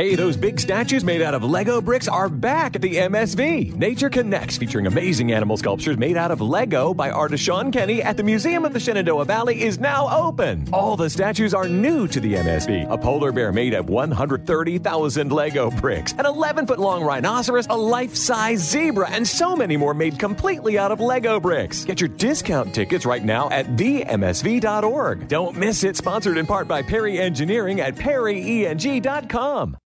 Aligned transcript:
Hey, 0.00 0.14
those 0.14 0.34
big 0.34 0.58
statues 0.58 1.04
made 1.04 1.20
out 1.20 1.34
of 1.34 1.44
Lego 1.44 1.82
bricks 1.82 2.08
are 2.08 2.30
back 2.30 2.74
at 2.74 2.80
the 2.80 2.96
MSV. 2.96 3.76
Nature 3.76 4.08
Connects, 4.08 4.56
featuring 4.56 4.86
amazing 4.86 5.30
animal 5.30 5.58
sculptures 5.58 5.98
made 5.98 6.16
out 6.16 6.30
of 6.30 6.40
Lego 6.40 6.94
by 6.94 7.10
artist 7.10 7.44
Sean 7.44 7.70
Kenney 7.70 8.02
at 8.02 8.16
the 8.16 8.22
Museum 8.22 8.64
of 8.64 8.72
the 8.72 8.80
Shenandoah 8.80 9.26
Valley, 9.26 9.60
is 9.60 9.78
now 9.78 10.08
open. 10.08 10.66
All 10.72 10.96
the 10.96 11.10
statues 11.10 11.52
are 11.52 11.68
new 11.68 12.08
to 12.08 12.18
the 12.18 12.32
MSV. 12.32 12.90
A 12.90 12.96
polar 12.96 13.30
bear 13.30 13.52
made 13.52 13.74
of 13.74 13.90
130,000 13.90 15.32
Lego 15.32 15.70
bricks, 15.70 16.14
an 16.14 16.24
11 16.24 16.66
foot 16.66 16.78
long 16.78 17.04
rhinoceros, 17.04 17.66
a 17.68 17.76
life 17.76 18.14
size 18.14 18.60
zebra, 18.60 19.10
and 19.10 19.28
so 19.28 19.54
many 19.54 19.76
more 19.76 19.92
made 19.92 20.18
completely 20.18 20.78
out 20.78 20.92
of 20.92 21.00
Lego 21.00 21.38
bricks. 21.38 21.84
Get 21.84 22.00
your 22.00 22.08
discount 22.08 22.74
tickets 22.74 23.04
right 23.04 23.22
now 23.22 23.50
at 23.50 23.76
themsv.org. 23.76 25.28
Don't 25.28 25.58
miss 25.58 25.84
it, 25.84 25.98
sponsored 25.98 26.38
in 26.38 26.46
part 26.46 26.66
by 26.66 26.80
Perry 26.80 27.18
Engineering 27.18 27.82
at 27.82 27.96
perryeng.com. 27.96 29.76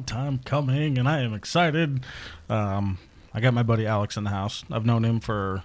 Long 0.00 0.04
time 0.04 0.40
coming, 0.44 0.98
and 0.98 1.06
I 1.08 1.20
am 1.20 1.34
excited. 1.34 2.00
Um, 2.48 2.98
I 3.34 3.40
got 3.40 3.52
my 3.52 3.62
buddy 3.62 3.86
Alex 3.86 4.16
in 4.16 4.24
the 4.24 4.30
house. 4.30 4.64
I've 4.70 4.86
known 4.86 5.04
him 5.04 5.20
for 5.20 5.62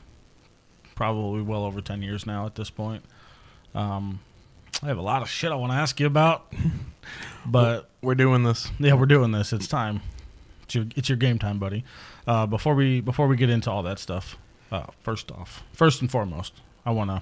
probably 0.93 1.41
well 1.41 1.63
over 1.63 1.79
10 1.81 2.01
years 2.01 2.25
now 2.25 2.45
at 2.45 2.55
this 2.55 2.69
point. 2.69 3.03
Um, 3.73 4.19
I 4.83 4.87
have 4.87 4.97
a 4.97 5.01
lot 5.01 5.21
of 5.21 5.29
shit 5.29 5.51
I 5.51 5.55
want 5.55 5.71
to 5.71 5.77
ask 5.77 5.99
you 5.99 6.05
about, 6.05 6.51
but 7.45 7.89
We're 8.01 8.15
doing 8.15 8.43
this. 8.43 8.69
yeah, 8.77 8.93
we're 8.93 9.05
doing 9.05 9.31
this. 9.31 9.53
It's 9.53 9.67
time. 9.67 10.01
It's 10.63 10.75
your, 10.75 10.85
it's 10.95 11.07
your 11.09 11.17
game 11.17 11.39
time, 11.39 11.57
buddy. 11.59 11.83
Uh, 12.27 12.45
before 12.45 12.75
we 12.75 12.99
before 13.01 13.27
we 13.27 13.35
get 13.37 13.49
into 13.49 13.69
all 13.71 13.83
that 13.83 13.99
stuff, 13.99 14.37
uh, 14.71 14.87
first 15.01 15.31
off, 15.31 15.63
first 15.73 16.01
and 16.01 16.09
foremost, 16.11 16.53
I 16.85 16.91
want 16.91 17.09
to 17.11 17.21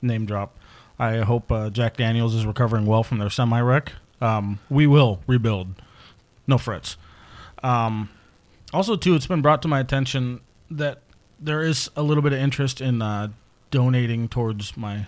name 0.00 0.24
drop. 0.26 0.56
I 0.98 1.18
hope 1.18 1.52
uh, 1.52 1.70
Jack 1.70 1.96
Daniels 1.98 2.34
is 2.34 2.46
recovering 2.46 2.86
well 2.86 3.04
from 3.04 3.18
their 3.18 3.30
semi 3.30 3.60
wreck. 3.60 3.92
Um, 4.20 4.58
we 4.70 4.86
will 4.86 5.20
rebuild. 5.26 5.74
No 6.48 6.58
frets. 6.58 6.96
Um, 7.62 8.10
also, 8.72 8.96
too, 8.96 9.14
it's 9.14 9.26
been 9.26 9.42
brought 9.42 9.62
to 9.62 9.68
my 9.68 9.78
attention 9.78 10.40
that 10.70 11.02
there 11.38 11.62
is 11.62 11.90
a 11.94 12.02
little 12.02 12.22
bit 12.22 12.32
of 12.32 12.40
interest 12.40 12.80
in 12.80 13.00
uh, 13.00 13.28
donating 13.70 14.28
towards 14.28 14.76
my 14.76 15.06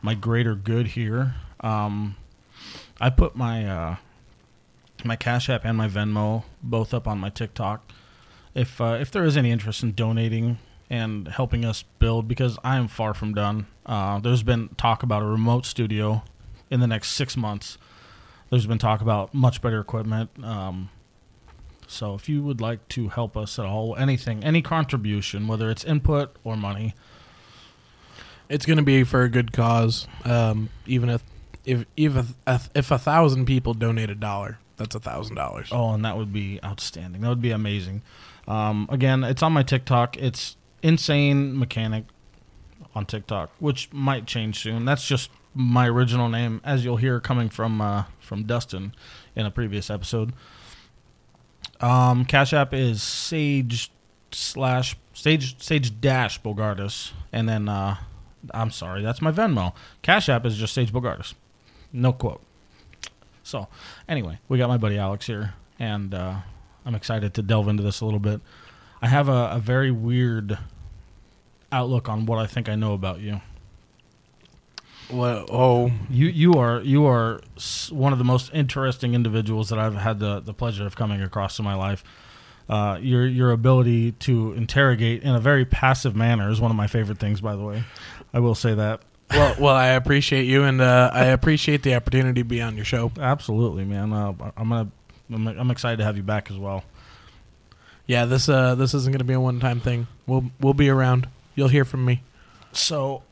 my 0.00 0.14
greater 0.14 0.54
good 0.54 0.88
here. 0.88 1.34
Um, 1.60 2.16
I 3.00 3.10
put 3.10 3.36
my 3.36 3.66
uh, 3.66 3.96
my 5.04 5.16
Cash 5.16 5.48
App 5.48 5.64
and 5.64 5.76
my 5.76 5.88
Venmo 5.88 6.44
both 6.62 6.94
up 6.94 7.06
on 7.06 7.18
my 7.18 7.28
TikTok. 7.28 7.92
If 8.54 8.80
uh, 8.80 8.98
if 9.00 9.10
there 9.10 9.24
is 9.24 9.36
any 9.36 9.50
interest 9.50 9.82
in 9.82 9.92
donating 9.92 10.58
and 10.90 11.28
helping 11.28 11.64
us 11.64 11.84
build, 11.98 12.26
because 12.28 12.58
I 12.64 12.76
am 12.76 12.88
far 12.88 13.12
from 13.12 13.34
done. 13.34 13.66
Uh, 13.84 14.18
there's 14.20 14.42
been 14.42 14.70
talk 14.76 15.02
about 15.02 15.22
a 15.22 15.26
remote 15.26 15.66
studio 15.66 16.22
in 16.70 16.80
the 16.80 16.86
next 16.86 17.10
six 17.10 17.36
months. 17.36 17.76
There's 18.50 18.66
been 18.66 18.78
talk 18.78 19.00
about 19.00 19.34
much 19.34 19.60
better 19.60 19.80
equipment. 19.80 20.30
Um, 20.42 20.90
so 21.86 22.14
if 22.14 22.28
you 22.28 22.42
would 22.42 22.60
like 22.60 22.86
to 22.88 23.08
help 23.08 23.36
us 23.36 23.58
at 23.58 23.64
all, 23.66 23.96
anything, 23.96 24.44
any 24.44 24.62
contribution, 24.62 25.46
whether 25.48 25.70
it's 25.70 25.84
input 25.84 26.36
or 26.44 26.56
money, 26.56 26.94
It's 28.48 28.64
going 28.64 28.78
to 28.78 28.82
be 28.82 29.04
for 29.04 29.22
a 29.22 29.28
good 29.28 29.52
cause. 29.52 30.06
Um, 30.24 30.70
even 30.86 31.10
if 31.10 31.22
if 31.64 31.84
if 31.96 32.16
a, 32.46 32.60
if 32.74 32.90
a 32.90 32.98
thousand 32.98 33.44
people 33.44 33.74
donate 33.74 34.08
a 34.10 34.14
dollar, 34.14 34.58
that's 34.76 34.94
a 34.94 35.00
thousand 35.00 35.36
dollars. 35.36 35.68
Oh, 35.70 35.90
and 35.90 36.04
that 36.04 36.16
would 36.16 36.32
be 36.32 36.58
outstanding. 36.64 37.20
That 37.20 37.28
would 37.28 37.42
be 37.42 37.50
amazing. 37.50 38.02
Um, 38.46 38.88
again, 38.90 39.22
it's 39.24 39.42
on 39.42 39.52
my 39.52 39.62
TikTok. 39.62 40.16
It's 40.16 40.56
insane 40.82 41.58
mechanic 41.58 42.04
on 42.94 43.04
TikTok, 43.04 43.50
which 43.58 43.92
might 43.92 44.26
change 44.26 44.60
soon. 44.60 44.86
That's 44.86 45.06
just 45.06 45.30
my 45.54 45.88
original 45.88 46.28
name, 46.28 46.60
as 46.64 46.84
you'll 46.84 46.96
hear 46.96 47.20
coming 47.20 47.48
from 47.48 47.80
uh, 47.80 48.04
from 48.20 48.44
Dustin 48.44 48.94
in 49.34 49.46
a 49.46 49.50
previous 49.50 49.90
episode. 49.90 50.32
Um, 51.80 52.24
Cash 52.24 52.52
App 52.52 52.74
is 52.74 53.02
Sage 53.02 53.90
slash 54.30 54.96
Sage 55.12 55.60
Sage 55.62 56.00
dash 56.00 56.40
Bogardus, 56.40 57.12
and 57.32 57.48
then 57.48 57.68
uh, 57.68 57.96
I'm 58.52 58.70
sorry, 58.70 59.02
that's 59.02 59.22
my 59.22 59.32
Venmo. 59.32 59.74
Cash 60.02 60.28
App 60.28 60.44
is 60.46 60.56
just 60.56 60.74
Sage 60.74 60.92
Bogardus, 60.92 61.34
no 61.92 62.12
quote. 62.12 62.42
So, 63.42 63.68
anyway, 64.08 64.38
we 64.48 64.58
got 64.58 64.68
my 64.68 64.76
buddy 64.76 64.98
Alex 64.98 65.26
here, 65.26 65.54
and 65.78 66.12
uh, 66.12 66.36
I'm 66.84 66.94
excited 66.94 67.34
to 67.34 67.42
delve 67.42 67.68
into 67.68 67.82
this 67.82 68.00
a 68.00 68.04
little 68.04 68.20
bit. 68.20 68.40
I 69.00 69.08
have 69.08 69.28
a, 69.28 69.52
a 69.52 69.58
very 69.58 69.90
weird 69.90 70.58
outlook 71.70 72.08
on 72.08 72.26
what 72.26 72.38
I 72.38 72.46
think 72.46 72.68
I 72.68 72.74
know 72.74 72.92
about 72.92 73.20
you. 73.20 73.40
Well, 75.10 75.46
oh, 75.50 75.90
You 76.10 76.26
you 76.26 76.54
are 76.54 76.80
you 76.80 77.06
are 77.06 77.40
one 77.90 78.12
of 78.12 78.18
the 78.18 78.24
most 78.24 78.50
interesting 78.52 79.14
individuals 79.14 79.70
that 79.70 79.78
I've 79.78 79.94
had 79.94 80.18
the, 80.18 80.40
the 80.40 80.52
pleasure 80.52 80.86
of 80.86 80.96
coming 80.96 81.22
across 81.22 81.58
in 81.58 81.64
my 81.64 81.74
life. 81.74 82.04
Uh, 82.68 82.98
your 83.00 83.26
your 83.26 83.52
ability 83.52 84.12
to 84.12 84.52
interrogate 84.52 85.22
in 85.22 85.34
a 85.34 85.40
very 85.40 85.64
passive 85.64 86.14
manner 86.14 86.50
is 86.50 86.60
one 86.60 86.70
of 86.70 86.76
my 86.76 86.86
favorite 86.86 87.18
things. 87.18 87.40
By 87.40 87.56
the 87.56 87.62
way, 87.62 87.84
I 88.34 88.40
will 88.40 88.54
say 88.54 88.74
that. 88.74 89.00
well, 89.30 89.56
well. 89.58 89.74
I 89.74 89.88
appreciate 89.88 90.44
you, 90.44 90.64
and 90.64 90.80
uh, 90.80 91.10
I 91.12 91.26
appreciate 91.26 91.82
the 91.82 91.94
opportunity 91.94 92.42
to 92.42 92.44
be 92.44 92.60
on 92.60 92.76
your 92.76 92.84
show. 92.84 93.10
Absolutely, 93.18 93.84
man. 93.84 94.12
Uh, 94.12 94.34
I'm 94.56 94.68
gonna 94.68 94.90
I'm, 95.32 95.46
I'm 95.46 95.70
excited 95.70 95.98
to 95.98 96.04
have 96.04 96.16
you 96.18 96.22
back 96.22 96.50
as 96.50 96.58
well. 96.58 96.84
Yeah, 98.06 98.24
this 98.24 98.48
uh, 98.48 98.74
this 98.74 98.94
isn't 98.94 99.12
going 99.12 99.18
to 99.18 99.24
be 99.24 99.34
a 99.34 99.40
one 99.40 99.60
time 99.60 99.80
thing. 99.80 100.06
We'll 100.26 100.50
we'll 100.60 100.74
be 100.74 100.88
around. 100.88 101.28
You'll 101.54 101.68
hear 101.68 101.84
from 101.84 102.04
me. 102.04 102.22
So, 102.72 103.22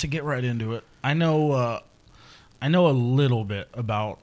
to 0.00 0.06
get 0.06 0.24
right 0.24 0.44
into 0.44 0.74
it, 0.74 0.84
I 1.02 1.14
know 1.14 1.52
uh, 1.52 1.80
I 2.60 2.68
know 2.68 2.88
a 2.88 2.92
little 2.92 3.44
bit 3.44 3.68
about 3.74 4.18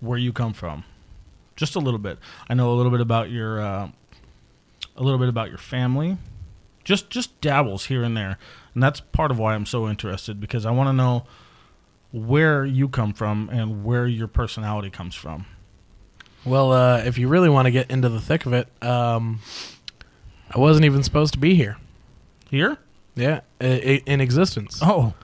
where 0.00 0.18
you 0.18 0.32
come 0.32 0.52
from, 0.52 0.84
just 1.56 1.76
a 1.76 1.80
little 1.80 1.98
bit. 1.98 2.18
I 2.48 2.54
know 2.54 2.72
a 2.72 2.74
little 2.74 2.90
bit 2.90 3.00
about 3.00 3.30
your 3.30 3.60
uh, 3.60 3.90
a 4.96 5.02
little 5.02 5.18
bit 5.18 5.28
about 5.28 5.48
your 5.48 5.58
family, 5.58 6.18
just 6.82 7.10
just 7.10 7.40
dabbles 7.40 7.86
here 7.86 8.02
and 8.02 8.16
there, 8.16 8.38
and 8.74 8.82
that's 8.82 9.00
part 9.00 9.30
of 9.30 9.38
why 9.38 9.54
I'm 9.54 9.66
so 9.66 9.88
interested 9.88 10.40
because 10.40 10.66
I 10.66 10.70
want 10.70 10.88
to 10.88 10.92
know 10.92 11.26
where 12.12 12.64
you 12.64 12.88
come 12.88 13.12
from 13.12 13.48
and 13.52 13.84
where 13.84 14.06
your 14.06 14.28
personality 14.28 14.90
comes 14.90 15.14
from. 15.14 15.46
Well, 16.44 16.72
uh, 16.72 16.98
if 16.98 17.18
you 17.18 17.26
really 17.26 17.48
want 17.48 17.66
to 17.66 17.72
get 17.72 17.90
into 17.90 18.08
the 18.08 18.20
thick 18.20 18.46
of 18.46 18.52
it, 18.52 18.68
um, 18.82 19.40
I 20.50 20.58
wasn't 20.58 20.84
even 20.84 21.02
supposed 21.02 21.32
to 21.32 21.38
be 21.38 21.54
here. 21.54 21.78
Here? 22.50 22.78
Yeah, 23.16 23.40
in 23.60 24.20
existence. 24.20 24.80
Oh, 24.82 25.14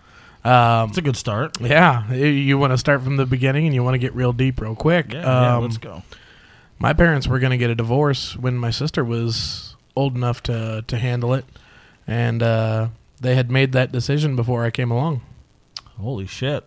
Um, 0.42 0.88
that's 0.88 0.98
a 0.98 1.02
good 1.02 1.16
start. 1.16 1.60
yeah, 1.60 2.10
you 2.12 2.56
want 2.58 2.72
to 2.72 2.78
start 2.78 3.02
from 3.02 3.16
the 3.16 3.26
beginning 3.26 3.66
and 3.66 3.74
you 3.74 3.82
want 3.84 3.94
to 3.94 3.98
get 3.98 4.14
real 4.14 4.32
deep 4.32 4.60
real 4.60 4.74
quick. 4.76 5.12
Yeah, 5.12 5.22
yeah 5.22 5.56
Um, 5.56 5.62
let's 5.64 5.76
go. 5.76 6.02
My 6.78 6.92
parents 6.94 7.26
were 7.26 7.38
going 7.38 7.50
to 7.50 7.58
get 7.58 7.68
a 7.68 7.74
divorce 7.74 8.36
when 8.36 8.56
my 8.56 8.70
sister 8.70 9.04
was 9.04 9.76
old 9.96 10.14
enough 10.16 10.42
to 10.44 10.82
to 10.86 10.96
handle 10.98 11.34
it, 11.34 11.44
and 12.06 12.42
uh, 12.42 12.88
they 13.20 13.34
had 13.34 13.50
made 13.50 13.72
that 13.72 13.92
decision 13.92 14.34
before 14.36 14.64
I 14.64 14.70
came 14.70 14.90
along. 14.90 15.20
Holy 16.00 16.26
shit! 16.26 16.64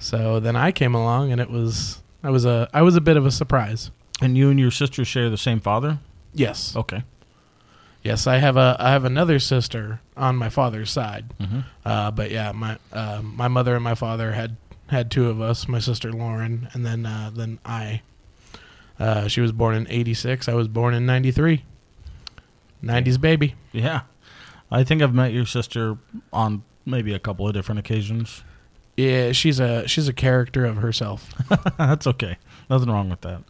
So 0.00 0.40
then 0.40 0.56
I 0.56 0.72
came 0.72 0.94
along, 0.94 1.30
and 1.32 1.40
it 1.40 1.50
was 1.50 2.00
I 2.24 2.30
was 2.30 2.44
a 2.44 2.68
I 2.74 2.82
was 2.82 2.96
a 2.96 3.00
bit 3.00 3.16
of 3.16 3.24
a 3.26 3.30
surprise. 3.30 3.90
And 4.20 4.36
you 4.36 4.50
and 4.50 4.58
your 4.58 4.70
sister 4.70 5.04
share 5.04 5.28
the 5.30 5.36
same 5.36 5.60
father? 5.60 5.98
Yes, 6.32 6.74
Okay. 6.74 7.04
Yes, 8.06 8.26
I 8.26 8.38
have 8.38 8.56
a 8.56 8.76
I 8.78 8.90
have 8.90 9.04
another 9.04 9.38
sister 9.38 10.00
on 10.16 10.36
my 10.36 10.48
father's 10.48 10.90
side, 10.90 11.34
Mm-hmm. 11.40 11.60
uh, 11.84 12.10
but 12.12 12.30
yeah, 12.30 12.52
my 12.52 12.78
uh, 12.92 13.20
my 13.22 13.48
mother 13.48 13.74
and 13.74 13.84
my 13.84 13.94
father 13.94 14.32
had 14.32 14.56
had 14.88 15.10
two 15.10 15.28
of 15.28 15.40
us. 15.40 15.66
My 15.68 15.80
sister 15.80 16.12
Lauren, 16.12 16.68
and 16.72 16.84
then 16.86 17.04
uh, 17.06 17.30
then 17.34 17.58
I. 17.64 18.02
Uh, 18.98 19.28
she 19.28 19.40
was 19.42 19.52
born 19.52 19.74
in 19.74 19.86
'86. 19.90 20.48
I 20.48 20.54
was 20.54 20.68
born 20.68 20.94
in 20.94 21.04
'93. 21.04 21.64
'90s 22.82 23.20
baby. 23.20 23.54
Yeah. 23.72 24.02
I 24.70 24.84
think 24.84 25.02
I've 25.02 25.14
met 25.14 25.32
your 25.32 25.46
sister 25.46 25.96
on 26.32 26.62
maybe 26.84 27.12
a 27.14 27.18
couple 27.18 27.46
of 27.46 27.54
different 27.54 27.78
occasions. 27.78 28.42
Yeah, 28.96 29.32
she's 29.32 29.60
a 29.60 29.86
she's 29.86 30.08
a 30.08 30.12
character 30.12 30.64
of 30.64 30.76
herself. 30.78 31.32
That's 31.78 32.06
okay. 32.06 32.38
Nothing 32.70 32.90
wrong 32.90 33.10
with 33.10 33.20
that. 33.20 33.42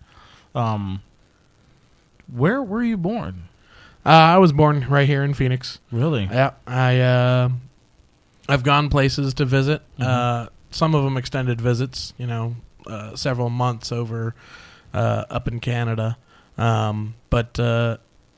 Um, 0.55 1.03
where 2.33 2.63
were 2.63 2.83
you 2.83 2.97
born? 2.97 3.45
Uh, 4.07 4.11
I 4.11 4.39
was 4.39 4.53
born 4.53 4.87
right 4.89 5.07
here 5.07 5.25
in 5.25 5.35
Phoenix. 5.35 5.81
Really? 5.91 6.29
Yeah, 6.31 6.53
I 6.67 7.01
uh, 7.01 7.49
I've 8.49 8.63
gone 8.63 8.89
places 8.89 9.35
to 9.35 9.45
visit. 9.45 9.83
Uh, 9.99 10.47
some 10.71 10.95
of 10.95 11.03
them 11.05 11.17
extended 11.17 11.61
visits. 11.61 12.15
You 12.17 12.27
know, 12.29 12.57
uh, 12.87 13.17
several 13.17 13.51
months 13.51 13.91
over 13.91 14.35
uh, 14.95 15.25
up 15.29 15.49
in 15.49 15.59
Canada. 15.59 16.17
Um, 16.57 17.15
but 17.31 17.59
uh, 17.59 17.97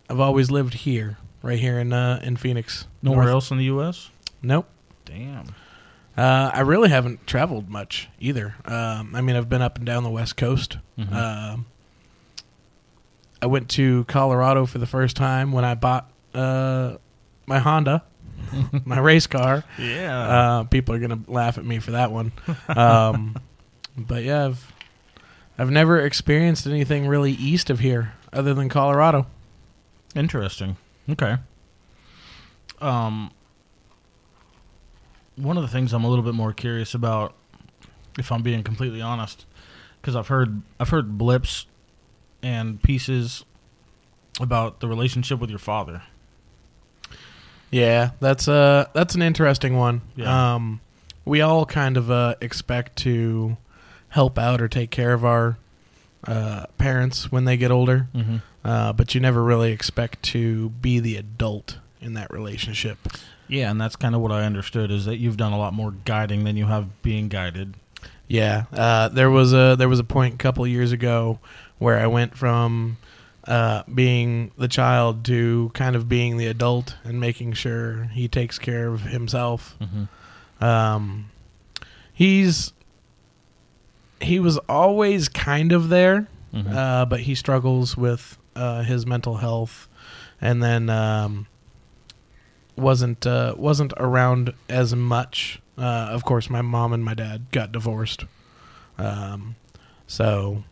I've 0.09 0.20
always 0.20 0.50
lived 0.50 0.73
here, 0.75 1.19
right 1.43 1.59
here 1.59 1.79
in 1.79 1.93
uh, 1.93 2.20
in 2.23 2.37
Phoenix. 2.37 2.87
Nowhere 3.03 3.25
North- 3.25 3.31
else 3.32 3.50
in 3.50 3.59
the 3.59 3.65
U.S. 3.65 4.11
Nope. 4.43 4.69
Damn. 5.05 5.55
Uh, 6.17 6.50
I 6.53 6.61
really 6.61 6.88
haven't 6.88 7.26
traveled 7.26 7.69
much 7.69 8.09
either. 8.19 8.56
Um, 8.65 9.15
I 9.15 9.20
mean, 9.20 9.37
I've 9.37 9.49
been 9.49 9.62
up 9.62 9.76
and 9.76 9.87
down 9.87 10.03
the 10.03 10.11
West 10.11 10.37
Coast. 10.37 10.79
Mhm. 10.99 11.65
I 13.40 13.46
went 13.46 13.69
to 13.70 14.05
Colorado 14.05 14.67
for 14.67 14.79
the 14.79 14.87
first 14.87 15.17
time 15.17 15.52
when 15.52 15.64
I 15.64 15.75
bought 15.75 16.11
uh, 16.35 16.96
my 17.46 17.58
Honda, 17.58 18.02
my 18.85 18.99
race 18.99 19.26
car. 19.26 19.64
Yeah. 19.79 20.19
Uh, 20.19 20.64
people 20.64 20.94
are 20.94 20.99
gonna 20.99 21.20
laugh 21.26 21.58
at 21.58 21.64
me 21.64 21.79
for 21.79 21.93
that 21.93 22.11
one. 22.11 22.32
Um, 22.69 23.37
but 23.96 24.25
yeah, 24.25 24.46
I've 24.46 24.73
I've 25.58 25.70
never 25.70 26.00
experienced 26.00 26.67
anything 26.67 27.06
really 27.06 27.32
east 27.32 27.70
of 27.70 27.81
here 27.81 28.14
other 28.32 28.55
than 28.55 28.69
Colorado. 28.69 29.26
Interesting. 30.14 30.76
Okay. 31.11 31.37
Um, 32.81 33.32
one 35.37 35.56
of 35.56 35.62
the 35.62 35.69
things 35.69 35.93
I'm 35.93 36.05
a 36.05 36.08
little 36.08 36.25
bit 36.25 36.34
more 36.34 36.52
curious 36.52 36.94
about, 36.94 37.34
if 38.19 38.31
I'm 38.31 38.43
being 38.43 38.62
completely 38.62 39.00
honest, 39.00 39.46
because 40.00 40.17
I've 40.17 40.29
heard 40.29 40.62
I've 40.79 40.88
heard 40.91 41.19
blips 41.19 41.67
and 42.43 42.82
pieces 42.82 43.44
about 44.40 44.81
the 44.81 44.88
relationship 44.88 45.38
with 45.40 45.50
your 45.50 45.58
father. 45.58 46.02
Yeah, 47.70 48.11
that's 48.20 48.49
uh 48.49 48.87
that's 48.94 49.14
an 49.14 49.23
interesting 49.23 49.76
one. 49.76 50.00
Yeah. 50.17 50.55
Um, 50.55 50.81
we 51.25 51.43
all 51.43 51.67
kind 51.67 51.96
of 51.99 52.11
uh, 52.11 52.37
expect 52.40 52.96
to 53.00 53.56
help 54.08 54.38
out 54.38 54.62
or 54.62 54.69
take 54.69 54.90
care 54.90 55.12
of 55.12 55.23
our 55.25 55.58
uh, 56.26 56.64
parents 56.79 57.31
when 57.31 57.44
they 57.44 57.58
get 57.58 57.70
older, 57.70 58.08
Mm-hmm. 58.14 58.37
uh, 58.64 58.94
but 58.94 59.14
you 59.14 59.20
never 59.20 59.43
really 59.44 59.70
expect 59.73 60.23
to 60.25 60.70
be 60.70 60.99
the 61.00 61.17
adult 61.17 61.79
in 62.00 62.14
that 62.14 62.31
relationship. 62.31 62.96
Yeah, 63.46 63.70
and 63.70 63.79
that's 63.79 63.94
kind 63.96 64.14
of 64.14 64.23
what 64.23 64.32
I 64.32 64.44
understood 64.44 64.91
is 64.91 65.05
that 65.05 65.19
you've 65.19 65.37
done 65.37 65.52
a 65.52 65.58
lot 65.58 65.75
more 65.75 65.91
guiding 66.06 66.44
than 66.44 66.56
you 66.56 66.64
have 66.67 67.02
being 67.02 67.29
guided. 67.29 67.75
Yeah, 68.29 68.65
uh, 68.73 69.09
there 69.09 69.31
was 69.31 69.53
a 69.55 69.75
there 69.79 69.89
was 69.89 69.99
a 69.99 70.05
point 70.05 70.35
a 70.35 70.37
couple 70.37 70.67
years 70.67 70.93
ago 70.93 71.39
where 71.79 71.99
I 71.99 72.07
went 72.07 72.37
from 72.37 72.99
uh, 73.47 73.83
being 73.93 74.51
the 74.59 74.69
child 74.69 75.25
to 75.27 75.71
kind 75.75 75.97
of 75.97 76.09
being 76.09 76.37
the 76.37 76.47
adult 76.47 76.97
and 77.05 77.19
making 77.19 77.55
sure 77.55 78.05
he 78.13 78.29
takes 78.29 78.59
care 78.59 78.89
of 78.89 79.01
himself. 79.03 79.77
Mm-hmm. 79.81 80.65
Um, 80.65 81.31
he's 82.13 82.73
he 84.21 84.39
was 84.41 84.59
always 84.69 85.29
kind 85.29 85.73
of 85.73 85.89
there, 85.89 86.27
Mhm. 86.53 86.75
uh, 86.75 87.05
but 87.07 87.21
he 87.21 87.35
struggles 87.35 87.97
with 87.97 88.37
uh, 88.57 88.83
his 88.83 89.07
mental 89.07 89.37
health, 89.37 89.89
and 90.41 90.63
then 90.63 90.91
um, 90.91 91.47
wasn't 92.77 93.27
uh, 93.27 93.55
wasn't 93.57 93.93
around 93.97 94.53
as 94.69 94.95
much. 94.95 95.61
Uh, 95.79 96.09
of 96.11 96.25
course, 96.25 96.51
my 96.51 96.61
mom 96.63 96.93
and 96.93 97.05
my 97.05 97.15
dad 97.15 97.47
got 97.53 97.71
divorced, 97.71 98.25
um, 98.99 99.55
so 100.07 100.65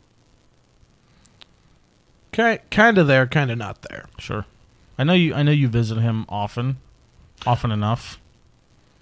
ki- 2.32 2.58
kind 2.70 2.98
of 2.98 3.06
there, 3.06 3.26
kind 3.26 3.50
of 3.50 3.58
not 3.58 3.82
there. 3.82 4.06
Sure. 4.18 4.46
I 4.98 5.04
know 5.04 5.12
you. 5.12 5.34
I 5.34 5.42
know 5.42 5.52
you 5.52 5.68
visit 5.68 5.98
him 5.98 6.24
often, 6.28 6.78
often 7.46 7.70
enough. 7.70 8.18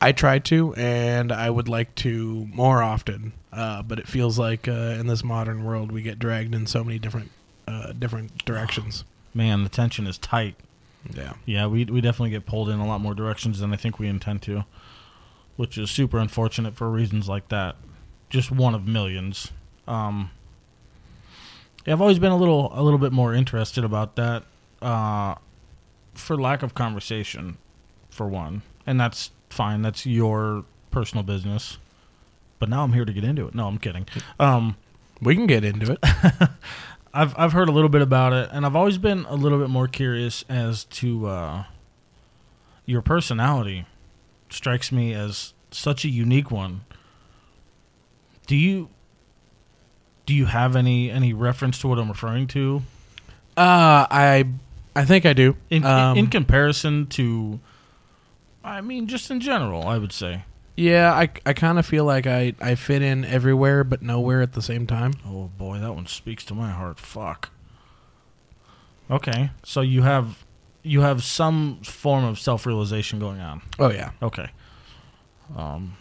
I 0.00 0.12
try 0.12 0.38
to, 0.40 0.74
and 0.74 1.32
I 1.32 1.48
would 1.48 1.68
like 1.68 1.94
to 1.96 2.48
more 2.52 2.82
often. 2.82 3.32
Uh, 3.52 3.82
but 3.82 3.98
it 4.00 4.08
feels 4.08 4.38
like 4.38 4.66
uh, 4.66 4.72
in 4.98 5.06
this 5.06 5.22
modern 5.22 5.64
world, 5.64 5.92
we 5.92 6.02
get 6.02 6.18
dragged 6.18 6.54
in 6.54 6.66
so 6.66 6.82
many 6.84 6.98
different 6.98 7.30
uh, 7.68 7.92
different 7.92 8.38
directions. 8.44 9.04
Man, 9.32 9.62
the 9.62 9.68
tension 9.70 10.06
is 10.06 10.18
tight. 10.18 10.56
Yeah, 11.14 11.34
Yeah, 11.44 11.66
we 11.66 11.84
we 11.84 12.00
definitely 12.00 12.30
get 12.30 12.46
pulled 12.46 12.68
in 12.70 12.78
a 12.80 12.86
lot 12.86 13.00
more 13.00 13.14
directions 13.14 13.60
than 13.60 13.72
I 13.72 13.76
think 13.76 13.98
we 13.98 14.08
intend 14.08 14.42
to, 14.42 14.64
which 15.56 15.78
is 15.78 15.90
super 15.90 16.18
unfortunate 16.18 16.74
for 16.74 16.90
reasons 16.90 17.28
like 17.28 17.48
that. 17.48 17.76
Just 18.30 18.50
one 18.50 18.74
of 18.74 18.86
millions. 18.86 19.52
Um, 19.86 20.30
I've 21.86 22.00
always 22.00 22.18
been 22.18 22.32
a 22.32 22.36
little 22.36 22.72
a 22.74 22.82
little 22.82 22.98
bit 22.98 23.12
more 23.12 23.34
interested 23.34 23.84
about 23.84 24.16
that, 24.16 24.44
uh, 24.80 25.34
for 26.14 26.36
lack 26.40 26.62
of 26.62 26.74
conversation, 26.74 27.58
for 28.10 28.26
one, 28.26 28.62
and 28.86 28.98
that's 28.98 29.30
fine. 29.50 29.82
That's 29.82 30.06
your 30.06 30.64
personal 30.90 31.22
business. 31.22 31.78
But 32.58 32.68
now 32.68 32.84
I'm 32.84 32.92
here 32.92 33.04
to 33.04 33.12
get 33.12 33.24
into 33.24 33.46
it. 33.46 33.54
No, 33.54 33.66
I'm 33.66 33.78
kidding. 33.78 34.06
Um, 34.40 34.76
we 35.20 35.34
can 35.34 35.46
get 35.46 35.64
into 35.64 35.92
it. 35.92 35.98
I've 37.14 37.38
I've 37.38 37.52
heard 37.52 37.68
a 37.68 37.72
little 37.72 37.88
bit 37.88 38.02
about 38.02 38.32
it, 38.32 38.48
and 38.52 38.64
I've 38.64 38.74
always 38.76 38.98
been 38.98 39.24
a 39.26 39.34
little 39.34 39.58
bit 39.58 39.68
more 39.70 39.86
curious 39.86 40.44
as 40.48 40.84
to 40.84 41.26
uh, 41.26 41.64
your 42.86 43.02
personality. 43.02 43.86
Strikes 44.54 44.92
me 44.92 45.12
as 45.12 45.52
such 45.72 46.04
a 46.04 46.08
unique 46.08 46.50
one. 46.50 46.82
Do 48.46 48.54
you 48.56 48.88
do 50.26 50.32
you 50.34 50.46
have 50.46 50.76
any 50.76 51.10
any 51.10 51.32
reference 51.32 51.78
to 51.80 51.88
what 51.88 51.98
I'm 51.98 52.08
referring 52.08 52.46
to 52.48 52.82
Uh, 53.56 54.06
I 54.10 54.44
I 54.94 55.04
think 55.04 55.26
I 55.26 55.32
do. 55.32 55.56
in 55.70 55.84
Um, 55.84 56.16
in 56.16 56.28
comparison 56.28 57.06
to? 57.08 57.58
I 58.62 58.80
mean, 58.80 59.08
just 59.08 59.30
in 59.30 59.40
general, 59.40 59.86
I 59.88 59.98
would 59.98 60.12
say. 60.12 60.44
yeah, 60.76 61.12
I 61.12 61.28
I 61.44 61.52
kind 61.52 61.78
of 61.78 61.84
feel 61.86 62.04
like 62.04 62.26
I 62.28 62.54
I 62.60 62.76
fit 62.76 63.02
in 63.02 63.24
everywhere 63.24 63.82
but 63.82 64.02
nowhere 64.02 64.40
at 64.40 64.52
the 64.52 64.62
same 64.62 64.86
time. 64.86 65.14
Oh 65.26 65.50
boy, 65.58 65.78
that 65.80 65.94
one 65.94 66.06
speaks 66.06 66.44
to 66.46 66.54
my 66.54 66.70
heart. 66.70 67.00
Fuck. 67.00 67.50
Okay, 69.10 69.50
so 69.64 69.80
you 69.80 70.02
have 70.02 70.43
you 70.84 71.00
have 71.00 71.24
some 71.24 71.80
form 71.82 72.22
of 72.24 72.38
self 72.38 72.66
realization 72.66 73.18
going 73.18 73.40
on. 73.40 73.62
Oh 73.78 73.90
yeah. 73.90 74.10
Okay. 74.22 74.48
Um, 75.56 75.96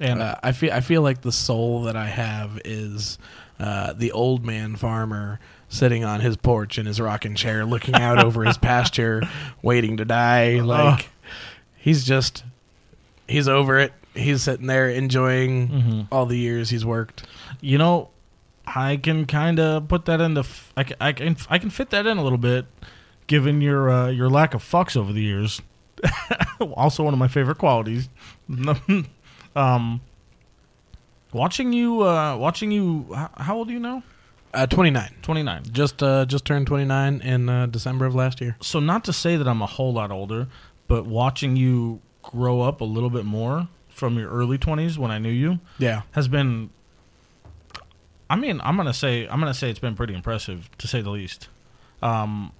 and 0.00 0.20
uh, 0.22 0.36
I 0.42 0.52
feel 0.52 0.72
I 0.72 0.80
feel 0.80 1.02
like 1.02 1.22
the 1.22 1.32
soul 1.32 1.82
that 1.84 1.96
I 1.96 2.06
have 2.06 2.60
is 2.64 3.18
uh, 3.58 3.92
the 3.92 4.12
old 4.12 4.44
man 4.44 4.76
farmer 4.76 5.40
sitting 5.68 6.04
on 6.04 6.20
his 6.20 6.36
porch 6.36 6.78
in 6.78 6.86
his 6.86 7.00
rocking 7.00 7.34
chair, 7.34 7.64
looking 7.64 7.94
out 7.94 8.22
over 8.22 8.44
his 8.44 8.58
pasture, 8.58 9.22
waiting 9.62 9.96
to 9.96 10.04
die. 10.04 10.60
Like 10.60 11.08
he's 11.76 12.04
just 12.04 12.44
he's 13.26 13.48
over 13.48 13.78
it. 13.78 13.92
He's 14.14 14.42
sitting 14.42 14.66
there 14.66 14.88
enjoying 14.88 15.68
Mhm. 15.68 16.06
all 16.10 16.24
the 16.26 16.38
years 16.38 16.70
he's 16.70 16.84
worked. 16.86 17.26
you 17.60 17.76
know, 17.78 18.08
I 18.66 18.96
can 18.96 19.26
kind 19.26 19.58
of 19.60 19.88
put 19.88 20.06
that 20.06 20.20
into. 20.20 20.40
f- 20.40 20.72
I 20.76 20.84
can, 20.84 20.96
I 21.00 21.12
can 21.12 21.36
I 21.50 21.58
can 21.58 21.70
fit 21.70 21.90
that 21.90 22.06
in 22.06 22.16
a 22.18 22.22
little 22.22 22.38
bit, 22.38 22.64
given 23.26 23.60
your 23.60 23.90
uh, 23.90 24.08
your 24.08 24.28
lack 24.30 24.54
of 24.54 24.62
fucks 24.62 24.96
over 24.96 25.12
the 25.12 25.22
years. 25.22 25.60
also, 26.60 27.02
one 27.02 27.12
of 27.14 27.18
my 27.18 27.28
favorite 27.28 27.58
qualities. 27.58 28.08
um, 29.56 30.00
watching 31.32 31.72
you, 31.72 32.02
uh, 32.02 32.36
watching 32.36 32.70
you. 32.70 33.06
How, 33.36 33.56
old 33.56 33.68
are 33.68 33.72
you 33.72 33.80
now? 33.80 34.02
Uh, 34.54 34.66
Twenty 34.66 34.90
nine. 34.90 35.14
Twenty 35.22 35.42
nine. 35.42 35.64
Just 35.72 36.02
uh, 36.02 36.24
just 36.26 36.44
turned 36.44 36.66
twenty 36.66 36.84
nine 36.84 37.20
in 37.20 37.48
uh, 37.48 37.66
December 37.66 38.06
of 38.06 38.14
last 38.14 38.40
year. 38.40 38.56
so 38.60 38.80
not 38.80 39.04
to 39.04 39.12
say 39.12 39.36
that 39.36 39.46
I'm 39.46 39.60
a 39.62 39.66
whole 39.66 39.92
lot 39.92 40.10
older, 40.10 40.48
but 40.88 41.06
watching 41.06 41.56
you 41.56 42.00
grow 42.22 42.60
up 42.62 42.80
a 42.80 42.84
little 42.84 43.10
bit 43.10 43.24
more 43.24 43.68
from 43.88 44.18
your 44.18 44.28
early 44.28 44.58
20s 44.58 44.98
when 44.98 45.10
I 45.10 45.18
knew 45.18 45.30
you 45.30 45.58
Yeah. 45.78 46.02
has 46.10 46.26
been 46.28 46.68
I 48.28 48.36
mean, 48.36 48.60
I'm 48.64 48.74
going 48.76 48.86
to 48.88 48.92
say 48.92 49.26
I'm 49.28 49.40
going 49.40 49.50
to 49.52 49.58
say 49.58 49.70
it's 49.70 49.78
been 49.78 49.94
pretty 49.94 50.12
impressive 50.12 50.68
to 50.78 50.88
say 50.88 51.00
the 51.00 51.10
least. 51.10 51.48
Um 52.02 52.52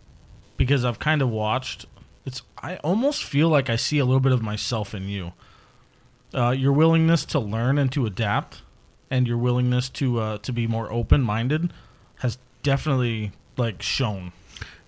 because 0.56 0.84
I've 0.84 0.98
kind 0.98 1.22
of 1.22 1.28
watched 1.28 1.86
it's 2.24 2.42
I 2.60 2.76
almost 2.78 3.24
feel 3.24 3.48
like 3.48 3.70
I 3.70 3.76
see 3.76 3.98
a 3.98 4.04
little 4.04 4.20
bit 4.20 4.32
of 4.32 4.42
myself 4.42 4.94
in 4.94 5.08
you. 5.08 5.32
Uh 6.34 6.50
your 6.50 6.72
willingness 6.72 7.24
to 7.26 7.38
learn 7.38 7.78
and 7.78 7.90
to 7.92 8.06
adapt 8.06 8.62
and 9.10 9.26
your 9.26 9.38
willingness 9.38 9.88
to 9.90 10.20
uh 10.20 10.38
to 10.38 10.52
be 10.52 10.66
more 10.66 10.90
open-minded 10.92 11.72
has 12.20 12.38
definitely 12.62 13.32
like 13.56 13.82
shown. 13.82 14.32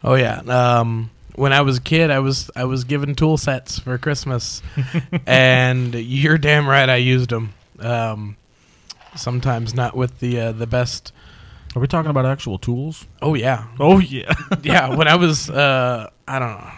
Oh 0.02 0.14
yeah. 0.14 0.40
Um, 0.40 1.10
when 1.34 1.52
I 1.52 1.60
was 1.60 1.78
a 1.78 1.80
kid, 1.80 2.10
I 2.10 2.18
was 2.18 2.50
I 2.56 2.64
was 2.64 2.84
given 2.84 3.14
tool 3.14 3.36
sets 3.36 3.78
for 3.78 3.96
Christmas, 3.98 4.62
and 5.26 5.94
you're 5.94 6.38
damn 6.38 6.68
right 6.68 6.88
I 6.88 6.96
used 6.96 7.30
them. 7.30 7.54
Um, 7.78 8.36
sometimes 9.14 9.74
not 9.74 9.96
with 9.96 10.18
the 10.20 10.40
uh, 10.40 10.52
the 10.52 10.66
best. 10.66 11.12
Are 11.76 11.80
we 11.80 11.86
talking 11.86 12.10
about 12.10 12.26
actual 12.26 12.58
tools? 12.58 13.06
Oh 13.22 13.34
yeah, 13.34 13.66
Oh 13.78 13.98
yeah. 13.98 14.32
yeah. 14.62 14.94
When 14.96 15.06
I 15.08 15.16
was 15.16 15.48
uh, 15.50 16.08
I 16.26 16.38
don't 16.38 16.58
know 16.58 16.70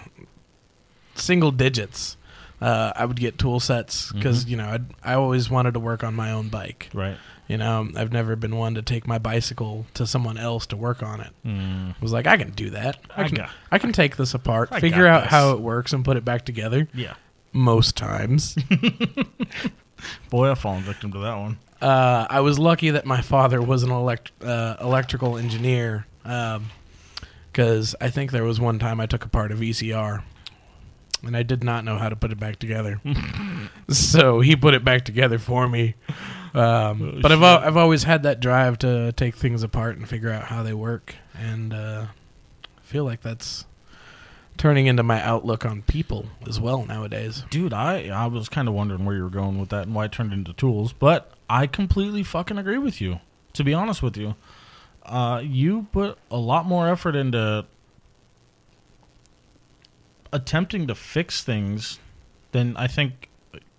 single 1.14 1.50
digits, 1.50 2.16
uh, 2.60 2.92
I 2.96 3.04
would 3.04 3.18
get 3.18 3.38
tool 3.38 3.60
sets 3.60 4.10
because 4.12 4.46
you 4.46 4.56
know 4.56 4.68
I'd, 4.68 4.84
I 5.04 5.14
always 5.14 5.48
wanted 5.50 5.74
to 5.74 5.80
work 5.80 6.02
on 6.04 6.14
my 6.14 6.32
own 6.32 6.48
bike. 6.48 6.90
right. 6.94 7.16
You 7.48 7.56
know, 7.56 7.88
I've 7.96 8.12
never 8.12 8.36
been 8.36 8.54
one 8.56 8.74
to 8.76 8.82
take 8.82 9.08
my 9.08 9.18
bicycle 9.18 9.84
to 9.94 10.06
someone 10.06 10.38
else 10.38 10.66
to 10.66 10.76
work 10.76 11.02
on 11.02 11.20
it. 11.20 11.30
Mm. 11.44 11.90
I 11.90 11.94
was 12.00 12.12
like, 12.12 12.28
I 12.28 12.36
can 12.36 12.50
do 12.52 12.70
that. 12.70 12.98
I 13.16 13.22
I 13.24 13.26
can, 13.26 13.34
got- 13.34 13.50
I 13.72 13.78
can 13.78 13.90
take 13.90 14.16
this 14.16 14.34
apart, 14.34 14.68
I 14.70 14.78
figure 14.78 15.04
out 15.04 15.22
this. 15.24 15.30
how 15.32 15.50
it 15.54 15.60
works, 15.60 15.92
and 15.92 16.04
put 16.04 16.16
it 16.16 16.24
back 16.24 16.44
together. 16.44 16.86
Yeah. 16.94 17.14
Most 17.52 17.96
times. 17.96 18.56
Boy, 20.30 20.48
I've 20.50 20.60
fallen 20.60 20.82
victim 20.84 21.10
to 21.12 21.18
that 21.18 21.36
one. 21.36 21.58
Uh, 21.80 22.26
I 22.28 22.40
was 22.40 22.58
lucky 22.58 22.90
that 22.90 23.06
my 23.06 23.20
father 23.22 23.60
was 23.62 23.82
an 23.82 23.90
elect- 23.90 24.32
uh, 24.42 24.76
electrical 24.80 25.36
engineer 25.38 26.06
because 26.22 27.94
I 28.00 28.10
think 28.10 28.30
there 28.32 28.44
was 28.44 28.60
one 28.60 28.78
time 28.78 29.00
I 29.00 29.06
took 29.06 29.24
apart 29.24 29.52
a 29.52 29.54
VCR 29.54 30.22
and 31.24 31.36
I 31.36 31.42
did 31.42 31.62
not 31.64 31.84
know 31.84 31.98
how 31.98 32.08
to 32.08 32.16
put 32.16 32.32
it 32.32 32.38
back 32.40 32.58
together. 32.58 33.00
so 33.88 34.40
he 34.40 34.56
put 34.56 34.74
it 34.74 34.84
back 34.84 35.04
together 35.04 35.38
for 35.38 35.68
me. 35.68 35.94
Um, 36.54 37.02
Oh, 37.02 37.18
but 37.22 37.30
I've, 37.30 37.42
al- 37.42 37.58
I've 37.58 37.76
always 37.76 38.02
had 38.04 38.24
that 38.24 38.40
drive 38.40 38.78
to 38.78 39.12
take 39.12 39.36
things 39.36 39.62
apart 39.62 39.96
and 39.96 40.08
figure 40.08 40.30
out 40.30 40.44
how 40.44 40.62
they 40.64 40.74
work. 40.74 41.14
And 41.38 41.72
uh, 41.72 42.06
I 42.76 42.80
feel 42.82 43.04
like 43.04 43.20
that's 43.20 43.66
turning 44.56 44.86
into 44.86 45.02
my 45.04 45.22
outlook 45.22 45.64
on 45.64 45.82
people 45.82 46.26
as 46.48 46.58
well 46.60 46.84
nowadays. 46.84 47.44
Dude, 47.50 47.72
I 47.72 48.08
I 48.08 48.26
was 48.26 48.48
kind 48.48 48.66
of 48.68 48.74
wondering 48.74 49.04
where 49.04 49.14
you 49.14 49.22
were 49.22 49.30
going 49.30 49.58
with 49.60 49.68
that 49.70 49.84
and 49.86 49.94
why 49.94 50.06
it 50.06 50.12
turned 50.12 50.32
into 50.32 50.52
tools, 50.52 50.92
but 50.92 51.30
I 51.50 51.66
completely 51.66 52.22
fucking 52.22 52.58
agree 52.58 52.78
with 52.78 53.00
you. 53.00 53.18
To 53.54 53.64
be 53.64 53.74
honest 53.74 54.04
with 54.04 54.16
you, 54.16 54.36
uh, 55.04 55.42
you 55.44 55.88
put 55.90 56.16
a 56.30 56.36
lot 56.36 56.64
more 56.64 56.88
effort 56.88 57.16
into 57.16 57.66
attempting 60.32 60.86
to 60.86 60.94
fix 60.94 61.42
things 61.42 61.98
than 62.52 62.76
I 62.76 62.86
think. 62.86 63.28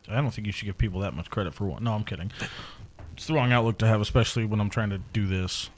I 0.10 0.16
don't 0.16 0.32
think 0.32 0.46
you 0.46 0.52
should 0.52 0.66
give 0.66 0.78
people 0.78 1.00
that 1.00 1.14
much 1.14 1.30
credit 1.30 1.54
for 1.54 1.66
one. 1.66 1.86
No, 1.86 1.94
I'm 1.94 2.04
kidding. 2.04 2.34
It's 3.14 3.28
the 3.28 3.34
wrong 3.36 3.54
outlook 3.54 3.78
to 3.78 3.88
have, 3.88 4.02
especially 4.02 4.44
when 4.44 4.60
I'm 4.60 4.70
trying 4.70 4.90
to 4.90 4.98
do 5.14 5.26
this. 5.26 5.70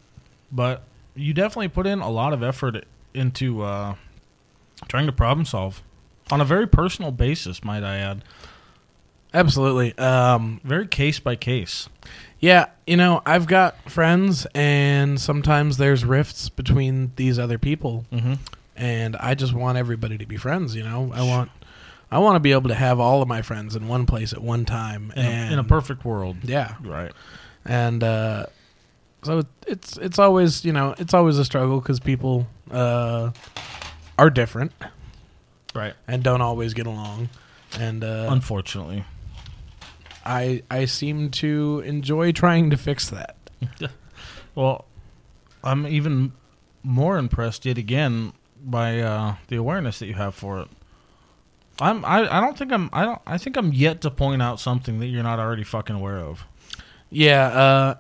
But 0.51 0.81
you 1.13 1.33
definitely 1.35 1.67
put 1.67 1.85
in 1.85 1.99
a 1.99 2.09
lot 2.09 2.33
of 2.33 2.41
effort 2.41 2.85
into 3.13 3.61
uh, 3.61 3.93
trying 4.87 5.05
to 5.05 5.11
problem 5.11 5.45
solve 5.45 5.83
on 6.31 6.41
a 6.41 6.45
very 6.45 6.65
personal 6.65 7.11
basis, 7.11 7.63
might 7.63 7.83
I 7.83 7.97
add. 7.97 8.23
Absolutely. 9.33 9.97
Um, 9.97 10.61
Very 10.63 10.87
case 10.87 11.19
by 11.19 11.35
case. 11.35 11.89
Yeah, 12.39 12.67
you 12.85 12.97
know, 12.97 13.21
I've 13.25 13.47
got 13.47 13.89
friends, 13.89 14.45
and 14.53 15.19
sometimes 15.19 15.77
there's 15.77 16.03
rifts 16.03 16.49
between 16.49 17.11
these 17.15 17.39
other 17.39 17.57
people, 17.57 18.05
Mm-hmm. 18.11 18.33
and 18.75 19.15
I 19.15 19.33
just 19.33 19.53
want 19.53 19.77
everybody 19.77 20.17
to 20.17 20.25
be 20.25 20.35
friends. 20.37 20.75
You 20.75 20.83
know, 20.83 21.11
I 21.15 21.23
want, 21.23 21.51
I 22.11 22.19
want 22.19 22.35
to 22.35 22.41
be 22.41 22.51
able 22.51 22.67
to 22.69 22.75
have 22.75 22.99
all 22.99 23.21
of 23.21 23.27
my 23.29 23.41
friends 23.41 23.75
in 23.77 23.87
one 23.87 24.05
place 24.05 24.33
at 24.33 24.41
one 24.41 24.65
time, 24.65 25.13
In, 25.15 25.25
and 25.25 25.49
a, 25.49 25.53
in 25.53 25.59
a 25.59 25.63
perfect 25.63 26.03
world. 26.03 26.35
yeah, 26.43 26.75
Right. 26.83 27.13
and 27.63 28.03
uh, 28.03 28.47
so 29.23 29.43
it's 29.65 29.95
it's 29.97 30.19
always 30.19 30.65
you 30.65 30.73
know 30.73 30.93
it's 30.97 31.13
always 31.13 31.37
a 31.39 31.45
struggle 31.45 31.79
because 31.79 32.01
people 32.01 32.45
uh, 32.71 33.31
are 34.19 34.29
different 34.29 34.73
Right. 35.73 35.93
and 36.09 36.21
don't 36.21 36.41
always 36.41 36.73
get 36.73 36.87
along, 36.87 37.29
and 37.79 38.03
uh, 38.03 38.27
Unfortunately. 38.29 39.05
I 40.25 40.63
I 40.69 40.85
seem 40.85 41.29
to 41.31 41.81
enjoy 41.85 42.31
trying 42.31 42.69
to 42.69 42.77
fix 42.77 43.09
that. 43.09 43.35
Well, 44.55 44.85
I'm 45.63 45.87
even 45.87 46.33
more 46.83 47.17
impressed 47.17 47.65
yet 47.65 47.77
again 47.77 48.33
by 48.63 48.99
uh, 48.99 49.35
the 49.47 49.55
awareness 49.55 49.99
that 49.99 50.07
you 50.07 50.13
have 50.13 50.35
for 50.35 50.59
it. 50.59 50.67
I'm 51.79 52.05
I, 52.05 52.37
I 52.37 52.39
don't 52.39 52.57
think 52.57 52.71
I'm 52.71 52.89
I 52.93 53.03
don't 53.03 53.21
I 53.25 53.37
think 53.37 53.57
I'm 53.57 53.73
yet 53.73 54.01
to 54.01 54.11
point 54.11 54.41
out 54.41 54.59
something 54.59 54.99
that 54.99 55.07
you're 55.07 55.23
not 55.23 55.39
already 55.39 55.63
fucking 55.63 55.95
aware 55.95 56.19
of. 56.19 56.45
Yeah, 57.09 57.47
uh, 57.47 57.95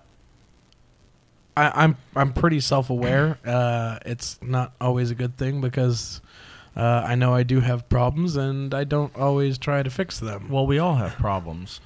I, 1.57 1.83
I'm 1.83 1.97
I'm 2.15 2.33
pretty 2.33 2.59
self 2.59 2.89
aware. 2.89 3.39
Uh, 3.45 3.99
it's 4.05 4.39
not 4.41 4.73
always 4.79 5.11
a 5.11 5.15
good 5.15 5.37
thing 5.37 5.59
because 5.59 6.21
uh, 6.75 7.03
I 7.05 7.15
know 7.15 7.33
I 7.33 7.43
do 7.43 7.59
have 7.59 7.87
problems 7.89 8.35
and 8.35 8.73
I 8.73 8.83
don't 8.83 9.15
always 9.15 9.57
try 9.57 9.83
to 9.83 9.89
fix 9.89 10.19
them. 10.19 10.49
Well, 10.49 10.65
we 10.65 10.79
all 10.79 10.95
have 10.95 11.13
problems. 11.15 11.79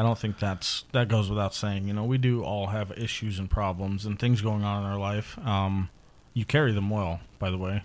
I 0.00 0.02
don't 0.02 0.18
think 0.18 0.38
that's 0.38 0.84
that 0.92 1.08
goes 1.08 1.28
without 1.28 1.52
saying. 1.52 1.86
You 1.86 1.92
know, 1.92 2.04
we 2.04 2.16
do 2.16 2.42
all 2.42 2.68
have 2.68 2.90
issues 2.92 3.38
and 3.38 3.50
problems 3.50 4.06
and 4.06 4.18
things 4.18 4.40
going 4.40 4.64
on 4.64 4.82
in 4.82 4.90
our 4.90 4.98
life. 4.98 5.38
Um, 5.44 5.90
you 6.32 6.46
carry 6.46 6.72
them 6.72 6.88
well, 6.88 7.20
by 7.38 7.50
the 7.50 7.58
way, 7.58 7.82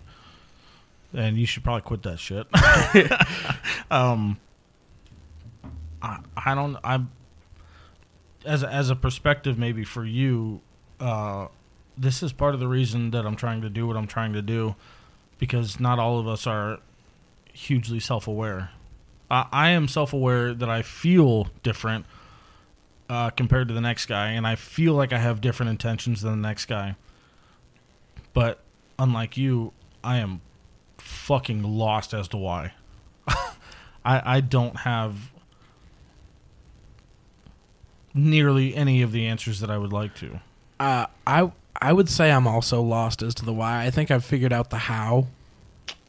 and 1.14 1.36
you 1.36 1.46
should 1.46 1.66
probably 1.66 1.82
quit 1.82 2.04
that 2.04 2.18
shit. 2.18 2.48
um, 3.92 4.40
I, 6.02 6.20
I 6.38 6.56
don't. 6.56 6.78
I 6.86 7.02
as 8.46 8.64
a, 8.64 8.70
as 8.72 8.90
a 8.90 8.96
perspective, 8.96 9.60
maybe 9.60 9.84
for 9.84 10.06
you, 10.06 10.62
uh, 11.02 11.48
this 11.98 12.24
is 12.24 12.32
part 12.32 12.54
of 12.54 12.62
the 12.62 12.68
reason 12.70 13.12
that 13.12 13.26
I'm 13.26 13.36
trying 13.36 13.62
to 13.64 13.70
do 13.70 13.88
what 13.88 13.98
I'm 13.98 14.08
trying 14.08 14.32
to 14.32 14.42
do, 14.42 14.76
because 15.38 15.82
not 15.82 16.00
all 16.00 16.18
of 16.18 16.30
us 16.30 16.48
are 16.48 16.80
hugely 17.52 18.00
self-aware. 18.00 18.70
I, 19.30 19.48
I 19.52 19.70
am 19.70 19.88
self-aware 19.88 20.54
that 20.54 20.70
I 20.70 20.82
feel 20.82 21.48
different 21.64 22.06
uh, 23.10 23.30
compared 23.32 23.68
to 23.68 23.74
the 23.74 23.82
next 23.82 24.06
guy, 24.08 24.32
and 24.32 24.46
I 24.48 24.56
feel 24.56 24.94
like 24.94 25.14
I 25.14 25.18
have 25.18 25.42
different 25.42 25.70
intentions 25.70 26.22
than 26.22 26.42
the 26.42 26.48
next 26.48 26.66
guy. 26.66 26.96
But 28.34 28.60
unlike 28.98 29.38
you, 29.38 29.74
I 30.04 30.18
am 30.18 30.42
fucking 30.98 31.64
lost 31.64 32.14
as 32.14 32.28
to 32.30 32.38
why. 32.38 32.74
I 33.28 34.38
I 34.38 34.42
don't 34.42 34.78
have 34.78 35.32
nearly 38.14 38.76
any 38.76 39.02
of 39.02 39.12
the 39.12 39.28
answers 39.28 39.60
that 39.60 39.70
I 39.70 39.78
would 39.78 39.94
like 39.94 40.16
to. 40.16 40.40
Uh, 40.80 41.08
I 41.28 41.52
I 41.80 41.94
would 41.94 42.10
say 42.10 42.32
I'm 42.32 42.48
also 42.48 42.82
lost 42.82 43.22
as 43.22 43.36
to 43.36 43.46
the 43.46 43.54
why. 43.54 43.86
I 43.86 43.92
think 43.92 44.12
I've 44.12 44.26
figured 44.26 44.54
out 44.54 44.70
the 44.70 44.78
how. 44.78 45.28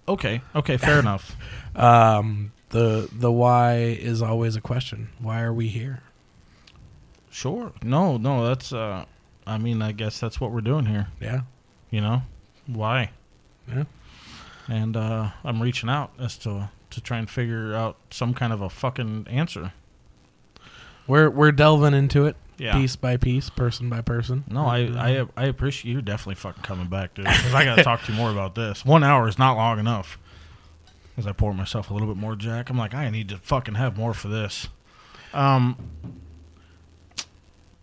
Okay, 0.09 0.41
okay, 0.55 0.77
fair 0.77 0.99
enough. 1.01 1.37
Um, 1.75 2.53
the 2.71 3.09
the 3.13 3.31
why 3.33 3.77
is 3.79 4.23
always 4.23 4.57
a 4.57 4.61
question. 4.61 5.11
Why 5.19 5.43
are 5.43 5.53
we 5.53 5.69
here? 5.69 6.03
Sure. 7.31 7.73
No, 7.83 8.17
no, 8.17 8.47
that's 8.47 8.73
uh 8.73 9.05
I 9.47 9.59
mean, 9.59 9.81
I 9.83 9.93
guess 9.93 10.19
that's 10.19 10.41
what 10.41 10.51
we're 10.51 10.61
doing 10.61 10.87
here, 10.87 11.09
Yeah, 11.21 11.43
you 11.91 12.01
know? 12.01 12.23
Why? 12.67 13.11
yeah. 13.69 13.85
And 14.69 14.97
uh 14.97 15.31
I'm 15.45 15.63
reaching 15.63 15.89
out 15.89 16.13
as 16.19 16.37
to 16.39 16.71
to 16.91 17.01
try 17.01 17.19
and 17.19 17.29
figure 17.29 17.75
out 17.75 17.97
some 18.11 18.33
kind 18.35 18.53
of 18.53 18.61
a 18.61 18.71
fucking 18.71 19.27
answer. 19.31 19.73
We're 21.07 21.31
we're 21.31 21.53
delving 21.53 21.95
into 21.95 22.27
it 22.27 22.37
Yeah. 22.59 22.73
piece 22.73 22.97
by 22.97 23.17
piece, 23.17 23.49
person 23.51 23.89
by 23.89 24.01
person. 24.01 24.45
No, 24.49 24.67
I, 24.67 24.79
I 24.79 25.27
I 25.37 25.45
appreciate 25.45 25.93
you 25.93 26.03
definitely 26.03 26.35
fucking 26.37 26.63
coming 26.65 26.89
back, 26.89 27.15
dude. 27.15 27.27
Because 27.27 27.55
I 27.55 27.65
got 27.65 27.77
to 27.77 27.85
talk 27.85 28.03
to 28.05 28.13
you 28.13 28.19
more 28.19 28.31
about 28.31 28.55
this. 28.57 28.85
One 28.85 29.05
hour 29.05 29.29
is 29.29 29.39
not 29.39 29.57
long 29.57 29.79
enough. 29.79 30.19
As 31.17 31.27
I 31.27 31.33
pour 31.33 31.55
myself 31.55 31.91
a 31.91 31.93
little 31.93 32.09
bit 32.09 32.17
more 32.17 32.37
Jack, 32.37 32.69
I'm 32.69 32.77
like, 32.77 32.95
I 32.95 33.09
need 33.11 33.31
to 33.31 33.39
fucking 33.39 33.75
have 33.77 33.97
more 33.97 34.13
for 34.13 34.29
this. 34.29 34.69
Um, 35.33 35.77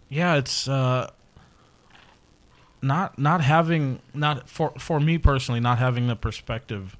yeah, 0.10 0.36
it's 0.36 0.68
uh, 0.68 1.10
not 2.84 3.18
not 3.18 3.42
having 3.42 4.00
not 4.14 4.48
for 4.48 4.74
for 4.78 5.00
me 5.00 5.18
personally 5.18 5.60
not 5.60 5.80
having 5.80 6.08
the 6.08 6.16
perspective. 6.16 6.96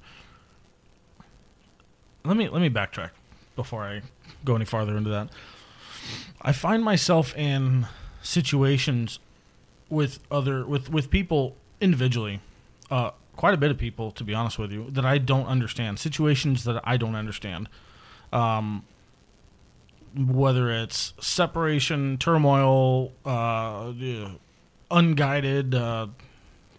Let 2.24 2.36
me 2.36 2.48
let 2.48 2.60
me 2.60 2.70
backtrack 2.70 3.10
before 3.54 3.84
I 3.84 4.02
go 4.44 4.56
any 4.56 4.64
farther 4.64 4.96
into 4.96 5.10
that. 5.10 5.28
I 6.42 6.52
find 6.52 6.82
myself 6.82 7.36
in 7.36 7.86
situations 8.22 9.20
with 9.88 10.18
other 10.30 10.66
with 10.66 10.90
with 10.90 11.10
people 11.10 11.56
individually 11.80 12.40
uh 12.90 13.10
quite 13.36 13.54
a 13.54 13.56
bit 13.56 13.70
of 13.70 13.78
people 13.78 14.10
to 14.12 14.24
be 14.24 14.34
honest 14.34 14.58
with 14.58 14.70
you 14.72 14.90
that 14.90 15.04
I 15.04 15.18
don't 15.18 15.46
understand 15.46 15.98
situations 15.98 16.64
that 16.64 16.80
I 16.84 16.96
don't 16.96 17.14
understand 17.14 17.68
um 18.32 18.84
whether 20.16 20.70
it's 20.70 21.12
separation 21.20 22.16
turmoil 22.18 23.12
uh 23.24 23.92
unguided 24.90 25.74
uh 25.74 26.06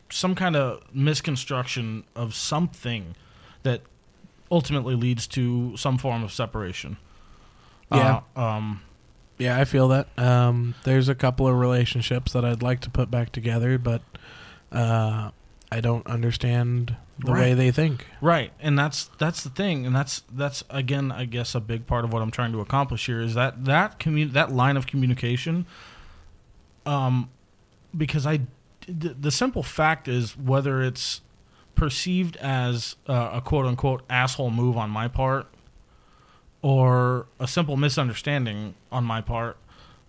some 0.10 0.36
kind 0.36 0.56
of 0.56 0.82
misconstruction 0.94 2.04
of 2.16 2.34
something 2.34 3.16
that 3.64 3.82
ultimately 4.52 4.96
leads 4.96 5.28
to 5.28 5.76
some 5.76 5.98
form 5.98 6.24
of 6.24 6.32
separation 6.32 6.98
Yeah. 7.92 8.22
Uh, 8.36 8.40
um 8.40 8.82
Yeah, 9.38 9.60
I 9.60 9.66
feel 9.66 9.90
that. 9.90 10.08
Um, 10.18 10.76
there's 10.86 11.10
a 11.10 11.16
couple 11.16 11.46
of 11.48 11.56
relationships 11.60 12.32
that 12.34 12.46
I'd 12.46 12.64
like 12.64 12.80
to 12.82 12.90
put 12.90 13.12
back 13.12 13.32
together, 13.34 13.78
but 13.78 14.02
uh, 14.72 15.32
I 15.72 15.82
don't 15.82 16.06
understand 16.08 16.96
the 17.20 17.32
way 17.32 17.54
they 17.54 17.72
think. 17.72 18.08
Right, 18.22 18.52
and 18.60 18.78
that's 18.78 19.06
that's 19.18 19.44
the 19.44 19.50
thing, 19.50 19.86
and 19.86 19.96
that's 19.96 20.24
that's 20.32 20.64
again, 20.70 21.12
I 21.12 21.26
guess, 21.26 21.56
a 21.56 21.60
big 21.60 21.88
part 21.88 22.06
of 22.06 22.14
what 22.14 22.22
I'm 22.22 22.32
trying 22.32 22.52
to 22.52 22.62
accomplish 22.62 23.06
here 23.06 23.22
is 23.22 23.34
that 23.34 23.66
that 23.66 24.00
commu- 24.00 24.32
that 24.34 24.52
line 24.52 24.78
of 24.78 24.88
communication. 24.88 25.66
Um, 26.86 27.30
because 27.96 28.28
I, 28.28 28.42
the, 28.88 29.10
the 29.20 29.32
simple 29.32 29.64
fact 29.64 30.08
is 30.08 30.38
whether 30.38 30.84
it's 30.84 31.22
perceived 31.74 32.38
as 32.38 32.96
uh, 33.08 33.32
a 33.34 33.42
quote 33.42 33.66
unquote 33.66 34.04
asshole 34.10 34.52
move 34.52 34.78
on 34.78 34.90
my 34.90 35.08
part, 35.08 35.48
or 36.62 37.28
a 37.40 37.48
simple 37.48 37.76
misunderstanding 37.78 38.76
on 38.92 39.04
my 39.04 39.22
part, 39.22 39.58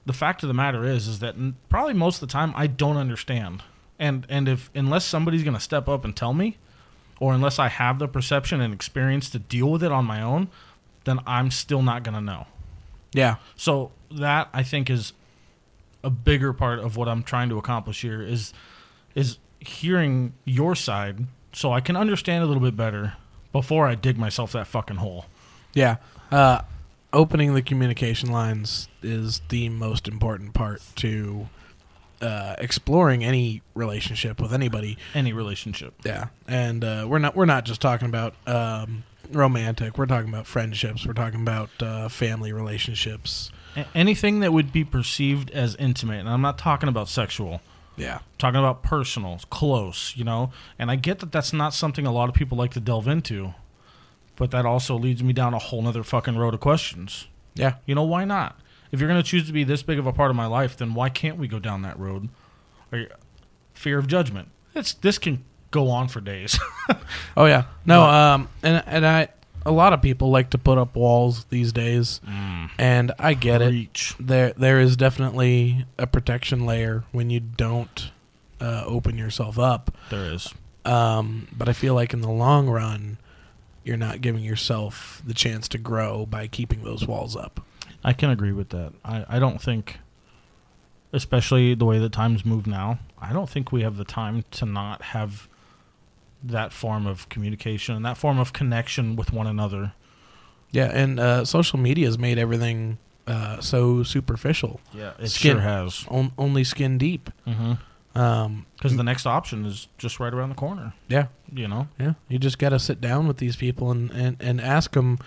the 0.04 0.12
fact 0.12 0.42
of 0.42 0.48
the 0.48 0.54
matter 0.54 0.84
is, 0.84 1.08
is 1.08 1.18
that 1.20 1.34
n- 1.34 1.56
probably 1.68 1.94
most 1.94 2.22
of 2.22 2.28
the 2.28 2.32
time 2.32 2.52
I 2.56 2.66
don't 2.66 2.96
understand, 2.96 3.62
and 3.98 4.26
and 4.28 4.48
if 4.48 4.70
unless 4.74 5.04
somebody's 5.04 5.42
gonna 5.42 5.60
step 5.60 5.88
up 5.88 6.04
and 6.04 6.14
tell 6.14 6.34
me, 6.34 6.56
or 7.20 7.32
unless 7.32 7.58
I 7.58 7.68
have 7.68 7.98
the 7.98 8.08
perception 8.08 8.60
and 8.60 8.72
experience 8.72 9.30
to 9.30 9.38
deal 9.38 9.70
with 9.70 9.82
it 9.82 9.92
on 9.92 10.04
my 10.04 10.22
own, 10.22 10.48
then 11.04 11.20
I'm 11.26 11.50
still 11.50 11.82
not 11.82 12.02
gonna 12.02 12.20
know. 12.20 12.46
Yeah. 13.12 13.36
So 13.56 13.92
that 14.10 14.48
I 14.52 14.62
think 14.62 14.90
is 14.90 15.12
a 16.04 16.10
bigger 16.10 16.52
part 16.52 16.78
of 16.78 16.96
what 16.96 17.08
I'm 17.08 17.22
trying 17.22 17.48
to 17.48 17.58
accomplish 17.58 18.02
here 18.02 18.22
is 18.22 18.52
is 19.14 19.38
hearing 19.60 20.34
your 20.44 20.74
side 20.74 21.26
so 21.52 21.72
I 21.72 21.80
can 21.80 21.96
understand 21.96 22.44
a 22.44 22.46
little 22.46 22.62
bit 22.62 22.76
better 22.76 23.14
before 23.52 23.88
I 23.88 23.94
dig 23.94 24.18
myself 24.18 24.52
that 24.52 24.66
fucking 24.66 24.96
hole. 24.96 25.24
Yeah. 25.72 25.96
Uh, 26.30 26.60
opening 27.12 27.54
the 27.54 27.62
communication 27.62 28.30
lines 28.30 28.88
is 29.02 29.40
the 29.48 29.70
most 29.70 30.06
important 30.06 30.52
part 30.52 30.82
to 30.96 31.48
uh, 32.20 32.54
exploring 32.58 33.25
any 33.25 33.62
relationship 33.75 34.40
with 34.40 34.52
anybody. 34.52 34.96
Any 35.14 35.32
relationship. 35.32 35.94
Yeah, 36.04 36.28
and 36.49 36.82
uh, 36.85 37.06
we're 37.08 37.18
not 37.18 37.37
we're 37.37 37.44
not 37.46 37.64
just 37.64 37.80
talking 37.80 38.08
about 38.08 38.35
um, 38.46 39.04
romantic. 39.30 39.99
We're 39.99 40.06
talking 40.06 40.28
about 40.28 40.46
friendships. 40.46 41.06
We're 41.06 41.12
talking 41.14 41.40
about 41.42 41.70
uh, 41.80 42.08
family 42.08 42.52
relationships. 42.52 43.50
A- 43.76 43.87
anything 43.94 44.40
that 44.40 44.52
would 44.52 44.73
be 44.73 44.85
perceived 44.85 45.50
as 45.50 45.75
intimate, 45.76 46.20
and 46.20 46.28
I'm 46.28 46.42
not 46.42 46.58
talking 46.58 46.88
about 46.88 47.08
sexual. 47.08 47.61
Yeah, 47.99 48.18
talking 48.38 48.58
about 48.58 48.82
personal, 48.82 49.40
close, 49.49 50.12
you 50.16 50.25
know. 50.25 50.52
And 50.78 50.90
I 50.90 50.96
get 50.96 51.20
that 51.20 51.32
that's 51.32 51.52
not 51.54 51.73
something 51.73 52.06
a 52.06 52.12
lot 52.12 52.28
of 52.28 52.35
people 52.35 52.58
like 52.58 52.73
to 52.73 52.80
delve 52.80 53.08
into, 53.08 53.54
but 54.37 54.50
that 54.50 54.66
also 54.66 54.96
leads 54.99 55.23
me 55.23 55.32
down 55.32 55.54
a 55.54 55.58
whole 55.58 55.80
nother 55.80 56.02
fucking 56.02 56.37
road 56.37 56.52
of 56.52 56.61
questions. 56.61 57.26
yeah, 57.54 57.76
You 57.87 57.94
know, 57.94 58.02
why 58.02 58.26
not? 58.26 58.61
If 58.93 59.00
you're 59.00 59.09
going 59.09 59.23
to 59.23 59.28
choose 59.28 59.47
to 59.47 59.52
be 59.52 59.64
this 59.64 59.83
big 59.83 59.99
of 59.99 60.07
a 60.07 60.12
part 60.12 60.31
of 60.31 60.37
my 60.37 60.47
life, 60.47 60.76
then 60.76 60.95
why 60.95 61.09
can't 61.09 61.37
we 61.38 61.49
go 61.49 61.59
down 61.59 61.83
that 61.83 61.99
road? 61.99 62.28
Or 62.93 63.07
fear 63.75 63.99
of 63.99 64.07
judgment. 64.07 64.49
It's 64.75 64.93
this 64.95 65.19
can 65.19 65.45
go 65.71 65.90
on 65.90 66.09
for 66.09 66.21
days. 66.21 66.59
Oh 67.37 67.45
yeah, 67.45 67.64
no, 67.85 68.02
um, 68.02 68.49
and 68.62 68.83
and 68.87 69.07
I 69.07 69.28
a 69.66 69.71
lot 69.71 69.93
of 69.93 70.00
people 70.00 70.31
like 70.31 70.50
to 70.50 70.59
put 70.59 70.78
up 70.78 70.97
walls 70.97 71.45
these 71.50 71.71
days, 71.73 72.21
and 72.78 73.12
I 73.19 73.35
get 73.35 73.61
it. 73.61 74.14
There 74.19 74.52
there 74.57 74.81
is 74.81 74.97
definitely 74.97 75.85
a 75.99 76.07
protection 76.07 76.64
layer 76.64 77.05
when 77.12 77.28
you 77.28 77.40
don't 77.40 78.11
uh, 78.61 78.85
open 78.87 79.19
yourself 79.19 79.59
up. 79.59 79.95
there 80.09 80.33
is. 80.33 80.49
Um, 80.87 81.49
but 81.57 81.69
I 81.69 81.73
feel 81.75 81.95
like 81.95 82.14
in 82.14 82.21
the 82.23 82.31
long 82.31 82.69
run, 82.69 83.19
you're 83.85 83.97
not 83.99 84.21
giving 84.23 84.43
yourself 84.45 85.21
the 85.26 85.35
chance 85.35 85.69
to 85.69 85.78
grow 85.78 86.25
by 86.25 86.47
keeping 86.47 86.85
those 86.85 87.07
walls 87.07 87.37
up. 87.37 87.61
I 88.06 88.12
can 88.14 88.30
agree 88.30 88.52
with 88.52 88.68
that. 88.70 88.92
I, 89.04 89.25
I 89.28 89.38
don't 89.38 89.60
think, 89.60 89.98
especially 91.12 91.75
the 91.75 91.84
way 91.84 91.98
that 91.98 92.12
times 92.12 92.44
move 92.44 92.66
now, 92.66 92.98
I 93.20 93.32
don't 93.32 93.48
think 93.48 93.72
we 93.72 93.82
have 93.82 93.96
the 93.96 94.04
time 94.04 94.44
to 94.52 94.64
not 94.66 95.02
have 95.02 95.48
that 96.42 96.72
form 96.72 97.06
of 97.06 97.28
communication 97.28 97.96
and 97.96 98.04
that 98.04 98.16
form 98.16 98.38
of 98.38 98.52
connection 98.52 99.16
with 99.16 99.32
one 99.32 99.46
another. 99.46 99.92
Yeah, 100.70 100.90
and 100.92 101.18
uh, 101.18 101.44
social 101.44 101.78
media 101.78 102.06
has 102.06 102.18
made 102.18 102.38
everything 102.38 102.98
uh, 103.26 103.60
so 103.60 104.02
superficial. 104.02 104.80
Yeah, 104.92 105.12
it 105.18 105.28
Skin- 105.30 105.52
sure 105.56 105.60
has. 105.62 106.04
On, 106.08 106.32
only 106.38 106.64
skin 106.64 106.98
deep. 106.98 107.30
Mm-hmm. 107.46 107.72
Um, 108.18 108.66
Because 108.76 108.96
the 108.96 109.02
next 109.04 109.26
option 109.26 109.66
is 109.66 109.88
just 109.98 110.20
right 110.20 110.32
around 110.32 110.50
the 110.50 110.54
corner. 110.54 110.94
yeah, 111.08 111.26
You 111.52 111.68
know, 111.68 111.88
yeah. 111.98 112.14
You 112.28 112.38
just 112.38 112.58
got 112.58 112.70
to 112.70 112.78
sit 112.78 113.00
down 113.00 113.26
with 113.28 113.38
these 113.38 113.56
people 113.56 113.90
and, 113.90 114.10
and, 114.12 114.36
and 114.40 114.60
ask 114.60 114.92
them. 114.92 115.18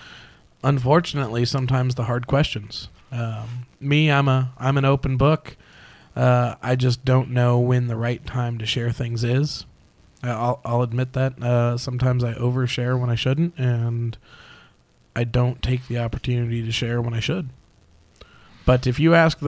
Unfortunately, 0.63 1.45
sometimes 1.45 1.95
the 1.95 2.03
hard 2.03 2.27
questions. 2.27 2.89
Um, 3.11 3.65
me, 3.79 4.11
I'm 4.11 4.27
a 4.27 4.51
I'm 4.57 4.77
an 4.77 4.85
open 4.85 5.17
book. 5.17 5.55
Uh, 6.15 6.55
I 6.61 6.75
just 6.75 7.05
don't 7.05 7.29
know 7.29 7.59
when 7.59 7.87
the 7.87 7.95
right 7.95 8.25
time 8.25 8.57
to 8.57 8.65
share 8.65 8.91
things 8.91 9.23
is. 9.23 9.65
I'll 10.21 10.59
I'll 10.65 10.81
admit 10.81 11.13
that. 11.13 11.41
Uh, 11.41 11.77
sometimes 11.77 12.23
I 12.23 12.33
overshare 12.33 12.99
when 12.99 13.09
I 13.09 13.15
shouldn't, 13.15 13.57
and 13.57 14.17
I 15.15 15.23
don't 15.23 15.61
take 15.63 15.87
the 15.87 15.97
opportunity 15.99 16.61
to 16.63 16.71
share 16.71 17.01
when 17.01 17.13
I 17.13 17.19
should. 17.21 17.49
But 18.65 18.85
if 18.85 18.99
you 18.99 19.15
ask, 19.15 19.39
the, 19.39 19.47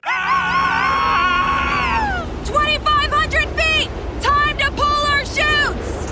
2,500 2.44 3.48
feet! 3.50 3.88
Time 4.22 4.56
to 4.58 4.70
pull 4.72 4.84
our 4.84 5.24
chutes! 5.24 6.11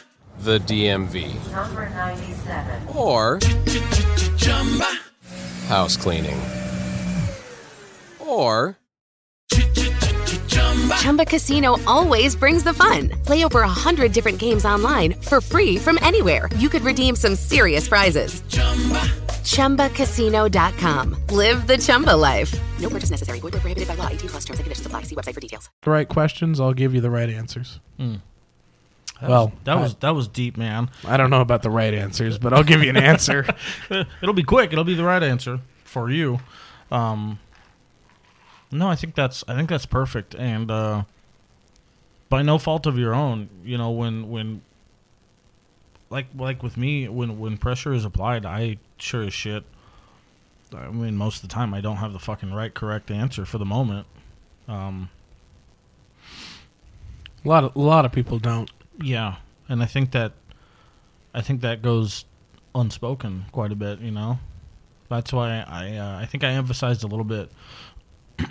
the 0.43 0.59
DMV, 0.59 1.51
Number 1.51 1.89
97. 1.89 2.87
or 2.95 3.39
house 5.67 5.95
cleaning, 5.97 6.39
or 8.19 8.77
Chumba 10.97 11.25
Casino 11.25 11.77
always 11.87 12.35
brings 12.35 12.63
the 12.63 12.73
fun. 12.73 13.09
Play 13.25 13.43
over 13.45 13.61
a 13.61 13.67
hundred 13.67 14.11
different 14.13 14.39
games 14.39 14.65
online 14.65 15.13
for 15.21 15.41
free 15.41 15.77
from 15.77 15.97
anywhere. 16.01 16.49
You 16.57 16.69
could 16.69 16.81
redeem 16.83 17.15
some 17.15 17.35
serious 17.35 17.87
prizes. 17.87 18.41
ChumbaCasino.com. 19.41 21.15
Live 21.29 21.67
the 21.67 21.77
Chumba 21.77 22.15
life. 22.15 22.53
No 22.79 22.89
purchase 22.89 23.09
necessary. 23.11 23.39
Void 23.39 23.53
where 23.53 23.61
prohibited 23.61 23.87
by 23.87 23.95
law. 23.95 24.07
18 24.07 24.29
plus 24.29 24.45
terms 24.45 24.59
and 24.59 24.65
conditions 24.65 24.85
apply. 24.87 25.03
See 25.03 25.15
website 25.15 25.33
for 25.33 25.39
details. 25.39 25.69
the 25.83 25.91
right 25.91 26.07
questions, 26.07 26.59
I'll 26.59 26.73
give 26.73 26.93
you 26.93 27.01
the 27.01 27.09
right 27.09 27.29
answers. 27.29 27.79
Hmm. 27.97 28.15
That 29.21 29.29
Well, 29.29 29.47
was, 29.49 29.55
that 29.65 29.77
I- 29.77 29.81
was 29.81 29.95
that 29.95 30.09
was 30.15 30.27
deep, 30.27 30.57
man. 30.57 30.89
I 31.07 31.15
don't 31.15 31.29
know 31.29 31.41
about 31.41 31.61
the 31.61 31.69
right 31.69 31.93
answers, 31.93 32.37
but 32.37 32.53
I'll 32.53 32.63
give 32.63 32.83
you 32.83 32.89
an 32.89 32.97
answer. 32.97 33.45
It'll 34.21 34.33
be 34.33 34.43
quick. 34.43 34.71
It'll 34.73 34.83
be 34.83 34.95
the 34.95 35.03
right 35.03 35.21
answer 35.23 35.59
for 35.83 36.09
you. 36.09 36.39
Um, 36.91 37.39
no, 38.71 38.87
I 38.89 38.95
think 38.95 39.15
that's 39.15 39.43
I 39.47 39.55
think 39.55 39.69
that's 39.69 39.85
perfect, 39.85 40.33
and 40.35 40.69
uh, 40.71 41.03
by 42.29 42.41
no 42.41 42.57
fault 42.57 42.85
of 42.87 42.97
your 42.97 43.13
own. 43.13 43.49
You 43.63 43.77
know, 43.77 43.91
when 43.91 44.29
when 44.29 44.61
like 46.09 46.25
like 46.35 46.63
with 46.63 46.75
me, 46.77 47.07
when 47.07 47.37
when 47.39 47.57
pressure 47.57 47.93
is 47.93 48.05
applied, 48.05 48.45
I 48.45 48.77
sure 48.97 49.23
as 49.23 49.33
shit. 49.33 49.63
I 50.75 50.87
mean, 50.89 51.15
most 51.17 51.43
of 51.43 51.49
the 51.49 51.53
time, 51.53 51.73
I 51.73 51.81
don't 51.81 51.97
have 51.97 52.13
the 52.13 52.19
fucking 52.19 52.53
right, 52.53 52.73
correct 52.73 53.11
answer 53.11 53.45
for 53.45 53.57
the 53.57 53.65
moment. 53.65 54.07
Um, 54.69 55.09
a 57.43 57.47
lot 57.49 57.63
of 57.65 57.75
a 57.75 57.79
lot 57.79 58.05
of 58.05 58.11
people 58.11 58.39
don't. 58.39 58.71
Yeah, 58.99 59.35
and 59.69 59.81
I 59.81 59.85
think 59.85 60.11
that 60.11 60.33
I 61.33 61.41
think 61.41 61.61
that 61.61 61.81
goes 61.81 62.25
unspoken 62.73 63.45
quite 63.51 63.71
a 63.71 63.75
bit. 63.75 63.99
You 63.99 64.11
know, 64.11 64.39
that's 65.09 65.31
why 65.31 65.63
I 65.67 65.97
uh, 65.97 66.17
I 66.19 66.25
think 66.25 66.43
I 66.43 66.51
emphasized 66.51 67.03
a 67.03 67.07
little 67.07 67.25
bit 67.25 67.51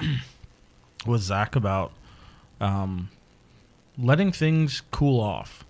with 1.07 1.23
Zach 1.23 1.57
about 1.57 1.93
um, 2.61 3.11
letting 3.99 4.33
things 4.33 4.83
cool 4.91 5.21
off 5.21 5.65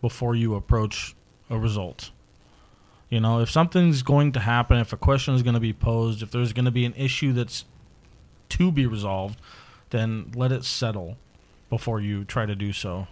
before 0.00 0.34
you 0.34 0.54
approach 0.54 1.14
a 1.48 1.58
result. 1.58 2.10
You 3.08 3.20
know, 3.20 3.40
if 3.40 3.50
something's 3.50 4.02
going 4.02 4.32
to 4.32 4.40
happen, 4.40 4.78
if 4.78 4.92
a 4.92 4.96
question 4.96 5.34
is 5.34 5.42
going 5.42 5.54
to 5.54 5.60
be 5.60 5.72
posed, 5.72 6.22
if 6.22 6.30
there's 6.30 6.52
going 6.52 6.64
to 6.64 6.70
be 6.70 6.84
an 6.84 6.94
issue 6.94 7.32
that's 7.32 7.64
to 8.48 8.72
be 8.72 8.86
resolved, 8.86 9.38
then 9.90 10.32
let 10.34 10.50
it 10.50 10.64
settle 10.64 11.18
before 11.68 12.00
you 12.00 12.24
try 12.24 12.46
to 12.46 12.54
do 12.54 12.72
so. 12.72 13.06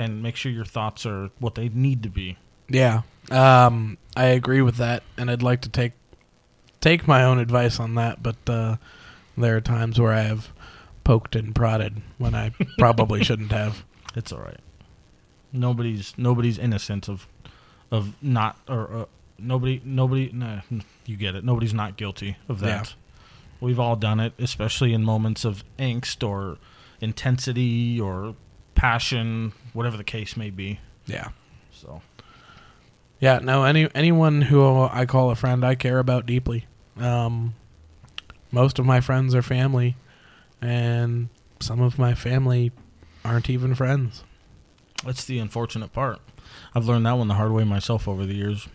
And 0.00 0.22
make 0.22 0.34
sure 0.34 0.50
your 0.50 0.64
thoughts 0.64 1.04
are 1.04 1.28
what 1.40 1.56
they 1.56 1.68
need 1.68 2.02
to 2.04 2.08
be. 2.08 2.38
Yeah, 2.70 3.02
um, 3.30 3.98
I 4.16 4.26
agree 4.26 4.62
with 4.62 4.76
that, 4.76 5.02
and 5.18 5.30
I'd 5.30 5.42
like 5.42 5.60
to 5.62 5.68
take 5.68 5.92
take 6.80 7.06
my 7.06 7.22
own 7.22 7.38
advice 7.38 7.78
on 7.78 7.96
that. 7.96 8.22
But 8.22 8.36
uh, 8.46 8.76
there 9.36 9.56
are 9.56 9.60
times 9.60 10.00
where 10.00 10.14
I 10.14 10.22
have 10.22 10.52
poked 11.04 11.36
and 11.36 11.54
prodded 11.54 12.00
when 12.16 12.34
I 12.34 12.52
probably 12.78 13.22
shouldn't 13.22 13.52
have. 13.52 13.84
It's 14.16 14.32
all 14.32 14.40
right. 14.40 14.60
Nobody's 15.52 16.14
nobody's 16.16 16.58
innocent 16.58 17.06
of 17.06 17.26
of 17.90 18.14
not 18.22 18.56
or 18.68 18.94
uh, 18.94 19.04
nobody 19.38 19.82
nobody 19.84 20.30
nah, 20.32 20.60
you 21.04 21.16
get 21.16 21.34
it. 21.34 21.44
Nobody's 21.44 21.74
not 21.74 21.98
guilty 21.98 22.38
of 22.48 22.60
that. 22.60 22.86
Yeah. 22.86 22.92
We've 23.60 23.78
all 23.78 23.96
done 23.96 24.18
it, 24.18 24.32
especially 24.38 24.94
in 24.94 25.04
moments 25.04 25.44
of 25.44 25.62
angst 25.78 26.26
or 26.26 26.56
intensity 27.02 28.00
or 28.00 28.34
passion, 28.74 29.52
whatever 29.72 29.96
the 29.96 30.04
case 30.04 30.36
may 30.36 30.50
be. 30.50 30.80
Yeah, 31.06 31.28
So 31.72 32.02
yeah. 33.18 33.38
No, 33.40 33.64
any 33.64 33.88
anyone 33.94 34.42
who 34.42 34.82
I 34.82 35.06
call 35.06 35.30
a 35.30 35.34
friend, 35.36 35.64
I 35.64 35.74
care 35.74 35.98
about 35.98 36.26
deeply. 36.26 36.66
Um, 36.98 37.54
most 38.50 38.78
of 38.78 38.86
my 38.86 39.00
friends 39.00 39.34
are 39.34 39.42
family, 39.42 39.96
and 40.60 41.28
some 41.60 41.80
of 41.80 41.98
my 41.98 42.14
family 42.14 42.72
aren't 43.24 43.50
even 43.50 43.74
friends. 43.74 44.24
That's 45.04 45.24
the 45.24 45.38
unfortunate 45.38 45.92
part. 45.92 46.18
I've 46.74 46.86
learned 46.86 47.06
that 47.06 47.12
one 47.12 47.28
the 47.28 47.34
hard 47.34 47.52
way 47.52 47.64
myself 47.64 48.06
over 48.08 48.26
the 48.26 48.34
years. 48.34 48.68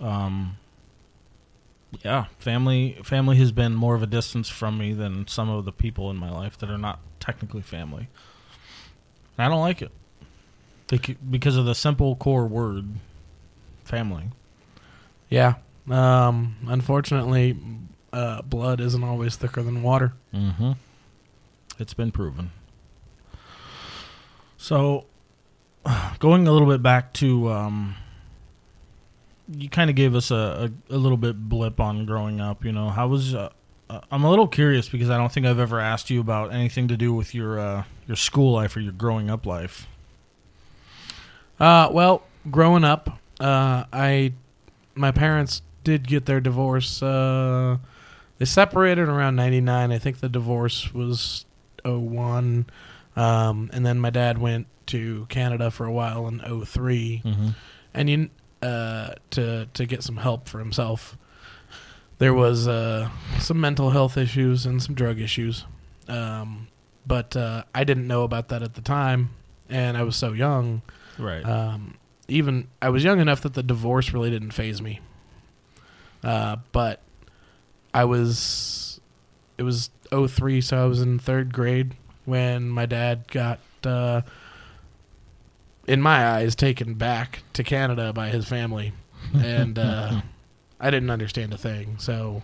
Um, 0.00 0.56
yeah, 2.04 2.26
family 2.38 2.98
family 3.02 3.36
has 3.38 3.52
been 3.52 3.74
more 3.74 3.94
of 3.94 4.02
a 4.02 4.06
distance 4.06 4.48
from 4.48 4.78
me 4.78 4.92
than 4.92 5.26
some 5.26 5.48
of 5.48 5.64
the 5.64 5.72
people 5.72 6.10
in 6.10 6.16
my 6.16 6.30
life 6.30 6.58
that 6.58 6.70
are 6.70 6.78
not 6.78 7.00
technically 7.20 7.62
family. 7.62 8.08
And 9.36 9.46
I 9.46 9.48
don't 9.48 9.60
like 9.60 9.82
it 9.82 9.92
because 11.30 11.56
of 11.56 11.64
the 11.64 11.74
simple 11.74 12.16
core 12.16 12.46
word, 12.46 12.88
family. 13.84 14.24
Yeah. 15.28 15.54
Um, 15.90 16.56
unfortunately, 16.66 17.56
uh, 18.12 18.42
blood 18.42 18.80
isn't 18.80 19.02
always 19.02 19.36
thicker 19.36 19.62
than 19.62 19.82
water. 19.82 20.14
Mm-hmm. 20.34 20.72
It's 21.78 21.94
been 21.94 22.10
proven. 22.10 22.50
So, 24.56 25.06
going 26.18 26.48
a 26.48 26.52
little 26.52 26.68
bit 26.68 26.82
back 26.82 27.12
to, 27.14 27.50
um, 27.50 27.96
you 29.50 29.68
kind 29.68 29.88
of 29.90 29.96
gave 29.96 30.14
us 30.14 30.30
a, 30.30 30.70
a, 30.90 30.94
a 30.94 30.98
little 30.98 31.16
bit 31.16 31.48
blip 31.48 31.80
on 31.80 32.04
growing 32.06 32.40
up. 32.40 32.64
You 32.64 32.72
know, 32.72 32.88
how 32.90 33.08
was? 33.08 33.34
Uh, 33.34 33.50
uh, 33.90 34.00
I'm 34.12 34.22
a 34.24 34.28
little 34.30 34.46
curious 34.48 34.88
because 34.88 35.08
I 35.10 35.16
don't 35.16 35.32
think 35.32 35.46
I've 35.46 35.58
ever 35.58 35.80
asked 35.80 36.10
you 36.10 36.20
about 36.20 36.52
anything 36.52 36.88
to 36.88 36.96
do 36.96 37.14
with 37.14 37.34
your 37.34 37.58
uh, 37.58 37.84
your 38.06 38.16
school 38.16 38.52
life 38.52 38.76
or 38.76 38.80
your 38.80 38.92
growing 38.92 39.30
up 39.30 39.46
life. 39.46 39.86
Uh, 41.58 41.88
well, 41.92 42.22
growing 42.50 42.84
up, 42.84 43.18
uh, 43.40 43.84
I 43.92 44.32
my 44.94 45.10
parents 45.10 45.62
did 45.84 46.06
get 46.06 46.26
their 46.26 46.40
divorce. 46.40 47.02
Uh, 47.02 47.78
they 48.38 48.44
separated 48.44 49.08
around 49.08 49.36
'99. 49.36 49.90
I 49.92 49.98
think 49.98 50.20
the 50.20 50.28
divorce 50.28 50.92
was 50.94 51.44
01. 51.84 52.66
Um, 53.16 53.70
and 53.72 53.84
then 53.84 53.98
my 53.98 54.10
dad 54.10 54.38
went 54.38 54.66
to 54.86 55.26
Canada 55.28 55.70
for 55.72 55.86
a 55.86 55.92
while 55.92 56.28
in 56.28 56.38
3 56.64 57.22
Mhm. 57.24 57.54
and 57.92 58.08
you 58.10 58.30
uh, 58.62 59.14
to 59.30 59.66
to 59.66 59.86
get 59.86 60.02
some 60.02 60.18
help 60.18 60.48
for 60.48 60.58
himself. 60.58 61.16
There 62.18 62.34
was 62.34 62.66
uh, 62.66 63.10
some 63.38 63.60
mental 63.60 63.90
health 63.90 64.16
issues 64.16 64.66
and 64.66 64.82
some 64.82 64.94
drug 64.94 65.20
issues, 65.20 65.64
um, 66.08 66.68
but 67.06 67.36
uh, 67.36 67.62
I 67.74 67.84
didn't 67.84 68.08
know 68.08 68.24
about 68.24 68.48
that 68.48 68.62
at 68.62 68.74
the 68.74 68.80
time, 68.80 69.30
and 69.68 69.96
I 69.96 70.02
was 70.02 70.16
so 70.16 70.32
young. 70.32 70.82
Right. 71.16 71.44
Um, 71.44 71.96
even 72.26 72.68
I 72.82 72.90
was 72.90 73.04
young 73.04 73.20
enough 73.20 73.42
that 73.42 73.54
the 73.54 73.62
divorce 73.62 74.12
really 74.12 74.30
didn't 74.30 74.50
faze 74.50 74.82
me. 74.82 75.00
Uh, 76.22 76.56
but 76.72 77.00
I 77.94 78.04
was 78.04 79.00
it 79.56 79.62
was 79.62 79.90
03, 80.10 80.60
so 80.60 80.82
I 80.82 80.86
was 80.86 81.00
in 81.00 81.18
third 81.18 81.52
grade 81.52 81.94
when 82.24 82.68
my 82.68 82.86
dad 82.86 83.28
got 83.28 83.60
uh, 83.84 84.22
in 85.88 86.00
my 86.02 86.26
eyes 86.26 86.54
taken 86.54 86.94
back 86.94 87.42
to 87.54 87.64
Canada 87.64 88.12
by 88.12 88.28
his 88.28 88.46
family, 88.46 88.92
and 89.34 89.78
uh, 89.78 90.20
I 90.80 90.90
didn't 90.90 91.10
understand 91.10 91.52
a 91.52 91.58
thing. 91.58 91.96
So 91.98 92.42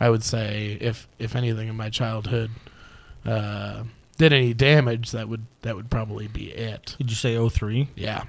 I 0.00 0.10
would 0.10 0.24
say 0.24 0.78
if 0.80 1.06
if 1.18 1.36
anything 1.36 1.68
in 1.68 1.76
my 1.76 1.90
childhood 1.90 2.50
uh, 3.24 3.84
did 4.18 4.32
any 4.32 4.54
damage, 4.54 5.10
that 5.12 5.28
would 5.28 5.46
that 5.62 5.76
would 5.76 5.90
probably 5.90 6.26
be 6.26 6.50
it. 6.50 6.96
Did 6.98 7.10
you 7.10 7.16
say 7.16 7.48
03? 7.48 7.88
Yeah. 7.94 8.24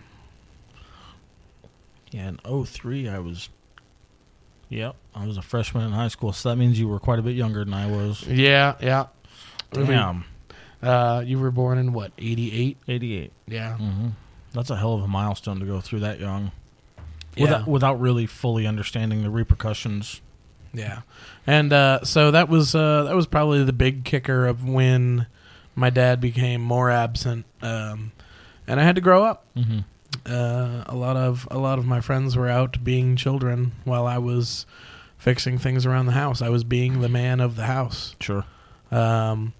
Yeah, 2.11 2.29
in 2.29 2.65
03, 2.65 3.09
I 3.09 3.19
was. 3.19 3.49
Yep, 4.69 4.95
I 5.15 5.25
was 5.25 5.37
a 5.37 5.41
freshman 5.41 5.85
in 5.85 5.91
high 5.91 6.07
school, 6.09 6.33
so 6.33 6.49
that 6.49 6.57
means 6.57 6.77
you 6.79 6.87
were 6.89 6.99
quite 6.99 7.19
a 7.19 7.21
bit 7.21 7.35
younger 7.35 7.63
than 7.63 7.73
I 7.73 7.87
was. 7.89 8.25
Yeah, 8.27 8.75
yeah. 8.81 9.05
I 9.73 9.77
mean, 9.77 9.87
Damn. 9.87 10.25
uh, 10.81 11.23
you 11.25 11.39
were 11.39 11.51
born 11.51 11.77
in 11.77 11.93
what, 11.93 12.11
88? 12.17 12.77
88. 12.87 13.31
Yeah. 13.47 13.77
hmm 13.77 14.07
That's 14.53 14.69
a 14.69 14.77
hell 14.77 14.93
of 14.93 15.03
a 15.03 15.07
milestone 15.07 15.59
to 15.59 15.65
go 15.65 15.81
through 15.81 15.99
that 16.01 16.19
young. 16.19 16.51
Yeah. 17.35 17.43
Without, 17.43 17.67
without 17.67 17.99
really 17.99 18.25
fully 18.25 18.65
understanding 18.65 19.21
the 19.21 19.29
repercussions. 19.29 20.21
Yeah. 20.73 21.01
And 21.45 21.71
uh, 21.71 22.03
so 22.03 22.31
that 22.31 22.49
was 22.49 22.73
uh, 22.75 23.03
that 23.03 23.15
was 23.15 23.27
probably 23.27 23.63
the 23.63 23.73
big 23.73 24.03
kicker 24.03 24.45
of 24.47 24.67
when 24.67 25.27
my 25.75 25.89
dad 25.89 26.19
became 26.19 26.61
more 26.61 26.89
absent, 26.89 27.45
um, 27.61 28.11
and 28.67 28.79
I 28.79 28.83
had 28.83 28.95
to 28.95 29.01
grow 29.01 29.23
up. 29.23 29.45
Mhm. 29.55 29.85
Uh, 30.25 30.83
a 30.87 30.95
lot 30.95 31.15
of 31.15 31.47
a 31.51 31.57
lot 31.57 31.77
of 31.79 31.85
my 31.85 32.01
friends 32.01 32.35
were 32.35 32.49
out 32.49 32.83
being 32.83 33.15
children 33.15 33.73
while 33.83 34.07
I 34.07 34.17
was 34.17 34.65
fixing 35.17 35.57
things 35.57 35.85
around 35.85 36.07
the 36.07 36.11
house. 36.13 36.41
I 36.41 36.49
was 36.49 36.63
being 36.63 37.01
the 37.01 37.09
man 37.09 37.39
of 37.39 37.55
the 37.55 37.65
house. 37.65 38.15
Sure. 38.19 38.45
Um, 38.91 39.53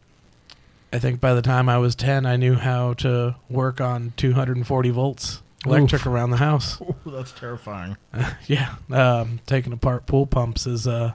I 0.92 1.00
think 1.00 1.20
by 1.20 1.34
the 1.34 1.42
time 1.42 1.68
I 1.70 1.78
was 1.78 1.96
ten, 1.96 2.26
I 2.26 2.38
knew 2.38 2.56
how 2.56 2.94
to 2.96 3.36
work 3.50 3.82
on 3.82 4.14
240 4.18 4.90
volts 4.90 5.42
electric 5.66 6.02
Oof. 6.02 6.08
around 6.08 6.30
the 6.30 6.38
house. 6.38 6.80
Ooh, 6.82 6.96
that's 7.06 7.32
terrifying. 7.32 7.98
yeah, 8.48 8.76
um, 8.90 9.40
taking 9.46 9.74
apart 9.74 10.06
pool 10.06 10.26
pumps 10.26 10.66
is 10.66 10.88
uh, 10.88 11.14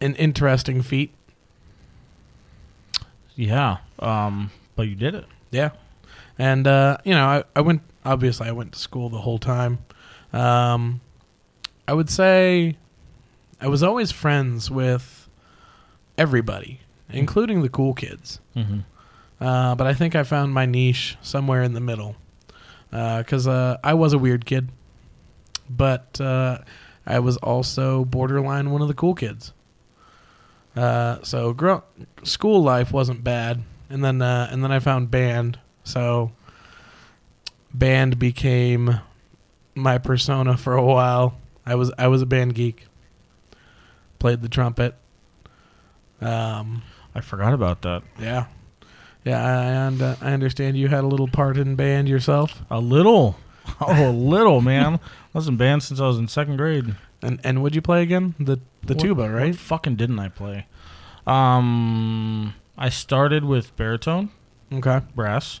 an 0.00 0.14
interesting 0.16 0.82
feat. 0.82 1.12
Yeah. 3.34 3.78
Um, 3.98 4.50
but 4.74 4.88
you 4.88 4.94
did 4.94 5.14
it. 5.14 5.24
Yeah, 5.50 5.70
and 6.38 6.66
uh, 6.66 6.98
you 7.04 7.14
know, 7.14 7.24
I, 7.24 7.44
I 7.54 7.60
went. 7.62 7.82
Obviously, 8.04 8.46
I 8.46 8.52
went 8.52 8.72
to 8.72 8.78
school 8.78 9.08
the 9.08 9.18
whole 9.18 9.38
time. 9.38 9.78
Um, 10.32 11.00
I 11.88 11.94
would 11.94 12.10
say 12.10 12.76
I 13.60 13.68
was 13.68 13.82
always 13.82 14.12
friends 14.12 14.70
with 14.70 15.28
everybody, 16.18 16.80
including 17.10 17.62
the 17.62 17.68
cool 17.68 17.94
kids. 17.94 18.40
Mhm. 18.56 18.84
Uh, 19.40 19.74
but 19.74 19.86
I 19.86 19.94
think 19.94 20.14
I 20.14 20.22
found 20.22 20.54
my 20.54 20.64
niche 20.66 21.16
somewhere 21.20 21.62
in 21.62 21.72
the 21.74 21.80
middle, 21.80 22.16
because 22.90 23.46
uh, 23.46 23.76
I 23.84 23.94
was 23.94 24.12
a 24.12 24.18
weird 24.18 24.46
kid, 24.46 24.70
but 25.68 26.20
uh, 26.20 26.58
I 27.06 27.18
was 27.18 27.36
also 27.38 28.04
borderline 28.06 28.70
one 28.70 28.80
of 28.82 28.88
the 28.88 28.94
cool 28.94 29.14
kids. 29.14 29.52
Uh, 30.74 31.18
so 31.22 31.52
grow- 31.52 31.84
school 32.22 32.62
life 32.62 32.92
wasn't 32.92 33.22
bad, 33.24 33.62
and 33.90 34.04
then 34.04 34.20
uh, 34.22 34.48
and 34.50 34.62
then 34.64 34.72
I 34.72 34.78
found 34.78 35.10
band. 35.10 35.58
So 35.84 36.32
band 37.72 38.18
became 38.18 39.00
my 39.74 39.98
persona 39.98 40.56
for 40.56 40.74
a 40.74 40.82
while. 40.84 41.36
I 41.64 41.74
was 41.74 41.92
I 41.98 42.08
was 42.08 42.22
a 42.22 42.26
band 42.26 42.54
geek. 42.54 42.86
Played 44.18 44.40
the 44.42 44.48
trumpet. 44.48 44.94
Um, 46.20 46.82
I 47.16 47.20
forgot 47.22 47.52
about 47.54 47.82
that. 47.82 48.02
yeah, 48.20 48.46
yeah. 49.24 49.42
I 49.44 49.62
and 49.86 50.02
uh, 50.02 50.16
I 50.20 50.32
understand 50.32 50.76
you 50.76 50.88
had 50.88 51.02
a 51.02 51.06
little 51.06 51.28
part 51.28 51.56
in 51.56 51.74
band 51.76 52.08
yourself. 52.08 52.62
A 52.70 52.78
little. 52.80 53.36
Oh, 53.80 54.10
a 54.10 54.12
little, 54.12 54.60
man. 54.60 54.94
I 55.34 55.38
was 55.38 55.48
in 55.48 55.56
band 55.56 55.82
since 55.82 55.98
I 55.98 56.06
was 56.06 56.18
in 56.18 56.28
second 56.28 56.56
grade. 56.56 56.94
And 57.20 57.40
and 57.42 57.62
would 57.64 57.74
you 57.74 57.82
play 57.82 58.00
again? 58.02 58.34
The 58.38 58.60
the 58.84 58.94
What- 58.94 59.00
tuba, 59.00 59.22
what 59.22 59.30
right? 59.32 59.56
fucking 59.56 59.96
didn't 59.96 60.20
I 60.20 60.28
play? 60.28 60.66
Um, 61.26 62.54
I 62.78 62.88
started 62.90 63.44
with 63.44 63.74
baritone, 63.76 64.30
Okay. 64.72 65.00
brass. 65.16 65.60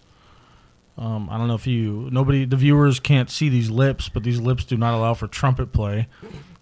Um, 0.98 1.28
I 1.30 1.36
don't 1.36 1.48
know 1.48 1.54
if 1.56 1.66
you 1.66 2.08
nobody 2.12 2.44
the 2.44 2.56
viewers 2.56 3.00
can't 3.00 3.28
see 3.28 3.48
these 3.48 3.70
lips, 3.70 4.08
but 4.08 4.22
these 4.22 4.40
lips 4.40 4.64
do 4.64 4.76
not 4.76 4.94
allow 4.94 5.12
for 5.14 5.26
trumpet 5.26 5.72
play. 5.72 6.06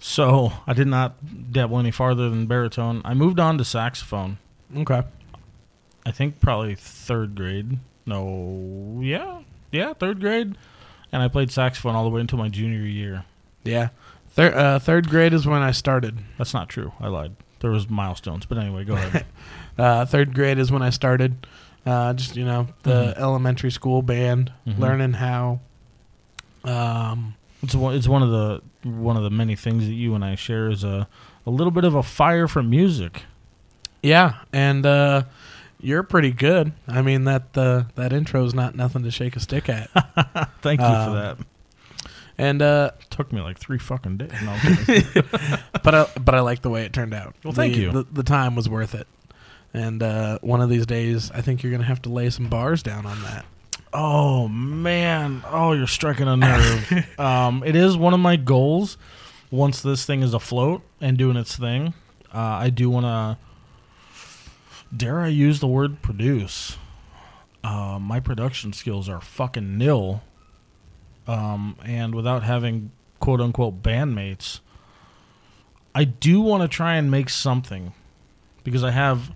So 0.01 0.53
I 0.67 0.73
did 0.73 0.87
not 0.89 1.53
dabble 1.53 1.79
any 1.79 1.91
farther 1.91 2.29
than 2.31 2.47
baritone. 2.47 3.01
I 3.05 3.13
moved 3.15 3.39
on 3.39 3.59
to 3.59 3.65
saxophone. 3.65 4.39
Okay. 4.77 5.03
I 6.07 6.11
think 6.11 6.41
probably 6.41 6.75
third 6.75 7.35
grade. 7.35 7.79
No, 8.07 8.99
yeah, 9.03 9.41
yeah, 9.73 9.95
third 9.95 10.21
grade, 10.21 10.57
and 11.13 11.23
I 11.23 11.29
played 11.29 11.51
saxophone 11.51 11.95
all 11.95 12.05
the 12.05 12.11
way 12.11 12.21
until 12.21 12.39
my 12.39 12.49
junior 12.49 12.81
year. 12.87 13.25
Yeah. 13.65 13.89
Third 14.31 14.55
uh, 14.55 14.79
third 14.79 15.09
grade 15.09 15.33
is 15.33 15.47
when 15.47 15.63
I 15.63 15.71
started. 15.71 16.19
That's 16.37 16.53
not 16.53 16.69
true. 16.69 16.93
I 17.01 17.07
lied. 17.09 17.37
There 17.61 17.71
was 17.71 17.89
milestones, 17.89 18.45
but 18.47 18.59
anyway, 18.59 18.85
go 18.85 18.95
ahead. 18.95 19.25
Uh, 19.77 20.05
third 20.05 20.35
grade 20.37 20.57
is 20.61 20.71
when 20.71 20.83
I 20.83 20.91
started. 20.91 21.49
Uh, 21.85 22.13
just 22.13 22.37
you 22.37 22.45
know 22.45 22.69
the 22.85 23.13
Mhm. 23.13 23.19
elementary 23.19 23.73
school 23.73 24.03
band, 24.03 24.53
Mhm. 24.65 24.79
learning 24.79 25.13
how. 25.15 25.59
Um, 26.63 27.35
It's 27.63 27.75
one. 27.75 27.95
It's 27.97 28.07
one 28.07 28.23
of 28.23 28.31
the 28.31 28.63
one 28.89 29.17
of 29.17 29.23
the 29.25 29.31
many 29.31 29.57
things 29.57 29.87
that 29.87 29.93
you 29.95 30.15
and 30.15 30.25
I 30.25 30.35
share 30.37 30.69
is 30.71 30.85
a 30.85 31.09
a 31.47 31.51
little 31.51 31.71
bit 31.71 31.83
of 31.85 31.95
a 31.97 32.03
fire 32.05 32.47
for 32.47 32.63
music. 32.63 33.25
Yeah, 34.05 34.35
and 34.53 34.85
uh, 34.87 35.23
you're 35.81 36.03
pretty 36.05 36.31
good. 36.33 36.73
I 36.87 37.03
mean 37.03 37.25
that 37.25 37.57
uh, 37.57 37.85
that 37.97 38.13
intro 38.13 38.45
is 38.45 38.55
not 38.55 38.75
nothing 38.77 39.03
to 39.03 39.11
shake 39.11 39.35
a 39.37 39.41
stick 39.41 39.69
at. 39.69 39.91
Thank 40.63 40.81
you 40.81 40.87
Um, 40.87 41.05
for 41.09 41.15
that. 41.15 41.39
And 42.37 42.63
uh, 42.63 42.91
Took 43.11 43.33
me 43.33 43.41
like 43.41 43.59
three 43.59 43.79
fucking 43.79 44.17
days. 44.17 44.33
No, 44.43 44.57
but 45.85 45.95
I, 45.95 46.07
but 46.21 46.35
I 46.35 46.41
like 46.41 46.63
the 46.63 46.71
way 46.71 46.85
it 46.85 46.93
turned 46.93 47.15
out. 47.15 47.35
Well, 47.45 47.53
thank 47.53 47.75
The- 47.75 47.81
you. 47.81 47.93
The, 47.93 48.07
the 48.13 48.23
time 48.25 48.55
was 48.57 48.69
worth 48.69 48.95
it. 48.95 49.07
And 49.73 50.03
uh, 50.03 50.39
one 50.41 50.61
of 50.61 50.69
these 50.69 50.87
days, 50.87 51.31
I 51.33 51.41
think 51.43 51.63
you're 51.63 51.73
gonna 51.73 51.85
have 51.85 52.03
to 52.03 52.09
lay 52.09 52.31
some 52.31 52.49
bars 52.49 52.83
down 52.83 53.07
on 53.07 53.21
that. 53.23 53.45
oh 53.93 54.49
man. 54.49 55.43
Oh, 55.47 55.73
you're 55.73 55.87
striking 55.87 56.27
a 56.29 56.37
nerve. 56.37 57.07
um, 57.21 57.63
it 57.65 57.75
is 57.77 57.97
one 57.97 58.15
of 58.15 58.21
my 58.21 58.37
goals. 58.37 58.97
Once 59.51 59.83
this 59.83 60.05
thing 60.05 60.23
is 60.23 60.35
afloat 60.35 60.83
and 61.01 61.17
doing 61.17 61.37
its 61.37 61.57
thing, 61.57 61.95
uh, 62.33 62.39
I 62.39 62.71
do 62.71 62.91
want 62.91 63.05
to 63.07 63.39
Dare 64.95 65.21
I 65.21 65.29
use 65.29 65.61
the 65.61 65.67
word 65.67 66.03
produce? 66.03 66.77
Uh, 67.63 67.99
my 68.01 68.21
production 68.21 68.73
skills 68.73 69.09
are 69.09 69.21
fucking 69.21 69.79
nil. 69.79 70.23
Um, 71.27 71.77
and 71.85 72.15
without 72.15 72.43
having 72.43 72.91
quote 73.21 73.41
unquote 73.41 73.83
bandmates, 73.83 74.61
I 75.95 76.05
do 76.05 76.41
want 76.41 76.63
to 76.63 76.69
try 76.69 76.97
and 76.97 77.11
make 77.11 77.31
something 77.31 77.95
because 78.65 78.85
I 78.85 78.91
have 78.91 79.33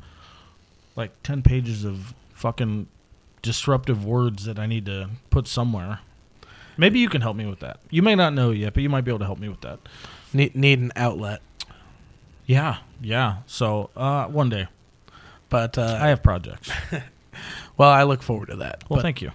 like 0.97 1.23
10 1.23 1.43
pages 1.43 1.85
of 1.85 2.15
fucking 2.35 2.89
disruptive 3.41 4.05
words 4.05 4.45
that 4.45 4.59
I 4.59 4.67
need 4.67 4.87
to 4.87 5.11
put 5.31 5.47
somewhere. 5.47 6.01
Maybe 6.77 6.99
you 6.99 7.09
can 7.09 7.23
help 7.23 7.37
me 7.37 7.47
with 7.47 7.61
that. 7.61 7.81
You 7.91 8.03
may 8.03 8.15
not 8.15 8.35
know 8.35 8.51
yet, 8.51 8.75
but 8.75 8.83
you 8.83 8.89
might 8.89 9.03
be 9.03 9.11
able 9.11 9.21
to 9.21 9.25
help 9.25 9.39
me 9.39 9.49
with 9.49 9.63
that. 9.63 9.81
Need 10.33 10.55
need 10.55 10.79
an 10.81 10.93
outlet, 10.95 11.41
Yeah, 12.47 12.79
yeah. 13.01 13.39
So 13.47 13.91
uh, 13.97 14.27
one 14.27 14.49
day 14.49 14.69
but 15.49 15.79
uh, 15.79 15.99
I 16.01 16.09
have 16.09 16.23
projects. 16.23 16.71
well, 17.77 17.91
I 17.91 18.03
look 18.05 18.23
forward 18.23 18.49
to 18.49 18.57
that. 18.57 18.85
Well, 18.89 18.99
But- 18.99 19.03
thank 19.03 19.23
you. 19.23 19.31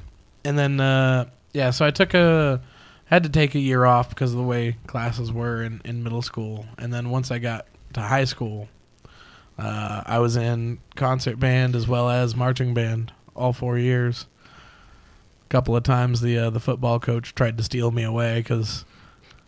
and 0.45 0.57
then 0.57 0.79
uh, 0.79 1.29
yeah, 1.53 1.69
so 1.71 1.85
I 1.85 1.91
took 1.91 2.13
a 2.13 2.61
had 3.05 3.23
to 3.23 3.29
take 3.29 3.53
a 3.55 3.59
year 3.59 3.85
off 3.85 4.09
because 4.09 4.31
of 4.31 4.37
the 4.37 4.43
way 4.43 4.77
classes 4.87 5.31
were 5.31 5.61
in, 5.61 5.81
in 5.85 6.03
middle 6.03 6.21
school, 6.21 6.65
and 6.77 6.91
then 6.93 7.09
once 7.09 7.29
I 7.31 7.37
got 7.39 7.67
to 7.93 8.01
high 8.01 8.23
school, 8.25 8.69
uh, 9.59 10.01
I 10.05 10.19
was 10.19 10.35
in 10.35 10.79
concert 10.95 11.39
band 11.39 11.75
as 11.75 11.87
well 11.87 12.09
as 12.09 12.35
marching 12.35 12.73
band 12.73 13.11
all 13.35 13.53
four 13.53 13.77
years. 13.77 14.25
A 15.45 15.49
couple 15.49 15.75
of 15.75 15.83
times 15.83 16.21
the 16.21 16.37
uh, 16.39 16.49
the 16.49 16.59
football 16.59 16.99
coach 16.99 17.35
tried 17.35 17.57
to 17.57 17.63
steal 17.63 17.91
me 17.91 18.01
away 18.03 18.39
because 18.39 18.83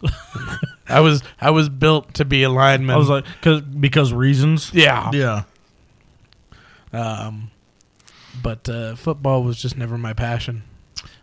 I 0.87 0.99
was 0.99 1.23
I 1.41 1.49
was 1.49 1.69
built 1.69 2.13
to 2.15 2.25
be 2.25 2.43
a 2.43 2.49
lineman. 2.49 2.93
I 2.95 2.97
was 2.97 3.09
like, 3.09 3.25
cause, 3.41 3.61
because 3.61 4.13
reasons. 4.13 4.71
yeah, 4.73 5.09
Yeah. 5.11 5.43
Um, 6.95 7.51
but 8.41 8.67
uh, 8.69 8.95
football 8.95 9.43
was 9.43 9.57
just 9.61 9.77
never 9.77 9.97
my 9.97 10.13
passion. 10.13 10.63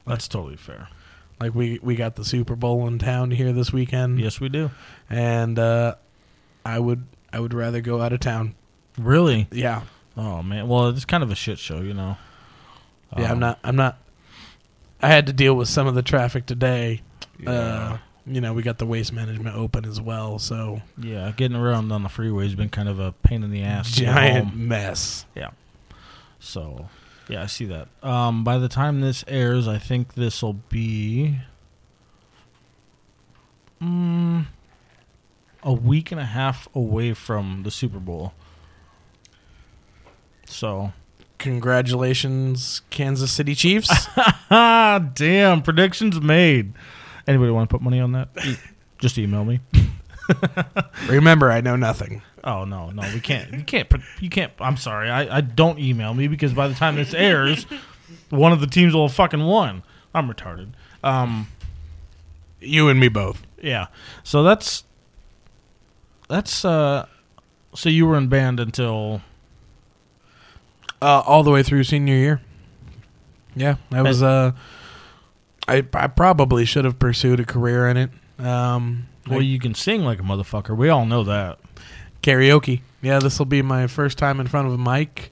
That's 0.07 0.27
totally 0.29 0.57
fair. 0.57 0.89
Like 1.41 1.55
we 1.55 1.79
we 1.83 1.97
got 1.97 2.17
the 2.17 2.25
Super 2.25 2.55
Bowl 2.57 2.87
in 2.87 2.99
town 2.99 3.31
here 3.33 3.53
this 3.53 3.73
weekend. 3.73 4.21
Yes, 4.21 4.41
we 4.41 4.49
do. 4.49 4.71
and 5.11 5.59
uh, 5.59 5.97
I 6.65 6.79
would 6.79 7.05
I 7.33 7.41
would 7.41 7.55
rather 7.55 7.81
go 7.81 8.01
out 8.01 8.13
of 8.13 8.21
town. 8.21 8.55
Really? 8.99 9.49
Yeah, 9.51 9.83
Oh 10.17 10.43
man. 10.43 10.69
Well, 10.69 10.89
it's 10.91 11.05
kind 11.07 11.23
of 11.23 11.31
a 11.31 11.35
shit 11.35 11.59
show, 11.59 11.81
you 11.81 11.95
know. 11.95 12.17
yeah. 13.17 13.25
I'm 13.27 13.33
Um, 13.33 13.39
not. 13.41 13.59
I'm 13.65 13.77
not. 13.77 13.99
I 15.01 15.09
had 15.09 15.27
to 15.27 15.33
deal 15.33 15.55
with 15.55 15.69
some 15.69 15.87
of 15.87 15.95
the 15.95 16.03
traffic 16.03 16.47
today. 16.47 17.01
Yeah. 17.41 17.51
Uh, 17.51 17.99
you 18.27 18.41
know, 18.41 18.53
we 18.53 18.63
got 18.63 18.79
the 18.79 18.87
waste 18.87 19.13
management 19.13 19.57
open 19.57 19.85
as 19.85 20.01
well, 20.01 20.39
so 20.39 20.81
Yeah, 20.97 21.33
getting 21.37 21.57
around 21.57 21.91
on 21.91 22.05
the 22.05 22.09
freeway 22.09 22.45
has 22.45 22.55
been 22.55 22.69
kind 22.69 22.89
of 22.89 23.01
a 23.01 23.11
pain 23.11 23.43
in 23.43 23.51
the 23.51 23.63
ass. 23.63 23.91
giant 23.91 24.55
mess. 24.55 25.27
Yeah. 25.35 25.49
So, 26.43 26.89
yeah, 27.29 27.43
I 27.43 27.47
see 27.47 27.67
that. 27.67 27.89
Um, 28.03 28.43
by 28.43 28.59
the 28.59 28.69
time 28.69 29.01
this 29.01 29.25
airs, 29.29 29.69
I 29.69 29.79
think 29.79 30.15
this 30.15 30.43
will 30.43 30.55
be 30.55 31.39
mm, 33.81 34.47
a 35.63 35.73
week 35.73 36.11
and 36.11 36.21
a 36.21 36.25
half 36.25 36.69
away 36.75 37.15
from 37.15 37.63
the 37.63 37.71
Super 37.71 38.01
Bowl. 38.01 38.33
So, 40.45 40.93
Congratulations, 41.39 42.83
Kansas 42.91 43.33
City 43.33 43.57
Chiefs. 43.57 43.89
ah, 44.49 45.05
damn, 45.15 45.61
predictions 45.63 46.21
made. 46.21 46.73
Anybody 47.27 47.51
want 47.51 47.69
to 47.69 47.75
put 47.75 47.83
money 47.83 47.99
on 47.99 48.13
that? 48.13 48.29
Just 49.01 49.19
email 49.19 49.45
me. 49.45 49.59
Remember, 51.09 51.51
I 51.51 51.61
know 51.61 51.75
nothing. 51.75 52.23
Oh 52.45 52.65
no, 52.65 52.91
no, 52.91 53.03
we 53.15 53.21
can't. 53.21 53.53
You 53.53 53.63
can't. 53.63 53.89
put- 53.89 54.01
You 54.21 54.29
can't. 54.29 54.53
I'm 54.59 54.77
sorry. 54.77 55.09
I, 55.11 55.39
I 55.39 55.41
don't 55.41 55.79
email 55.79 56.13
me 56.15 56.27
because 56.29 56.53
by 56.53 56.67
the 56.69 56.75
time 56.75 56.97
this 56.97 57.15
airs, 57.15 57.67
one 58.31 58.53
of 58.53 58.61
the 58.61 58.67
teams 58.67 58.95
will 58.95 59.07
have 59.07 59.15
fucking 59.17 59.45
won. 59.45 59.83
I'm 60.15 60.29
retarded. 60.33 60.71
Um, 61.05 61.47
You 62.61 62.89
and 62.89 62.99
me 63.01 63.09
both. 63.09 63.43
yeah. 63.63 63.87
So 64.25 64.43
that's 64.43 64.85
that's 66.29 66.65
uh. 66.65 67.07
So 67.75 67.89
you 67.89 68.07
were 68.07 68.17
in 68.17 68.29
band 68.29 68.59
until 68.61 69.23
Uh, 71.01 71.21
all 71.27 71.43
the 71.43 71.51
way 71.51 71.63
through 71.63 71.85
senior 71.85 72.15
year. 72.15 72.41
Yeah, 73.55 73.77
I 73.91 74.03
was. 74.03 74.23
Uh, 74.23 74.53
I 75.69 75.85
I 75.95 76.07
probably 76.09 76.65
should 76.65 76.85
have 76.85 76.99
pursued 76.99 77.39
a 77.41 77.45
career 77.45 77.87
in 77.89 77.97
it. 77.97 78.11
Um, 78.39 79.07
well, 79.29 79.39
I- 79.39 79.43
you 79.43 79.59
can 79.61 79.75
sing 79.75 80.03
like 80.05 80.19
a 80.19 80.23
motherfucker. 80.23 80.77
We 80.77 80.89
all 80.89 81.07
know 81.07 81.23
that. 81.25 81.59
Karaoke. 82.23 82.81
Yeah, 83.01 83.19
this 83.19 83.39
will 83.39 83.47
be 83.47 83.63
my 83.63 83.87
first 83.87 84.19
time 84.19 84.41
in 84.41 84.47
front 84.47 84.69
of 84.69 84.75
a 84.75 84.79
mic 84.79 85.31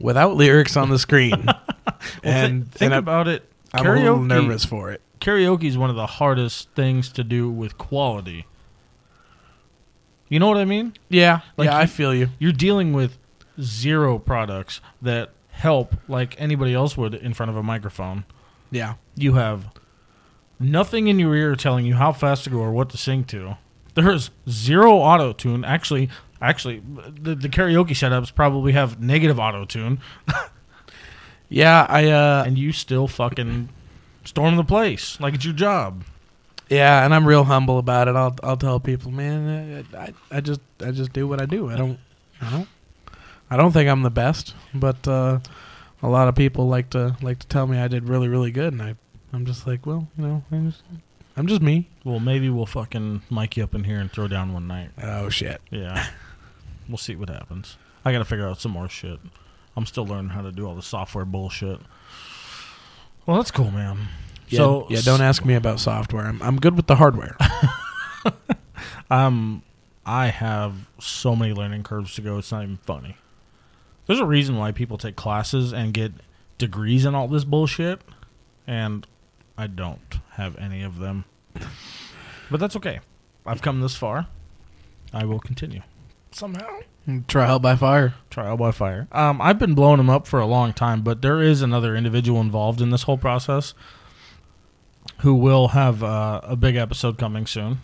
without 0.00 0.34
lyrics 0.34 0.76
on 0.76 0.88
the 0.90 0.98
screen. 0.98 1.46
and 2.22 2.70
Thi- 2.72 2.78
think 2.78 2.92
and 2.92 2.98
about 2.98 3.28
it. 3.28 3.50
I'm 3.72 3.86
a 3.86 3.94
little 3.94 4.22
nervous 4.22 4.64
for 4.64 4.90
it. 4.90 5.02
Karaoke 5.20 5.64
is 5.64 5.76
one 5.76 5.90
of 5.90 5.96
the 5.96 6.06
hardest 6.06 6.70
things 6.70 7.10
to 7.12 7.24
do 7.24 7.50
with 7.50 7.76
quality. 7.78 8.46
You 10.28 10.40
know 10.40 10.48
what 10.48 10.56
I 10.56 10.64
mean? 10.64 10.94
Yeah, 11.08 11.40
Like 11.56 11.66
yeah, 11.66 11.78
I 11.78 11.86
feel 11.86 12.14
you. 12.14 12.30
You're 12.38 12.52
dealing 12.52 12.92
with 12.92 13.16
zero 13.60 14.18
products 14.18 14.80
that 15.00 15.30
help 15.50 15.94
like 16.08 16.34
anybody 16.40 16.74
else 16.74 16.96
would 16.96 17.14
in 17.14 17.32
front 17.32 17.50
of 17.50 17.56
a 17.56 17.62
microphone. 17.62 18.24
Yeah, 18.70 18.94
You 19.14 19.34
have 19.34 19.66
nothing 20.58 21.06
in 21.06 21.18
your 21.18 21.34
ear 21.36 21.54
telling 21.54 21.86
you 21.86 21.94
how 21.94 22.12
fast 22.12 22.44
to 22.44 22.50
go 22.50 22.58
or 22.58 22.72
what 22.72 22.90
to 22.90 22.96
sing 22.96 23.24
to. 23.24 23.56
There 23.96 24.10
is 24.12 24.30
zero 24.48 24.92
auto 24.92 25.32
tune. 25.32 25.64
Actually, 25.64 26.10
actually, 26.40 26.82
the, 27.20 27.34
the 27.34 27.48
karaoke 27.48 27.90
setups 27.90 28.32
probably 28.32 28.72
have 28.72 29.00
negative 29.00 29.40
auto 29.40 29.64
tune, 29.64 30.00
yeah, 31.48 31.86
I 31.88 32.10
uh, 32.10 32.44
and 32.46 32.58
you 32.58 32.72
still 32.72 33.08
fucking 33.08 33.70
storm 34.24 34.56
the 34.56 34.64
place 34.64 35.18
like 35.18 35.34
it's 35.34 35.46
your 35.46 35.54
job. 35.54 36.04
yeah, 36.68 37.04
and 37.04 37.14
I'm 37.14 37.26
real 37.26 37.44
humble 37.44 37.78
about 37.78 38.06
it. 38.06 38.16
I'll 38.16 38.36
I'll 38.42 38.58
tell 38.58 38.78
people, 38.78 39.10
man, 39.10 39.86
I, 39.94 39.98
I, 39.98 40.12
I 40.30 40.40
just 40.42 40.60
I 40.84 40.90
just 40.90 41.14
do 41.14 41.26
what 41.26 41.40
I 41.40 41.46
do. 41.46 41.70
I 41.70 41.76
don't 41.76 41.98
I 42.42 42.50
don't 42.50 42.68
I 43.50 43.56
don't 43.56 43.72
think 43.72 43.88
I'm 43.88 44.02
the 44.02 44.10
best, 44.10 44.54
but 44.74 45.08
uh, 45.08 45.38
a 46.02 46.08
lot 46.08 46.28
of 46.28 46.34
people 46.34 46.68
like 46.68 46.90
to 46.90 47.16
like 47.22 47.38
to 47.38 47.46
tell 47.46 47.66
me 47.66 47.78
I 47.78 47.88
did 47.88 48.08
really 48.10 48.28
really 48.28 48.50
good, 48.50 48.74
and 48.74 48.82
I 48.82 48.96
I'm 49.32 49.46
just 49.46 49.66
like, 49.66 49.86
well, 49.86 50.06
you 50.16 50.26
know, 50.26 50.44
I'm 50.52 50.70
just, 50.70 50.82
I'm 51.36 51.46
just 51.46 51.60
me. 51.60 51.88
Well, 52.04 52.20
maybe 52.20 52.48
we'll 52.48 52.66
fucking 52.66 53.22
mic 53.30 53.56
you 53.56 53.64
up 53.64 53.74
in 53.74 53.84
here 53.84 53.98
and 53.98 54.10
throw 54.10 54.26
down 54.28 54.52
one 54.52 54.66
night. 54.66 54.90
Oh 55.02 55.28
shit. 55.28 55.60
Yeah. 55.70 56.06
we'll 56.88 56.98
see 56.98 57.14
what 57.16 57.28
happens. 57.28 57.76
I 58.04 58.12
got 58.12 58.18
to 58.18 58.24
figure 58.24 58.46
out 58.46 58.60
some 58.60 58.72
more 58.72 58.88
shit. 58.88 59.18
I'm 59.76 59.86
still 59.86 60.06
learning 60.06 60.30
how 60.30 60.42
to 60.42 60.52
do 60.52 60.66
all 60.66 60.74
the 60.74 60.82
software 60.82 61.24
bullshit. 61.24 61.80
Well, 63.26 63.36
that's 63.36 63.50
cool, 63.50 63.70
man. 63.70 64.08
Yeah, 64.48 64.58
so 64.58 64.86
yeah, 64.88 65.00
don't 65.02 65.20
ask 65.20 65.44
me 65.44 65.54
about 65.54 65.80
software. 65.80 66.24
I'm 66.24 66.40
I'm 66.40 66.58
good 66.58 66.76
with 66.76 66.86
the 66.86 66.96
hardware. 66.96 67.36
Um, 69.10 69.62
I 70.04 70.28
have 70.28 70.88
so 70.98 71.36
many 71.36 71.52
learning 71.52 71.82
curves 71.82 72.14
to 72.16 72.22
go. 72.22 72.38
It's 72.38 72.52
not 72.52 72.62
even 72.62 72.78
funny. 72.78 73.16
There's 74.06 74.20
a 74.20 74.26
reason 74.26 74.56
why 74.56 74.72
people 74.72 74.98
take 74.98 75.16
classes 75.16 75.72
and 75.72 75.92
get 75.92 76.12
degrees 76.58 77.04
in 77.04 77.14
all 77.14 77.28
this 77.28 77.44
bullshit, 77.44 78.00
and 78.66 79.06
I 79.58 79.66
don't 79.66 80.18
have 80.32 80.56
any 80.58 80.82
of 80.82 80.98
them. 80.98 81.24
But 82.50 82.60
that's 82.60 82.76
okay. 82.76 83.00
I've 83.44 83.62
come 83.62 83.80
this 83.80 83.96
far. 83.96 84.26
I 85.12 85.24
will 85.24 85.40
continue. 85.40 85.82
Somehow. 86.30 86.80
Trial 87.28 87.58
by 87.58 87.76
fire. 87.76 88.14
Trial 88.30 88.56
by 88.56 88.72
fire. 88.72 89.08
Um, 89.12 89.40
I've 89.40 89.58
been 89.58 89.74
blowing 89.74 89.98
them 89.98 90.10
up 90.10 90.26
for 90.26 90.40
a 90.40 90.46
long 90.46 90.72
time, 90.72 91.02
but 91.02 91.22
there 91.22 91.40
is 91.40 91.62
another 91.62 91.94
individual 91.96 92.40
involved 92.40 92.80
in 92.80 92.90
this 92.90 93.04
whole 93.04 93.16
process 93.16 93.74
who 95.18 95.34
will 95.34 95.68
have 95.68 96.02
uh, 96.02 96.40
a 96.42 96.56
big 96.56 96.76
episode 96.76 97.16
coming 97.18 97.46
soon. 97.46 97.80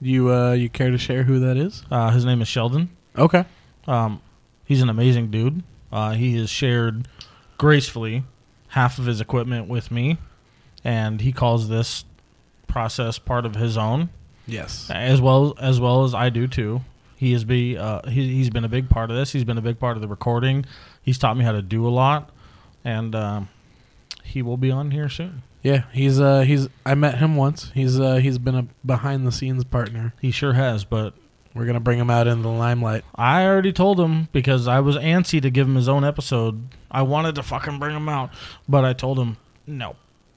You 0.00 0.30
uh 0.32 0.52
you 0.52 0.68
care 0.68 0.92
to 0.92 0.98
share 0.98 1.24
who 1.24 1.40
that 1.40 1.56
is? 1.56 1.82
Uh, 1.90 2.10
his 2.10 2.24
name 2.24 2.40
is 2.40 2.46
Sheldon. 2.46 2.90
Okay. 3.16 3.44
Um, 3.88 4.22
he's 4.64 4.80
an 4.80 4.88
amazing 4.88 5.30
dude. 5.32 5.64
Uh, 5.90 6.12
he 6.12 6.36
has 6.36 6.50
shared 6.50 7.08
gracefully 7.56 8.22
half 8.68 8.98
of 8.98 9.06
his 9.06 9.20
equipment 9.20 9.66
with 9.66 9.90
me, 9.90 10.18
and 10.88 11.20
he 11.20 11.32
calls 11.32 11.68
this 11.68 12.04
process 12.66 13.18
part 13.18 13.44
of 13.44 13.54
his 13.56 13.76
own, 13.76 14.08
Yes. 14.46 14.90
as 14.90 15.20
well 15.20 15.54
as 15.60 15.78
well 15.80 16.04
as 16.04 16.14
I 16.14 16.30
do 16.30 16.46
too. 16.48 16.80
He 17.16 17.32
has 17.32 17.44
be 17.44 17.76
uh, 17.76 18.08
he, 18.08 18.32
he's 18.34 18.48
been 18.50 18.64
a 18.64 18.68
big 18.68 18.88
part 18.88 19.10
of 19.10 19.16
this. 19.16 19.32
He's 19.32 19.44
been 19.44 19.58
a 19.58 19.62
big 19.62 19.78
part 19.78 19.96
of 19.96 20.00
the 20.00 20.08
recording. 20.08 20.64
He's 21.02 21.18
taught 21.18 21.36
me 21.36 21.44
how 21.44 21.52
to 21.52 21.62
do 21.62 21.86
a 21.86 21.90
lot, 21.90 22.30
and 22.84 23.14
um, 23.14 23.48
he 24.24 24.40
will 24.40 24.56
be 24.56 24.70
on 24.70 24.90
here 24.92 25.08
soon. 25.08 25.42
Yeah, 25.62 25.82
he's 25.92 26.20
uh 26.20 26.40
he's 26.40 26.68
I 26.86 26.94
met 26.94 27.18
him 27.18 27.36
once. 27.36 27.70
He's 27.74 27.98
uh 28.00 28.16
he's 28.16 28.38
been 28.38 28.54
a 28.54 28.66
behind 28.86 29.26
the 29.26 29.32
scenes 29.32 29.64
partner. 29.64 30.14
He 30.20 30.30
sure 30.30 30.52
has, 30.54 30.84
but 30.84 31.12
We're 31.54 31.66
gonna 31.66 31.80
bring 31.80 31.98
him 31.98 32.08
out 32.10 32.28
into 32.28 32.42
the 32.44 32.48
limelight. 32.66 33.04
I 33.16 33.44
already 33.44 33.72
told 33.72 33.98
him 33.98 34.28
because 34.32 34.68
I 34.68 34.78
was 34.80 34.96
antsy 34.96 35.42
to 35.42 35.50
give 35.50 35.66
him 35.66 35.74
his 35.74 35.88
own 35.88 36.04
episode. 36.04 36.68
I 36.90 37.02
wanted 37.02 37.34
to 37.34 37.42
fucking 37.42 37.78
bring 37.80 37.96
him 37.96 38.08
out, 38.08 38.30
but 38.68 38.84
I 38.84 38.92
told 38.92 39.18
him 39.18 39.36
no, 39.66 39.96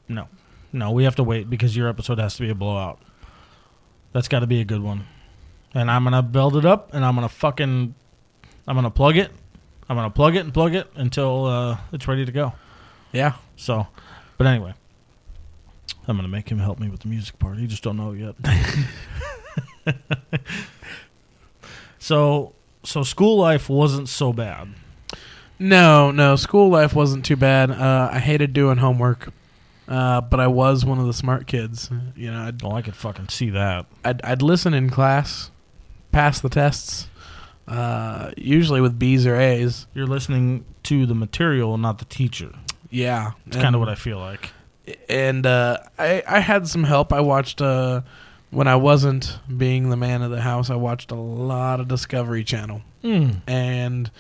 no, 0.09 0.27
no. 0.71 0.91
We 0.91 1.03
have 1.03 1.15
to 1.15 1.23
wait 1.23 1.49
because 1.49 1.75
your 1.75 1.87
episode 1.87 2.19
has 2.19 2.35
to 2.35 2.41
be 2.41 2.49
a 2.49 2.55
blowout. 2.55 2.99
That's 4.13 4.27
got 4.27 4.39
to 4.39 4.47
be 4.47 4.61
a 4.61 4.65
good 4.65 4.81
one, 4.81 5.07
and 5.73 5.89
I'm 5.89 6.03
gonna 6.03 6.21
build 6.21 6.57
it 6.57 6.65
up, 6.65 6.93
and 6.93 7.05
I'm 7.05 7.15
gonna 7.15 7.29
fucking, 7.29 7.95
I'm 8.67 8.75
gonna 8.75 8.91
plug 8.91 9.17
it, 9.17 9.31
I'm 9.87 9.95
gonna 9.95 10.09
plug 10.09 10.35
it 10.35 10.39
and 10.39 10.53
plug 10.53 10.75
it 10.75 10.87
until 10.95 11.45
uh, 11.45 11.77
it's 11.91 12.07
ready 12.07 12.25
to 12.25 12.31
go. 12.31 12.53
Yeah. 13.11 13.33
So, 13.55 13.87
but 14.37 14.47
anyway, 14.47 14.73
I'm 16.07 16.15
gonna 16.15 16.27
make 16.27 16.49
him 16.49 16.59
help 16.59 16.79
me 16.79 16.89
with 16.89 17.01
the 17.01 17.07
music 17.07 17.37
part. 17.39 17.57
He 17.57 17.67
just 17.67 17.83
don't 17.83 17.97
know 17.97 18.11
yet. 18.11 18.35
so, 21.99 22.53
so 22.83 23.03
school 23.03 23.37
life 23.37 23.69
wasn't 23.69 24.09
so 24.09 24.33
bad. 24.33 24.73
No, 25.59 26.09
no, 26.09 26.35
school 26.35 26.69
life 26.69 26.95
wasn't 26.95 27.23
too 27.23 27.35
bad. 27.35 27.69
Uh, 27.69 28.09
I 28.11 28.19
hated 28.19 28.51
doing 28.51 28.77
homework, 28.77 29.31
uh, 29.87 30.21
but 30.21 30.39
I 30.39 30.47
was 30.47 30.85
one 30.85 30.99
of 30.99 31.05
the 31.07 31.13
smart 31.13 31.47
kids. 31.47 31.89
You 32.15 32.31
know, 32.31 32.43
I'd, 32.47 32.63
Oh, 32.63 32.71
I 32.71 32.81
could 32.81 32.95
fucking 32.95 33.29
see 33.29 33.49
that. 33.51 33.85
I'd, 34.05 34.21
I'd 34.23 34.41
listen 34.41 34.73
in 34.73 34.89
class, 34.89 35.51
pass 36.11 36.39
the 36.39 36.49
tests, 36.49 37.07
uh, 37.67 38.31
usually 38.37 38.81
with 38.81 38.97
B's 38.99 39.25
or 39.25 39.35
A's. 39.35 39.87
You're 39.93 40.07
listening 40.07 40.65
to 40.83 41.05
the 41.05 41.15
material, 41.15 41.77
not 41.77 41.99
the 41.99 42.05
teacher. 42.05 42.51
Yeah, 42.89 43.31
It's 43.47 43.57
kind 43.57 43.75
of 43.75 43.79
what 43.79 43.89
I 43.89 43.95
feel 43.95 44.19
like. 44.19 44.51
and 45.07 45.45
uh, 45.45 45.77
I 45.97 46.23
I 46.27 46.39
had 46.41 46.67
some 46.67 46.83
help. 46.83 47.13
I 47.13 47.21
watched 47.21 47.61
uh, 47.61 48.01
when 48.49 48.67
I 48.67 48.75
wasn't 48.75 49.39
being 49.55 49.89
the 49.89 49.95
man 49.95 50.21
of 50.21 50.31
the 50.31 50.41
house. 50.41 50.69
I 50.69 50.75
watched 50.75 51.11
a 51.11 51.15
lot 51.15 51.79
of 51.79 51.87
Discovery 51.87 52.43
Channel, 52.43 52.81
Mm. 53.03 53.41
and 53.47 54.11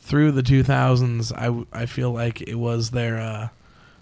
through 0.00 0.30
the 0.32 0.42
2000s, 0.42 1.32
I 1.32 1.64
I 1.82 1.86
feel 1.86 2.12
like 2.12 2.40
it 2.42 2.54
was 2.56 2.90
their 2.92 3.18
uh, 3.18 3.48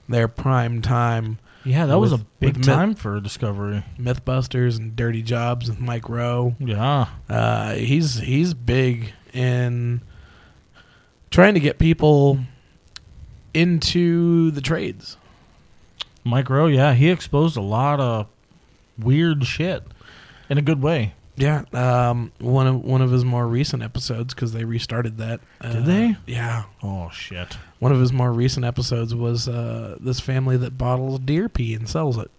their 0.09 0.29
prime 0.29 0.83
time. 0.83 1.39
Yeah, 1.65 1.87
that 1.87 1.99
was 1.99 2.13
a 2.13 2.19
big 2.19 2.57
with 2.57 2.57
Myth- 2.59 2.67
time 2.67 2.95
for 2.97 3.21
Discovery. 3.21 3.85
MythBusters 3.99 4.79
and 4.79 4.97
Dirty 4.97 5.23
Jobs 5.23 5.69
with 5.69 5.79
Mike 5.79 6.09
Rowe. 6.09 6.57
Yeah, 6.59 7.07
Uh, 7.29 7.75
he's 7.75 8.19
he's 8.19 8.53
big 8.55 9.13
in 9.33 10.03
trying 11.31 11.55
to 11.55 11.61
get 11.61 11.79
people 11.79 12.41
into 13.55 14.51
the 14.51 14.61
trades. 14.61 15.17
Mike 16.25 16.49
Rowe. 16.51 16.67
Yeah, 16.67 16.95
he 16.95 17.11
exposed 17.11 17.57
a 17.57 17.61
lot 17.63 18.01
of 18.01 18.27
weird 18.99 19.45
shit 19.45 19.83
in 20.49 20.59
a 20.59 20.63
good 20.63 20.83
way. 20.83 21.15
Yeah, 21.37 21.63
um, 21.73 22.31
one 22.39 22.67
of 22.67 22.83
one 22.85 23.01
of 23.03 23.11
his 23.11 23.25
more 23.25 23.47
recent 23.47 23.83
episodes 23.83 24.35
because 24.35 24.53
they 24.53 24.65
restarted 24.65 25.17
that. 25.19 25.41
Uh, 25.61 25.73
Did 25.73 25.87
they? 25.87 26.17
Yeah, 26.27 26.65
Oh 26.83 27.11
shit. 27.11 27.57
One 27.83 27.91
of 27.91 27.99
his 27.99 28.13
more 28.13 28.33
recent 28.33 28.65
episodes 28.65 29.13
was 29.13 29.49
uh, 29.49 29.97
this 29.99 30.21
family 30.21 30.57
that 30.57 30.79
bottles 30.79 31.19
deer 31.19 31.49
pee 31.49 31.75
and 31.75 31.89
sells 31.89 32.17
it. 32.17 32.31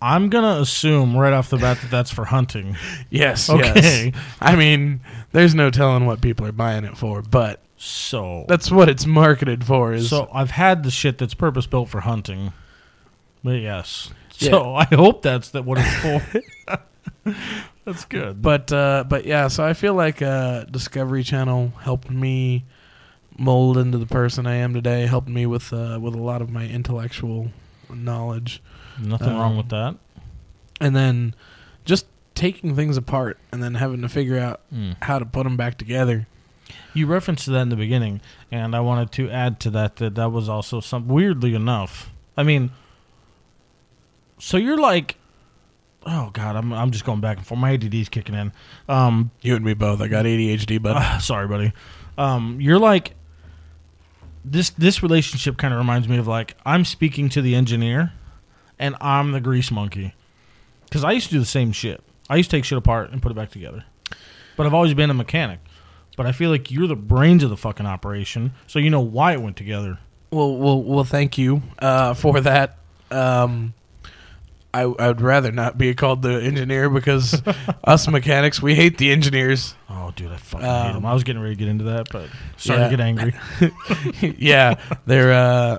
I'm 0.00 0.30
gonna 0.30 0.62
assume 0.62 1.14
right 1.14 1.34
off 1.34 1.50
the 1.50 1.58
bat 1.58 1.78
that 1.82 1.90
that's 1.90 2.10
for 2.10 2.24
hunting. 2.24 2.76
Yes, 3.10 3.50
Okay. 3.50 4.12
yes. 4.14 4.14
I 4.40 4.56
mean, 4.56 5.00
there's 5.32 5.54
no 5.54 5.68
telling 5.70 6.06
what 6.06 6.22
people 6.22 6.46
are 6.46 6.52
buying 6.52 6.84
it 6.84 6.96
for, 6.96 7.20
but 7.20 7.60
So 7.76 8.46
that's 8.48 8.70
what 8.70 8.88
it's 8.88 9.04
marketed 9.04 9.64
for. 9.64 9.92
Is 9.92 10.08
So 10.08 10.26
I've 10.32 10.52
had 10.52 10.82
the 10.82 10.90
shit 10.90 11.18
that's 11.18 11.34
purpose 11.34 11.66
built 11.66 11.90
for 11.90 12.00
hunting. 12.00 12.54
But 13.44 13.56
yes. 13.60 14.10
So 14.30 14.74
I 14.76 14.84
hope 14.84 15.20
that's 15.20 15.50
that 15.50 15.66
what 15.66 15.76
it's 15.78 15.94
for. 15.96 17.34
that's 17.84 18.06
good. 18.06 18.40
But 18.40 18.72
uh, 18.72 19.04
but 19.06 19.26
yeah, 19.26 19.48
so 19.48 19.62
I 19.62 19.74
feel 19.74 19.92
like 19.92 20.22
uh, 20.22 20.64
Discovery 20.64 21.22
Channel 21.22 21.74
helped 21.82 22.08
me 22.08 22.64
mold 23.40 23.78
into 23.78 23.96
the 23.98 24.06
person 24.06 24.46
I 24.46 24.56
am 24.56 24.74
today. 24.74 25.06
Helped 25.06 25.28
me 25.28 25.46
with 25.46 25.72
uh, 25.72 25.98
with 26.00 26.14
a 26.14 26.18
lot 26.20 26.42
of 26.42 26.50
my 26.50 26.66
intellectual 26.68 27.50
knowledge, 27.92 28.62
Nothing 29.00 29.28
wrong 29.36 29.52
um, 29.52 29.56
with 29.56 29.68
that. 29.70 29.96
and 30.80 30.94
then 30.94 31.34
just 31.84 32.06
taking 32.34 32.76
things 32.76 32.96
apart 32.96 33.38
and 33.50 33.62
then 33.62 33.74
having 33.74 34.02
to 34.02 34.08
figure 34.08 34.38
out 34.38 34.60
Mm. 34.72 34.94
how 35.02 35.18
to 35.18 35.24
put 35.26 35.44
them 35.44 35.56
back 35.56 35.76
together. 35.78 36.26
You 36.94 37.06
referenced 37.06 37.46
that 37.46 37.60
in 37.62 37.68
the 37.70 37.76
beginning, 37.76 38.20
and 38.52 38.76
I 38.76 38.80
wanted 38.80 39.10
to 39.12 39.28
add 39.30 39.58
to 39.60 39.70
that 39.70 39.96
that 39.96 40.14
that 40.14 40.30
was 40.30 40.48
also 40.48 40.78
some 40.80 41.08
weirdly 41.08 41.54
enough. 41.54 42.10
I 42.36 42.42
mean, 42.44 42.70
so 44.38 44.56
you're 44.56 44.76
like, 44.78 45.16
oh 46.06 46.30
god, 46.32 46.56
I'm 46.56 46.72
I'm 46.72 46.90
just 46.92 47.04
going 47.04 47.20
back 47.20 47.38
and 47.38 47.46
forth. 47.46 47.58
My 47.60 47.72
ADD's 47.72 48.08
kicking 48.08 48.34
in. 48.34 48.52
Um, 48.88 49.30
You 49.42 49.56
and 49.56 49.64
me 49.64 49.74
both. 49.74 50.00
I 50.00 50.08
got 50.08 50.24
ADHD, 50.26 50.80
but 50.80 50.96
Ah, 50.96 51.18
sorry, 51.20 51.48
buddy. 51.48 51.72
Um, 52.16 52.60
you're 52.60 52.78
like 52.78 53.14
this. 54.44 54.70
This 54.70 55.02
relationship 55.02 55.56
kind 55.56 55.72
of 55.72 55.78
reminds 55.78 56.08
me 56.08 56.18
of 56.18 56.26
like 56.26 56.56
I'm 56.64 56.84
speaking 56.84 57.28
to 57.30 57.42
the 57.42 57.54
engineer, 57.54 58.12
and 58.78 58.96
I'm 59.00 59.32
the 59.32 59.40
grease 59.40 59.70
monkey. 59.70 60.14
Because 60.84 61.04
I 61.04 61.12
used 61.12 61.26
to 61.26 61.34
do 61.34 61.38
the 61.38 61.46
same 61.46 61.72
shit. 61.72 62.02
I 62.28 62.36
used 62.36 62.50
to 62.50 62.56
take 62.56 62.64
shit 62.64 62.78
apart 62.78 63.10
and 63.12 63.22
put 63.22 63.30
it 63.30 63.34
back 63.34 63.50
together. 63.50 63.84
But 64.56 64.66
I've 64.66 64.74
always 64.74 64.94
been 64.94 65.10
a 65.10 65.14
mechanic. 65.14 65.60
But 66.16 66.26
I 66.26 66.32
feel 66.32 66.50
like 66.50 66.70
you're 66.70 66.88
the 66.88 66.96
brains 66.96 67.42
of 67.42 67.50
the 67.50 67.56
fucking 67.56 67.86
operation, 67.86 68.52
so 68.66 68.78
you 68.78 68.90
know 68.90 69.00
why 69.00 69.32
it 69.32 69.40
went 69.40 69.56
together. 69.56 69.98
well, 70.30 70.56
well, 70.56 70.82
well. 70.82 71.04
Thank 71.04 71.38
you 71.38 71.62
uh, 71.78 72.14
for 72.14 72.40
that. 72.40 72.78
Um, 73.10 73.72
I 74.72 74.82
I 74.82 75.08
would 75.08 75.20
rather 75.20 75.50
not 75.52 75.78
be 75.78 75.94
called 75.94 76.22
the 76.22 76.40
engineer 76.42 76.88
because 76.90 77.40
us 77.84 78.06
mechanics 78.08 78.62
we 78.62 78.74
hate 78.74 78.98
the 78.98 79.10
engineers. 79.10 79.74
Oh, 79.88 80.12
dude, 80.14 80.30
I 80.30 80.36
fucking 80.36 80.66
hate 80.66 80.72
Um, 80.72 80.92
them. 80.94 81.06
I 81.06 81.12
was 81.14 81.24
getting 81.24 81.42
ready 81.42 81.54
to 81.54 81.58
get 81.58 81.68
into 81.68 81.84
that, 81.84 82.08
but 82.10 82.28
starting 82.56 82.84
yeah. 82.84 82.90
to 82.90 82.96
get 82.96 83.70
angry. 84.20 84.34
yeah, 84.38 84.74
they're. 85.06 85.32
Uh, 85.32 85.78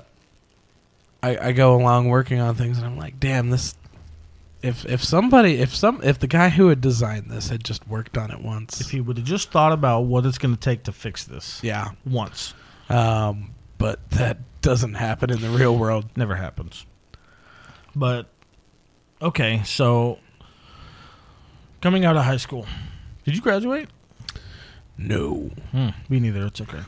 I 1.22 1.48
I 1.48 1.52
go 1.52 1.74
along 1.74 2.08
working 2.08 2.40
on 2.40 2.54
things, 2.54 2.78
and 2.78 2.86
I'm 2.86 2.96
like, 2.96 3.18
damn 3.20 3.50
this. 3.50 3.74
If 4.62 4.84
if 4.84 5.02
somebody 5.02 5.58
if 5.60 5.74
some 5.74 6.00
if 6.04 6.18
the 6.20 6.28
guy 6.28 6.50
who 6.50 6.68
had 6.68 6.80
designed 6.80 7.30
this 7.30 7.48
had 7.48 7.64
just 7.64 7.88
worked 7.88 8.16
on 8.16 8.30
it 8.30 8.40
once, 8.40 8.80
if 8.80 8.90
he 8.90 9.00
would 9.00 9.16
have 9.16 9.26
just 9.26 9.50
thought 9.50 9.72
about 9.72 10.02
what 10.02 10.24
it's 10.24 10.38
going 10.38 10.54
to 10.54 10.60
take 10.60 10.84
to 10.84 10.92
fix 10.92 11.24
this 11.24 11.58
yeah, 11.64 11.92
once, 12.06 12.54
um, 12.88 13.54
but 13.78 14.08
that 14.10 14.38
doesn't 14.60 14.94
happen 14.94 15.30
in 15.30 15.40
the 15.40 15.50
real 15.50 15.76
world. 15.76 16.04
never 16.16 16.36
happens. 16.36 16.86
But 17.96 18.26
okay, 19.22 19.62
so 19.64 20.18
coming 21.80 22.04
out 22.04 22.16
of 22.16 22.24
high 22.24 22.36
school, 22.36 22.66
did 23.24 23.34
you 23.34 23.40
graduate? 23.42 23.88
No. 24.98 25.50
Hmm, 25.72 25.88
me 26.08 26.20
neither. 26.20 26.46
It's 26.46 26.60
okay. 26.60 26.80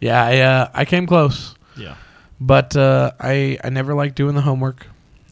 Yeah, 0.00 0.24
I 0.24 0.38
uh, 0.40 0.70
I 0.74 0.84
came 0.84 1.06
close, 1.06 1.54
Yeah. 1.76 1.96
but 2.40 2.76
uh, 2.76 3.12
I 3.18 3.58
I 3.64 3.70
never 3.70 3.94
liked 3.94 4.16
doing 4.16 4.34
the 4.34 4.42
homework, 4.42 4.86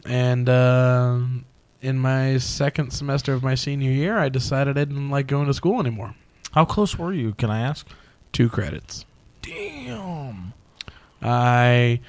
and 0.05 0.49
uh, 0.49 1.19
in 1.81 1.99
my 1.99 2.37
second 2.37 2.91
semester 2.91 3.33
of 3.33 3.43
my 3.43 3.55
senior 3.55 3.91
year, 3.91 4.17
I 4.17 4.29
decided 4.29 4.77
I 4.77 4.85
didn't 4.85 5.09
like 5.09 5.27
going 5.27 5.47
to 5.47 5.53
school 5.53 5.79
anymore. 5.79 6.15
How 6.53 6.65
close 6.65 6.97
were 6.97 7.13
you? 7.13 7.33
Can 7.33 7.49
I 7.49 7.61
ask? 7.61 7.87
Two 8.33 8.49
credits. 8.49 9.05
Damn. 9.41 10.53
I 11.21 11.99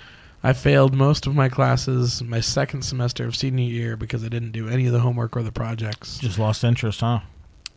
I 0.42 0.52
failed 0.52 0.94
most 0.94 1.26
of 1.26 1.35
my 1.37 1.48
classes 1.48 2.22
my 2.22 2.40
second 2.40 2.83
semester 2.83 3.24
of 3.26 3.37
senior 3.37 3.64
year 3.64 3.96
because 3.96 4.24
I 4.24 4.28
didn't 4.28 4.50
do 4.52 4.68
any 4.68 4.87
of 4.87 4.92
the 4.92 5.00
homework 5.00 5.37
or 5.37 5.42
the 5.42 5.52
projects. 5.52 6.18
Just 6.18 6.38
lost 6.38 6.64
interest, 6.64 7.00
huh? 7.00 7.20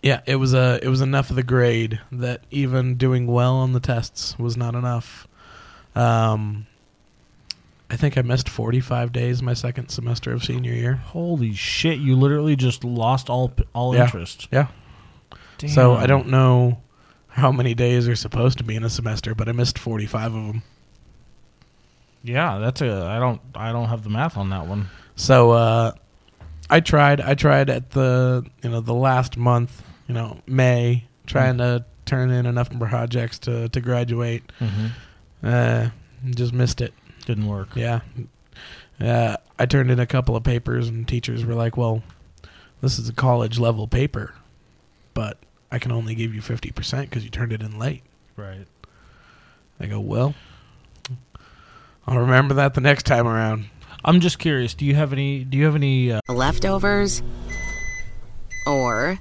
Yeah, 0.02 0.22
it 0.26 0.36
was 0.38 0.54
a 0.54 0.80
it 0.84 0.88
was 0.90 1.02
enough 1.02 1.30
of 1.30 1.36
the 1.36 1.44
grade 1.44 2.00
that 2.12 2.42
even 2.52 2.96
doing 2.96 3.28
well 3.28 3.56
on 3.56 3.74
the 3.74 3.80
tests 3.80 4.38
was 4.40 4.56
not 4.58 4.76
enough. 4.76 5.28
Um, 5.96 6.68
I 7.90 7.96
think 7.98 8.18
I 8.18 8.22
missed 8.22 8.50
forty 8.50 8.80
five 8.80 9.12
days 9.12 9.42
my 9.42 9.54
second 9.54 9.90
semester 9.90 10.32
of 10.34 10.44
senior 10.44 10.74
year. 10.74 10.96
Holy 10.96 11.54
shit! 11.54 12.00
You 12.00 12.16
literally 12.16 12.56
just 12.56 12.84
lost 12.84 13.30
all 13.30 13.54
all 13.74 13.96
Yeah. 13.96 14.06
interest. 14.06 14.48
Yeah. 14.52 14.68
Damn. 15.58 15.70
So 15.70 15.94
I 15.96 16.06
don't 16.08 16.28
know 16.28 16.82
how 17.30 17.52
many 17.52 17.74
days 17.74 18.08
are 18.08 18.16
supposed 18.16 18.58
to 18.58 18.64
be 18.64 18.76
in 18.76 18.84
a 18.84 18.90
semester, 18.90 19.34
but 19.36 19.48
I 19.48 19.52
missed 19.54 19.78
forty 19.80 20.06
five 20.06 20.34
of 20.34 20.48
them. 20.48 20.64
Yeah, 22.26 22.58
that's 22.58 22.82
a. 22.82 23.06
I 23.06 23.20
don't. 23.20 23.40
I 23.54 23.72
don't 23.72 23.88
have 23.88 24.04
the 24.04 24.10
math 24.10 24.36
on 24.36 24.50
that 24.50 24.66
one. 24.66 24.90
So 25.16 25.52
uh, 25.52 25.92
I 26.70 26.80
tried. 26.80 27.22
I 27.22 27.36
tried 27.36 27.70
at 27.70 27.92
the 27.92 28.46
you 28.64 28.70
know 28.70 28.82
the 28.82 28.94
last 28.94 29.38
month, 29.38 29.84
you 30.08 30.16
know 30.16 30.42
May, 30.48 31.06
trying 31.28 31.60
to 31.60 31.86
turn 32.06 32.32
in 32.32 32.46
enough 32.48 32.70
projects 32.78 33.38
to 33.40 33.70
to 33.70 33.80
graduate. 33.80 34.52
Mm-hmm. 34.60 34.88
Uh, 35.44 35.90
just 36.32 36.52
missed 36.52 36.82
it. 36.82 36.94
Didn't 37.26 37.48
work. 37.48 37.70
Yeah. 37.76 38.00
Uh, 39.00 39.38
I 39.60 39.66
turned 39.68 39.92
in 39.92 40.00
a 40.00 40.08
couple 40.08 40.36
of 40.36 40.44
papers, 40.44 40.88
and 40.88 41.08
teachers 41.08 41.46
were 41.46 41.54
like, 41.54 41.78
"Well, 41.78 42.02
this 42.82 42.98
is 42.98 43.08
a 43.08 43.14
college 43.14 43.60
level 43.60 43.88
paper, 43.88 44.34
but 45.14 45.38
I 45.72 45.78
can 45.78 45.92
only 45.92 46.16
give 46.16 46.34
you 46.34 46.42
fifty 46.42 46.72
percent 46.72 47.10
because 47.10 47.24
you 47.24 47.30
turned 47.30 47.54
it 47.54 47.62
in 47.62 47.78
late." 47.78 48.02
Right. 48.36 48.66
I 49.80 49.86
go, 49.86 50.00
"Well, 50.00 50.34
I'll 52.08 52.20
remember 52.20 52.54
that 52.56 52.74
the 52.74 52.82
next 52.82 53.04
time 53.04 53.28
around." 53.28 53.66
I'm 54.04 54.20
just 54.20 54.38
curious. 54.38 54.76
Do 54.76 54.86
you 54.86 54.94
have 54.96 55.14
any? 55.14 55.44
Do 55.44 55.58
you 55.58 55.66
have 55.66 55.76
any? 55.76 56.12
Uh, 56.12 56.20
Leftovers? 56.30 57.24
Or 58.68 59.20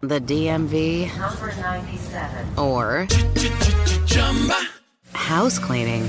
the 0.00 0.20
DMV? 0.20 1.16
Number 1.18 1.54
97. 1.60 2.58
Or 2.58 3.06
house 5.12 5.58
cleaning? 5.58 6.08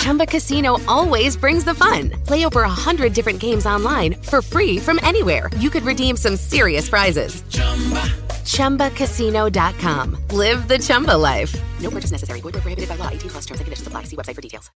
Chumba 0.00 0.26
Casino 0.26 0.78
always 0.86 1.36
brings 1.36 1.64
the 1.64 1.74
fun. 1.74 2.10
Play 2.26 2.44
over 2.44 2.62
a 2.62 2.68
hundred 2.68 3.12
different 3.12 3.40
games 3.40 3.66
online 3.66 4.14
for 4.22 4.40
free 4.42 4.78
from 4.78 4.98
anywhere. 5.02 5.50
You 5.58 5.70
could 5.70 5.82
redeem 5.84 6.16
some 6.16 6.36
serious 6.36 6.88
prizes. 6.88 7.42
Chumba. 7.50 8.02
ChumbaCasino.com. 8.44 10.18
Live 10.30 10.68
the 10.68 10.78
Chumba 10.78 11.16
life. 11.16 11.54
No 11.80 11.90
purchase 11.90 12.10
necessary. 12.10 12.40
Void 12.40 12.54
where 12.54 12.62
prohibited 12.62 12.88
by 12.88 12.96
law. 12.96 13.08
18 13.08 13.30
plus 13.30 13.46
terms 13.46 13.60
and 13.60 13.66
conditions 13.66 13.86
apply. 13.88 14.04
See 14.04 14.16
website 14.16 14.34
for 14.34 14.40
details. 14.40 14.70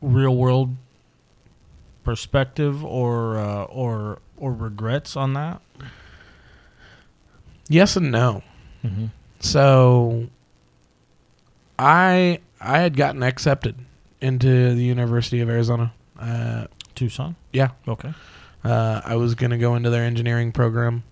real 0.00 0.34
world 0.34 0.76
perspective 2.04 2.84
or 2.84 3.38
uh, 3.38 3.64
or 3.64 4.18
or 4.36 4.52
regrets 4.52 5.16
on 5.16 5.34
that? 5.34 5.60
Yes 7.68 7.96
and 7.96 8.10
no. 8.10 8.42
Mm-hmm. 8.84 9.06
So, 9.40 10.28
I 11.78 12.40
I 12.60 12.78
had 12.78 12.96
gotten 12.96 13.22
accepted 13.22 13.76
into 14.20 14.74
the 14.74 14.82
University 14.84 15.40
of 15.40 15.48
Arizona. 15.48 15.92
Uh, 16.18 16.66
Tucson. 16.94 17.36
yeah, 17.52 17.70
Okay. 17.88 18.12
uh, 18.64 19.00
I 19.04 19.16
was 19.16 19.34
gonna 19.34 19.56
go 19.58 19.74
into 19.76 19.88
their 19.88 20.04
engineering 20.04 20.52
program, 20.52 21.02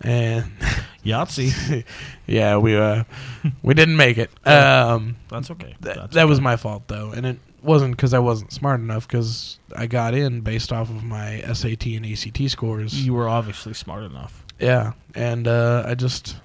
and 0.00 0.50
Yahtzee. 1.04 1.84
yeah, 2.26 2.56
we 2.56 2.76
uh, 2.76 3.04
we 3.62 3.74
didn't 3.74 3.96
make 3.96 4.18
it. 4.18 4.30
Um, 4.46 5.16
That's 5.28 5.50
okay. 5.52 5.76
That, 5.80 5.96
That's 5.96 6.14
that 6.14 6.26
was 6.28 6.38
okay. 6.38 6.44
my 6.44 6.56
fault 6.56 6.88
though, 6.88 7.12
and 7.12 7.24
it 7.26 7.38
wasn't 7.62 7.96
because 7.96 8.12
I 8.12 8.18
wasn't 8.18 8.52
smart 8.52 8.80
enough. 8.80 9.06
Because 9.06 9.60
I 9.76 9.86
got 9.86 10.14
in 10.14 10.40
based 10.40 10.72
off 10.72 10.90
of 10.90 11.04
my 11.04 11.40
SAT 11.52 11.86
and 11.86 12.04
ACT 12.06 12.50
scores. 12.50 13.06
You 13.06 13.14
were 13.14 13.28
obviously 13.28 13.74
smart 13.74 14.02
enough. 14.02 14.44
yeah, 14.58 14.92
and 15.14 15.46
uh, 15.46 15.84
I 15.86 15.94
just 15.94 16.36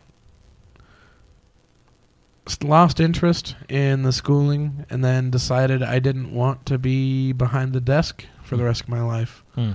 lost 2.63 2.99
interest 2.99 3.55
in 3.69 4.03
the 4.03 4.11
schooling, 4.11 4.85
and 4.89 5.03
then 5.03 5.31
decided 5.31 5.81
I 5.81 5.99
didn't 5.99 6.33
want 6.33 6.65
to 6.67 6.77
be 6.77 7.31
behind 7.31 7.73
the 7.73 7.81
desk 7.81 8.25
for 8.43 8.57
the 8.57 8.63
rest 8.63 8.81
of 8.81 8.89
my 8.89 9.01
life. 9.01 9.43
Hmm. 9.55 9.73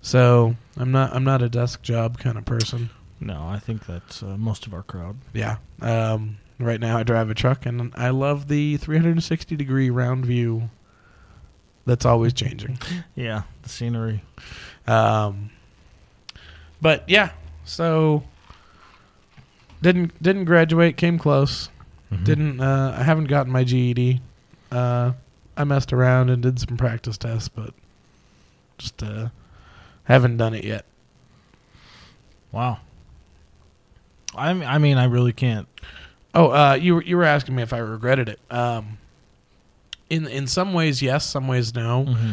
So 0.00 0.56
I'm 0.76 0.92
not 0.92 1.14
I'm 1.14 1.24
not 1.24 1.42
a 1.42 1.48
desk 1.48 1.82
job 1.82 2.18
kind 2.18 2.38
of 2.38 2.44
person. 2.44 2.90
No, 3.20 3.46
I 3.46 3.58
think 3.58 3.86
that's 3.86 4.22
uh, 4.22 4.36
most 4.36 4.66
of 4.66 4.74
our 4.74 4.84
crowd. 4.84 5.16
Yeah. 5.34 5.56
Um, 5.80 6.38
right 6.58 6.80
now 6.80 6.98
I 6.98 7.02
drive 7.02 7.30
a 7.30 7.34
truck, 7.34 7.66
and 7.66 7.92
I 7.96 8.10
love 8.10 8.48
the 8.48 8.76
360 8.76 9.56
degree 9.56 9.90
round 9.90 10.24
view. 10.24 10.70
That's 11.84 12.04
always 12.06 12.32
changing. 12.32 12.78
Yeah, 13.16 13.42
the 13.62 13.68
scenery. 13.68 14.22
Um, 14.86 15.50
but 16.80 17.02
yeah, 17.08 17.30
so 17.64 18.22
didn't 19.82 20.22
didn't 20.22 20.44
graduate. 20.44 20.96
Came 20.96 21.18
close. 21.18 21.68
Mm-hmm. 22.12 22.24
Didn't. 22.24 22.60
Uh, 22.60 22.96
I 22.98 23.02
haven't 23.02 23.26
gotten 23.26 23.52
my 23.52 23.64
GED. 23.64 24.20
Uh, 24.70 25.12
I 25.56 25.64
messed 25.64 25.92
around 25.92 26.30
and 26.30 26.42
did 26.42 26.58
some 26.58 26.76
practice 26.76 27.18
tests, 27.18 27.48
but 27.48 27.74
just 28.78 29.02
uh, 29.02 29.28
haven't 30.04 30.36
done 30.36 30.54
it 30.54 30.64
yet. 30.64 30.84
Wow. 32.52 32.78
I 34.34 34.50
I 34.50 34.78
mean, 34.78 34.96
I 34.96 35.04
really 35.04 35.32
can't. 35.32 35.68
Oh, 36.34 36.50
uh, 36.50 36.74
you 36.74 36.96
were 36.96 37.02
you 37.02 37.16
were 37.16 37.24
asking 37.24 37.56
me 37.56 37.62
if 37.62 37.72
I 37.72 37.78
regretted 37.78 38.28
it. 38.28 38.40
Um, 38.50 38.98
in 40.08 40.26
in 40.26 40.46
some 40.46 40.72
ways, 40.72 41.02
yes. 41.02 41.26
Some 41.26 41.48
ways, 41.48 41.74
no. 41.74 42.04
Mm-hmm. 42.04 42.32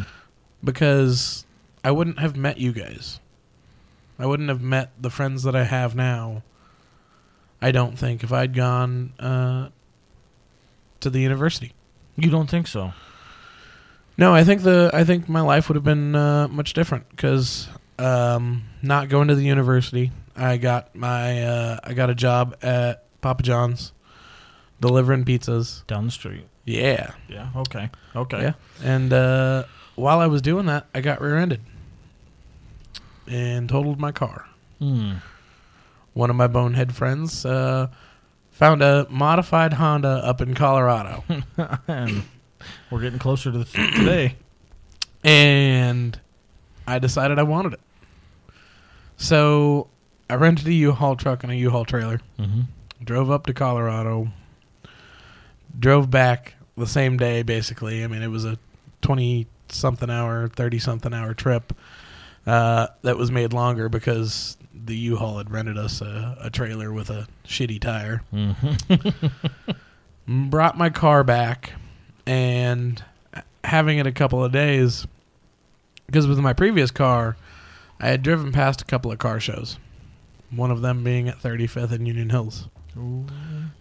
Because 0.64 1.44
I 1.84 1.90
wouldn't 1.90 2.18
have 2.18 2.36
met 2.36 2.58
you 2.58 2.72
guys. 2.72 3.20
I 4.18 4.26
wouldn't 4.26 4.48
have 4.48 4.62
met 4.62 4.90
the 5.00 5.10
friends 5.10 5.42
that 5.42 5.54
I 5.54 5.64
have 5.64 5.94
now. 5.94 6.42
I 7.60 7.72
don't 7.72 7.98
think 7.98 8.22
if 8.22 8.32
I'd 8.32 8.54
gone 8.54 9.12
uh, 9.18 9.68
to 11.00 11.10
the 11.10 11.20
university. 11.20 11.72
You 12.16 12.30
don't 12.30 12.48
think 12.48 12.66
so? 12.66 12.92
No, 14.18 14.34
I 14.34 14.44
think 14.44 14.62
the 14.62 14.90
I 14.94 15.04
think 15.04 15.28
my 15.28 15.40
life 15.42 15.68
would 15.68 15.76
have 15.76 15.84
been 15.84 16.14
uh, 16.14 16.48
much 16.48 16.72
different 16.72 17.08
because 17.10 17.68
um, 17.98 18.64
not 18.82 19.08
going 19.08 19.28
to 19.28 19.34
the 19.34 19.44
university. 19.44 20.12
I 20.34 20.56
got 20.56 20.94
my 20.94 21.42
uh, 21.42 21.80
I 21.84 21.94
got 21.94 22.10
a 22.10 22.14
job 22.14 22.56
at 22.62 23.04
Papa 23.20 23.42
John's 23.42 23.92
delivering 24.80 25.24
pizzas. 25.24 25.86
Down 25.86 26.06
the 26.06 26.12
street. 26.12 26.44
Yeah, 26.64 27.12
Yeah. 27.28 27.50
Okay. 27.54 27.90
Okay. 28.14 28.42
yeah. 28.42 28.52
And 28.82 29.12
uh, 29.12 29.64
while 29.94 30.18
I 30.18 30.26
was 30.26 30.42
doing 30.42 30.66
that, 30.66 30.86
I 30.94 31.00
got 31.00 31.20
rear-ended 31.20 31.60
and 33.28 33.68
totaled 33.68 34.00
my 34.00 34.12
car. 34.12 34.46
Hmm. 34.80 35.14
One 36.16 36.30
of 36.30 36.36
my 36.36 36.46
bonehead 36.46 36.94
friends 36.94 37.44
uh, 37.44 37.88
found 38.50 38.82
a 38.82 39.06
modified 39.10 39.74
Honda 39.74 40.08
up 40.24 40.40
in 40.40 40.54
Colorado. 40.54 41.22
and 41.86 42.22
we're 42.90 43.02
getting 43.02 43.18
closer 43.18 43.52
to 43.52 43.58
the 43.58 43.66
thing 43.66 43.92
today. 43.94 44.36
and 45.22 46.18
I 46.86 46.98
decided 47.00 47.38
I 47.38 47.42
wanted 47.42 47.74
it. 47.74 47.80
So 49.18 49.88
I 50.30 50.36
rented 50.36 50.66
a 50.68 50.72
U-Haul 50.72 51.16
truck 51.16 51.42
and 51.42 51.52
a 51.52 51.56
U-Haul 51.56 51.84
trailer. 51.84 52.22
Mm-hmm. 52.38 52.62
Drove 53.04 53.30
up 53.30 53.44
to 53.44 53.52
Colorado. 53.52 54.28
Drove 55.78 56.10
back 56.10 56.54
the 56.78 56.86
same 56.86 57.18
day, 57.18 57.42
basically. 57.42 58.02
I 58.02 58.06
mean, 58.06 58.22
it 58.22 58.28
was 58.28 58.46
a 58.46 58.58
twenty-something 59.02 60.08
hour, 60.08 60.48
thirty-something 60.48 61.12
hour 61.12 61.34
trip 61.34 61.74
uh, 62.46 62.86
that 63.02 63.18
was 63.18 63.30
made 63.30 63.52
longer 63.52 63.90
because 63.90 64.56
the 64.86 64.96
U-Haul 64.96 65.38
had 65.38 65.50
rented 65.50 65.78
us 65.78 66.00
a, 66.00 66.36
a 66.40 66.50
trailer 66.50 66.92
with 66.92 67.10
a 67.10 67.26
shitty 67.46 67.80
tire. 67.80 68.22
Mm-hmm. 68.32 70.48
Brought 70.50 70.76
my 70.76 70.90
car 70.90 71.24
back, 71.24 71.72
and 72.26 73.02
having 73.64 73.98
it 73.98 74.06
a 74.06 74.12
couple 74.12 74.44
of 74.44 74.52
days 74.52 75.06
because 76.06 76.26
with 76.26 76.38
my 76.38 76.52
previous 76.52 76.90
car, 76.90 77.36
I 78.00 78.08
had 78.08 78.22
driven 78.22 78.52
past 78.52 78.82
a 78.82 78.84
couple 78.84 79.12
of 79.12 79.18
car 79.18 79.40
shows. 79.40 79.78
One 80.50 80.70
of 80.70 80.80
them 80.80 81.02
being 81.02 81.28
at 81.28 81.38
35th 81.38 81.92
and 81.92 82.06
Union 82.06 82.30
Hills. 82.30 82.68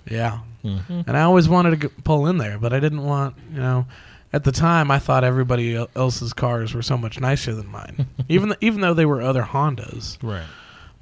Yeah. 0.09 0.39
Mm-hmm. 0.63 1.01
And 1.07 1.15
I 1.15 1.21
always 1.21 1.47
wanted 1.47 1.79
to 1.81 1.87
g- 1.87 1.93
pull 2.03 2.27
in 2.27 2.37
there, 2.37 2.57
but 2.57 2.73
I 2.73 2.79
didn't 2.79 3.03
want, 3.03 3.35
you 3.53 3.59
know, 3.59 3.85
at 4.33 4.43
the 4.43 4.51
time 4.51 4.91
I 4.91 4.99
thought 4.99 5.23
everybody 5.23 5.75
else's 5.95 6.33
cars 6.33 6.73
were 6.73 6.81
so 6.81 6.97
much 6.97 7.19
nicer 7.19 7.53
than 7.53 7.67
mine. 7.67 8.07
even 8.29 8.49
th- 8.49 8.57
even 8.61 8.81
though 8.81 8.93
they 8.93 9.05
were 9.05 9.21
other 9.21 9.43
Hondas. 9.43 10.17
Right. 10.21 10.43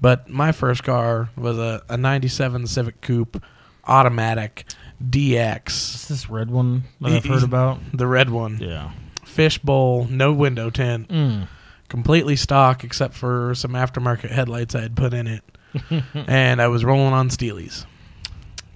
But 0.03 0.27
my 0.29 0.51
first 0.51 0.83
car 0.83 1.29
was 1.37 1.57
a, 1.57 1.81
a 1.87 1.95
97 1.95 2.67
Civic 2.67 2.99
Coupe 2.99 3.41
automatic 3.87 4.65
DX, 5.01 5.67
Is 5.95 6.07
this 6.09 6.29
red 6.29 6.51
one 6.51 6.83
that 6.99 7.13
I've 7.13 7.25
heard 7.25 7.43
about? 7.43 7.79
the 7.93 8.05
red 8.07 8.29
one. 8.29 8.57
Yeah. 8.59 8.91
Fishbowl, 9.23 10.07
no 10.09 10.33
window 10.33 10.69
tint 10.69 11.07
Mm. 11.09 11.47
completely 11.87 12.35
stock 12.35 12.83
except 12.83 13.13
for 13.13 13.55
some 13.55 13.71
aftermarket 13.71 14.29
headlights 14.29 14.75
I 14.75 14.81
had 14.81 14.95
put 14.97 15.13
in 15.13 15.25
it, 15.27 15.43
and 16.27 16.61
I 16.61 16.67
was 16.67 16.83
rolling 16.83 17.13
on 17.13 17.29
Steelies 17.29 17.85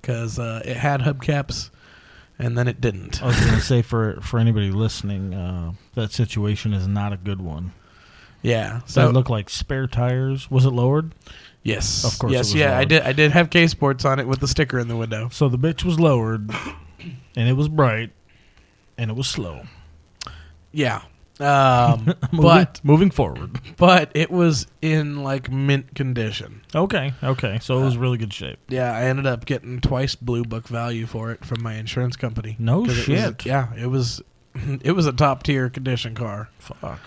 because 0.01 0.39
uh, 0.39 0.61
it 0.63 0.77
had 0.77 1.01
hubcaps, 1.01 1.69
and 2.39 2.57
then 2.57 2.67
it 2.69 2.79
didn't. 2.79 3.21
I 3.21 3.27
was 3.27 3.39
going 3.39 3.53
to 3.55 3.61
say 3.61 3.81
for 3.81 4.19
for 4.21 4.39
anybody 4.39 4.71
listening, 4.71 5.33
uh, 5.33 5.73
that 5.95 6.11
situation 6.13 6.73
is 6.73 6.87
not 6.87 7.11
a 7.13 7.17
good 7.17 7.41
one. 7.41 7.73
Yeah, 8.41 8.81
So 8.85 9.09
looked 9.09 9.29
like 9.29 9.49
spare 9.49 9.87
tires. 9.87 10.49
Was 10.49 10.65
it 10.65 10.69
lowered? 10.71 11.13
yes, 11.63 12.05
Of 12.05 12.17
course 12.19 12.31
it 12.31 12.35
yes, 12.35 12.53
yeah, 12.53 12.77
I 12.77 12.85
did. 12.85 13.01
I 13.03 13.11
did 13.11 13.31
have 13.31 13.49
K 13.49 13.67
Sports 13.67 14.05
on 14.05 14.19
it 14.19 14.27
with 14.27 14.39
the 14.39 14.47
sticker 14.47 14.79
in 14.79 14.87
the 14.87 14.95
window. 14.95 15.27
So 15.31 15.49
the 15.49 15.57
bitch 15.57 15.83
was 15.83 15.99
lowered, 15.99 16.49
and 17.35 17.49
it 17.49 17.53
was 17.53 17.67
bright, 17.67 18.11
and 18.97 19.09
it 19.11 19.15
was 19.17 19.27
slow. 19.27 19.63
Yeah, 20.71 21.01
um, 21.39 22.13
Moving, 22.31 22.41
but 22.41 22.79
moving 22.83 23.11
forward. 23.11 23.59
but 23.77 24.11
it 24.15 24.31
was 24.31 24.67
in 24.81 25.23
like 25.23 25.51
mint 25.51 25.93
condition. 25.95 26.61
Okay. 26.73 27.13
Okay. 27.23 27.59
So 27.61 27.79
it 27.79 27.83
was 27.83 27.97
really 27.97 28.17
good 28.17 28.33
shape. 28.33 28.59
Yeah, 28.69 28.91
I 28.93 29.03
ended 29.05 29.25
up 29.25 29.45
getting 29.45 29.81
twice 29.81 30.15
blue 30.15 30.43
book 30.43 30.67
value 30.67 31.05
for 31.05 31.31
it 31.31 31.43
from 31.43 31.61
my 31.63 31.73
insurance 31.75 32.15
company. 32.15 32.55
No 32.59 32.85
'Cause 32.85 32.97
it 32.99 33.07
was- 33.09 33.19
shit. 33.19 33.45
yeah, 33.45 33.73
it 33.75 33.87
was 33.87 34.21
it 34.83 34.93
was 34.93 35.05
a 35.05 35.11
top 35.13 35.43
tier 35.43 35.69
condition 35.69 36.15
car. 36.15 36.49
Fuck. 36.59 36.99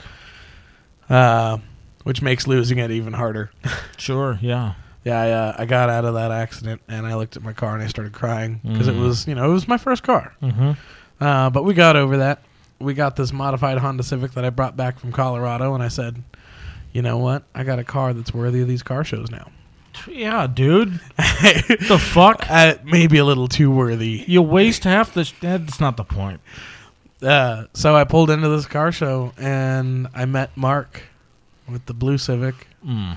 Uh, 1.11 1.59
which 2.05 2.23
makes 2.23 2.47
losing 2.47 2.79
it 2.79 2.91
even 2.91 3.13
harder. 3.13 3.51
Sure. 3.99 4.39
Yeah. 4.41 4.73
yeah, 5.05 5.21
I, 5.21 5.31
uh, 5.31 5.55
I 5.59 5.65
got 5.67 5.91
out 5.91 6.07
of 6.07 6.15
that 6.15 6.31
accident 6.31 6.81
and 6.89 7.07
I 7.07 7.15
looked 7.17 7.37
at 7.37 7.43
my 7.43 7.53
car 7.53 7.75
and 7.75 7.83
I 7.83 7.87
started 7.87 8.15
crying 8.15 8.61
because 8.65 8.89
it 8.89 8.95
Mhm. 8.95 9.03
was, 9.03 9.27
you 9.29 9.35
know, 9.35 9.51
it 9.51 9.53
was 9.53 9.69
my 9.69 9.77
first 9.77 10.03
car. 10.03 10.33
Mm-hmm. 10.43 10.71
Uh, 11.23 11.51
but 11.51 11.65
we 11.65 11.75
got 11.75 11.97
over 11.97 12.17
that. 12.17 12.43
We 12.79 12.95
got 12.95 13.17
this 13.17 13.31
modified 13.31 13.77
Honda 13.77 14.03
Civic 14.03 14.33
that 14.33 14.45
I 14.47 14.49
brought 14.49 14.75
back 14.75 14.99
from 14.99 15.13
Colorado, 15.13 15.75
and 15.75 15.83
I 15.83 15.89
said, 15.89 16.23
you 16.95 17.03
know 17.03 17.19
what? 17.19 17.43
I 17.55 17.63
got 17.63 17.79
a 17.79 17.85
car 17.85 18.15
that's 18.15 18.33
worthy 18.33 18.63
of 18.63 18.69
these 18.69 18.83
car 18.83 19.05
shows 19.05 19.31
now. 19.31 19.51
Yeah, 20.09 20.47
dude. 20.47 20.93
the 21.19 22.01
fuck? 22.03 22.47
Uh, 22.49 22.77
maybe 22.85 23.19
a 23.19 23.25
little 23.27 23.49
too 23.49 23.71
worthy. 23.71 24.25
You 24.27 24.41
waste 24.41 24.85
half 24.85 25.13
the. 25.13 25.25
Sh- 25.27 25.35
that's 25.43 25.79
not 25.79 25.99
the 25.99 26.05
point. 26.05 26.41
Uh, 27.23 27.65
so 27.75 27.95
I 27.95 28.05
pulled 28.05 28.31
into 28.31 28.49
this 28.49 28.67
car 28.67 28.93
show, 28.93 29.33
and 29.37 30.09
I 30.15 30.25
met 30.25 30.57
Mark 30.57 31.03
with 31.69 31.85
the 31.87 31.95
blue 31.95 32.19
Civic, 32.19 32.67
Mm. 32.87 33.17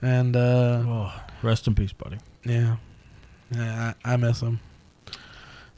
and 0.00 0.36
uh, 0.36 0.82
Oh, 0.86 1.12
rest 1.42 1.66
in 1.66 1.74
peace, 1.74 1.92
buddy. 1.92 2.16
Yeah, 2.44 2.76
yeah, 3.50 3.92
I, 4.04 4.14
I 4.14 4.16
miss 4.16 4.40
him. 4.40 4.60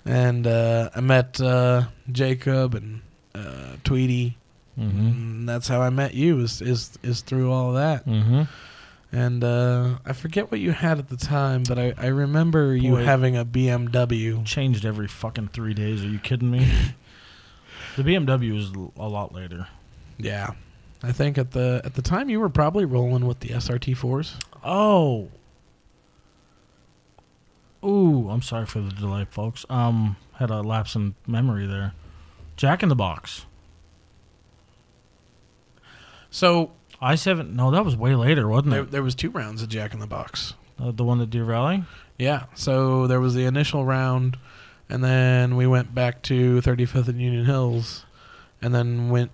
And 0.04 0.46
uh, 0.46 0.90
I 0.94 1.00
met 1.00 1.40
uh, 1.40 1.84
Jacob 2.12 2.74
and 2.74 3.00
uh, 3.34 3.76
Tweety. 3.84 4.36
Mm-hmm. 4.78 5.06
And 5.06 5.48
that's 5.48 5.66
how 5.68 5.80
I 5.80 5.90
met 5.90 6.14
you. 6.14 6.40
Is 6.40 6.60
is 6.60 6.98
is 7.02 7.20
through 7.22 7.50
all 7.52 7.68
of 7.70 7.74
that. 7.76 8.06
Mm-hmm. 8.06 8.42
And 9.12 9.44
uh, 9.44 9.98
I 10.04 10.12
forget 10.12 10.50
what 10.50 10.58
you 10.60 10.72
had 10.72 10.98
at 10.98 11.08
the 11.08 11.16
time, 11.16 11.62
but 11.62 11.78
I, 11.78 11.94
I 11.96 12.06
remember 12.08 12.74
you 12.74 12.96
having 12.96 13.36
a 13.36 13.44
BMW. 13.44 14.44
Changed 14.44 14.84
every 14.84 15.06
fucking 15.06 15.48
three 15.48 15.72
days. 15.74 16.04
Are 16.04 16.08
you 16.08 16.18
kidding 16.18 16.50
me? 16.50 16.68
the 17.96 18.02
BMW 18.02 18.56
is 18.58 18.70
a 18.96 19.08
lot 19.08 19.34
later. 19.34 19.66
Yeah, 20.18 20.52
I 21.02 21.12
think 21.12 21.38
at 21.38 21.52
the 21.52 21.80
at 21.84 21.94
the 21.94 22.02
time 22.02 22.28
you 22.28 22.40
were 22.40 22.48
probably 22.48 22.84
rolling 22.84 23.26
with 23.26 23.40
the 23.40 23.50
SRT 23.50 23.96
fours. 23.96 24.36
Oh. 24.62 25.28
Ooh, 27.84 28.30
I'm 28.30 28.40
sorry 28.40 28.64
for 28.64 28.80
the 28.80 28.92
delay, 28.92 29.26
folks. 29.30 29.66
Um, 29.68 30.16
had 30.38 30.50
a 30.50 30.62
lapse 30.62 30.94
in 30.94 31.14
memory 31.26 31.66
there. 31.66 31.92
Jack 32.56 32.82
in 32.82 32.88
the 32.88 32.94
Box. 32.94 33.44
So 36.30 36.72
I 37.00 37.14
seven. 37.14 37.54
No, 37.54 37.70
that 37.70 37.84
was 37.84 37.96
way 37.96 38.14
later, 38.14 38.48
wasn't 38.48 38.70
there, 38.70 38.82
it? 38.82 38.90
there 38.90 39.02
was 39.02 39.14
two 39.14 39.30
rounds 39.30 39.62
of 39.62 39.68
Jack 39.68 39.92
in 39.92 40.00
the 40.00 40.06
Box. 40.06 40.54
Uh, 40.80 40.90
the 40.90 41.04
one 41.04 41.20
at 41.20 41.30
Deer 41.30 41.44
Valley. 41.44 41.84
Yeah. 42.18 42.44
So 42.54 43.06
there 43.06 43.20
was 43.20 43.34
the 43.34 43.44
initial 43.44 43.84
round, 43.84 44.36
and 44.88 45.02
then 45.04 45.56
we 45.56 45.66
went 45.66 45.94
back 45.94 46.22
to 46.22 46.60
35th 46.60 47.08
and 47.08 47.20
Union 47.20 47.44
Hills, 47.44 48.04
and 48.62 48.74
then 48.74 49.08
went 49.10 49.30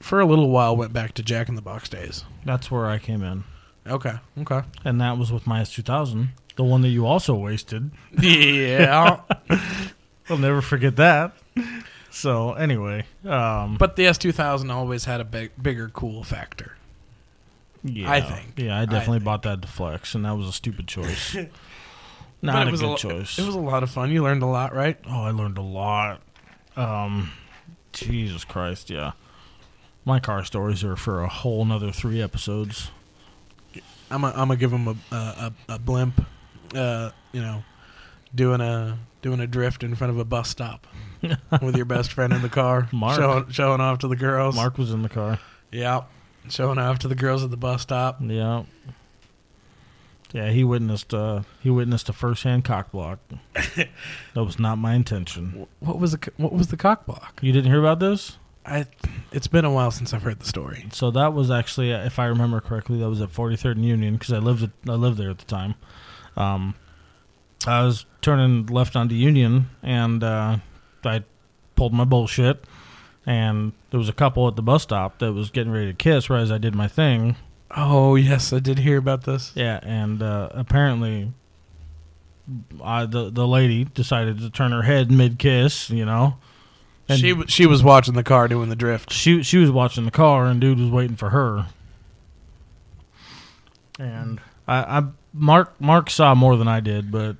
for 0.00 0.20
a 0.20 0.26
little 0.26 0.50
while. 0.50 0.76
Went 0.76 0.92
back 0.92 1.12
to 1.14 1.22
Jack 1.22 1.48
in 1.48 1.54
the 1.54 1.62
Box 1.62 1.88
days. 1.88 2.24
That's 2.44 2.70
where 2.70 2.86
I 2.86 2.98
came 2.98 3.22
in, 3.22 3.44
Okay. 3.86 4.14
Okay. 4.38 4.62
and 4.84 5.00
that 5.00 5.18
was 5.18 5.32
with 5.32 5.46
my 5.46 5.60
S2000, 5.62 6.28
the 6.56 6.64
one 6.64 6.80
that 6.82 6.88
you 6.88 7.06
also 7.06 7.34
wasted. 7.34 7.90
Yeah. 8.18 9.20
I'll 10.28 10.38
never 10.38 10.60
forget 10.60 10.96
that. 10.96 11.32
So 12.10 12.54
anyway, 12.54 13.04
um, 13.24 13.76
but 13.78 13.96
the 13.96 14.04
S2000 14.04 14.72
always 14.72 15.04
had 15.04 15.20
a 15.20 15.24
big, 15.24 15.50
bigger 15.62 15.88
cool 15.90 16.24
factor. 16.24 16.76
yeah, 17.84 18.10
I 18.10 18.20
think. 18.22 18.54
yeah, 18.56 18.76
I 18.78 18.82
I 18.82 18.84
definitely 18.86 19.18
think. 19.18 19.24
bought 19.24 19.42
that 19.42 19.60
to 19.62 19.68
flex, 19.68 20.14
and 20.14 20.24
that 20.24 20.32
was 20.36 20.46
a 20.48 20.52
stupid 20.52 20.86
choice. 20.88 21.36
But 22.42 22.52
Not 22.52 22.62
it 22.66 22.68
a 22.68 22.70
was 22.72 22.80
good 22.80 22.86
lo- 22.88 22.96
choice. 22.96 23.38
It 23.38 23.46
was 23.46 23.54
a 23.54 23.60
lot 23.60 23.82
of 23.82 23.90
fun. 23.90 24.10
You 24.10 24.22
learned 24.22 24.42
a 24.42 24.46
lot, 24.46 24.74
right? 24.74 24.98
Oh, 25.08 25.22
I 25.22 25.30
learned 25.30 25.58
a 25.58 25.62
lot. 25.62 26.20
Um, 26.76 27.32
Jesus 27.92 28.44
Christ, 28.44 28.90
yeah. 28.90 29.12
My 30.04 30.20
car 30.20 30.44
stories 30.44 30.84
are 30.84 30.96
for 30.96 31.22
a 31.22 31.28
whole 31.28 31.64
nother 31.64 31.90
three 31.90 32.20
episodes. 32.22 32.90
I'm 34.10 34.22
a, 34.22 34.28
I'm 34.28 34.34
gonna 34.48 34.56
give 34.56 34.72
him 34.72 34.86
a 34.88 34.96
a, 35.10 35.16
a, 35.16 35.52
a 35.74 35.78
blimp. 35.78 36.24
Uh, 36.74 37.10
you 37.32 37.40
know, 37.40 37.64
doing 38.34 38.60
a 38.60 38.98
doing 39.22 39.40
a 39.40 39.46
drift 39.46 39.82
in 39.82 39.94
front 39.96 40.12
of 40.12 40.18
a 40.18 40.24
bus 40.24 40.48
stop 40.48 40.86
with 41.62 41.74
your 41.76 41.84
best 41.86 42.12
friend 42.12 42.32
in 42.32 42.42
the 42.42 42.48
car, 42.48 42.88
Mark. 42.92 43.16
showing 43.18 43.48
showing 43.50 43.80
off 43.80 43.98
to 43.98 44.08
the 44.08 44.14
girls. 44.16 44.54
Mark 44.54 44.78
was 44.78 44.92
in 44.92 45.02
the 45.02 45.08
car. 45.08 45.40
yeah, 45.72 46.02
showing 46.48 46.78
off 46.78 46.98
to 47.00 47.08
the 47.08 47.14
girls 47.16 47.42
at 47.42 47.50
the 47.50 47.56
bus 47.56 47.82
stop. 47.82 48.18
Yeah. 48.20 48.64
Yeah, 50.36 50.50
he 50.50 50.64
witnessed 50.64 51.14
uh 51.14 51.44
he 51.62 51.70
witnessed 51.70 52.10
a 52.10 52.12
first 52.12 52.42
hand 52.42 52.62
cock 52.62 52.92
block. 52.92 53.20
that 53.54 53.88
was 54.34 54.58
not 54.58 54.76
my 54.76 54.92
intention. 54.92 55.66
What 55.80 55.98
was 55.98 56.12
the 56.12 56.30
what 56.36 56.52
was 56.52 56.68
the 56.68 56.76
cock 56.76 57.06
block? 57.06 57.38
You 57.40 57.52
didn't 57.52 57.70
hear 57.70 57.80
about 57.80 58.00
this? 58.00 58.36
I 58.66 58.84
it's 59.32 59.46
been 59.46 59.64
a 59.64 59.72
while 59.72 59.90
since 59.90 60.12
I've 60.12 60.20
heard 60.20 60.40
the 60.40 60.46
story. 60.46 60.88
So 60.92 61.10
that 61.12 61.32
was 61.32 61.50
actually, 61.50 61.90
uh, 61.90 62.04
if 62.04 62.18
I 62.18 62.26
remember 62.26 62.60
correctly, 62.60 62.98
that 62.98 63.08
was 63.08 63.22
at 63.22 63.30
43rd 63.30 63.76
and 63.76 63.86
Union 63.86 64.16
because 64.16 64.30
I 64.30 64.36
lived 64.36 64.62
at, 64.64 64.70
I 64.86 64.92
lived 64.92 65.16
there 65.16 65.30
at 65.30 65.38
the 65.38 65.46
time. 65.46 65.74
Um, 66.36 66.74
I 67.66 67.82
was 67.82 68.04
turning 68.20 68.66
left 68.66 68.94
onto 68.94 69.14
Union 69.14 69.70
and 69.82 70.22
uh, 70.22 70.58
I 71.02 71.24
pulled 71.76 71.94
my 71.94 72.04
bullshit, 72.04 72.62
and 73.24 73.72
there 73.90 73.98
was 73.98 74.10
a 74.10 74.12
couple 74.12 74.46
at 74.48 74.56
the 74.56 74.62
bus 74.62 74.82
stop 74.82 75.18
that 75.20 75.32
was 75.32 75.48
getting 75.48 75.72
ready 75.72 75.86
to 75.86 75.94
kiss 75.94 76.28
right 76.28 76.42
as 76.42 76.52
I 76.52 76.58
did 76.58 76.74
my 76.74 76.88
thing. 76.88 77.36
Oh 77.70 78.14
yes, 78.14 78.52
I 78.52 78.58
did 78.60 78.78
hear 78.78 78.98
about 78.98 79.24
this. 79.24 79.52
Yeah, 79.54 79.80
and 79.82 80.22
uh, 80.22 80.48
apparently, 80.52 81.32
I, 82.82 83.06
the 83.06 83.30
the 83.30 83.46
lady 83.46 83.84
decided 83.84 84.38
to 84.38 84.50
turn 84.50 84.72
her 84.72 84.82
head 84.82 85.10
mid 85.10 85.38
kiss. 85.38 85.90
You 85.90 86.04
know, 86.04 86.36
and 87.08 87.18
she 87.18 87.30
w- 87.30 87.48
she 87.48 87.66
was 87.66 87.82
watching 87.82 88.14
the 88.14 88.22
car 88.22 88.48
doing 88.48 88.68
the 88.68 88.76
drift. 88.76 89.12
she 89.12 89.42
she 89.42 89.58
was 89.58 89.70
watching 89.70 90.04
the 90.04 90.10
car 90.10 90.46
and 90.46 90.60
dude 90.60 90.78
was 90.78 90.90
waiting 90.90 91.16
for 91.16 91.30
her. 91.30 91.66
And 93.98 94.40
I, 94.68 94.98
I 94.98 95.02
Mark 95.32 95.80
Mark 95.80 96.10
saw 96.10 96.34
more 96.34 96.56
than 96.56 96.68
I 96.68 96.80
did, 96.80 97.10
but 97.10 97.36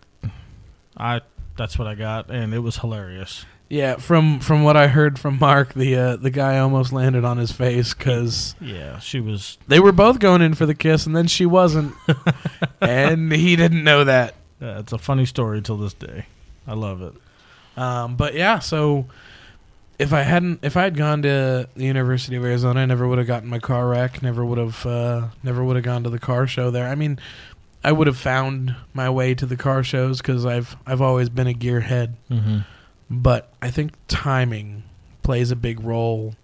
I 0.97 1.21
that's 1.57 1.79
what 1.79 1.87
I 1.87 1.95
got, 1.95 2.31
and 2.31 2.53
it 2.53 2.59
was 2.61 2.79
hilarious. 2.79 3.45
Yeah, 3.69 3.97
from 3.97 4.39
from 4.41 4.63
what 4.63 4.77
I 4.77 4.87
heard 4.87 5.19
from 5.19 5.39
Mark, 5.41 5.75
the 5.75 5.97
uh, 5.97 6.17
the 6.17 6.31
guy 6.31 6.59
almost 6.59 6.93
landed 6.93 7.25
on 7.25 7.37
his 7.37 7.51
face 7.51 7.95
because 7.95 8.55
Yeah, 8.61 8.99
she 9.01 9.19
was. 9.19 9.59
they 9.67 9.81
were 9.81 9.91
both 9.93 10.21
going 10.21 10.41
in 10.43 10.55
for 10.55 10.67
the 10.67 10.75
kiss, 10.75 11.05
and 11.07 11.17
then 11.17 11.27
she 11.27 11.47
wasn't, 11.47 11.93
and 12.81 13.33
he 13.33 13.57
didn't 13.57 13.83
know 13.83 14.05
that. 14.05 14.35
Uh, 14.63 14.77
it's 14.79 14.93
a 14.93 14.99
funny 14.99 15.27
story 15.27 15.61
till 15.63 15.77
this 15.77 15.95
day. 15.95 16.27
I 16.67 16.75
love 16.75 17.03
it. 17.03 17.15
Um, 17.77 18.17
but 18.17 18.35
yeah, 18.35 18.61
so 18.61 19.07
if 19.99 20.13
I 20.13 20.23
hadn't, 20.23 20.61
if 20.63 20.77
I 20.77 20.83
had 20.85 20.97
gone 20.97 21.23
to 21.23 21.69
the 21.75 21.85
University 21.85 22.37
of 22.37 22.45
Arizona, 22.45 22.81
I 22.81 22.87
never 22.87 23.07
would 23.09 23.19
have 23.19 23.27
gotten 23.27 23.49
my 23.49 23.59
car 23.59 23.89
wreck. 23.89 24.23
Never 24.23 24.45
would 24.45 24.59
have, 24.59 24.87
uh, 24.87 25.29
never 25.43 25.65
would 25.65 25.77
have 25.77 25.85
gone 25.85 26.05
to 26.05 26.11
the 26.11 26.19
car 26.19 26.47
show 26.47 26.71
there. 26.71 26.87
I 26.89 26.95
mean, 26.95 27.19
I 27.83 27.93
would 27.93 28.07
have 28.07 28.17
found 28.17 28.77
my 28.95 29.11
way 29.11 29.35
to 29.35 29.45
the 29.45 29.57
car 29.57 29.83
shows 29.83 30.19
because 30.19 30.47
I've 30.47 30.77
I've 30.87 31.03
always 31.03 31.29
been 31.29 31.49
a 31.49 31.53
gearhead. 31.53 32.15
Mm-hmm. 32.31 32.59
But 33.09 33.53
I 33.63 33.71
think 33.71 33.93
timing 34.09 34.83
plays 35.23 35.51
a 35.51 35.57
big 35.57 35.81
role 35.81 36.35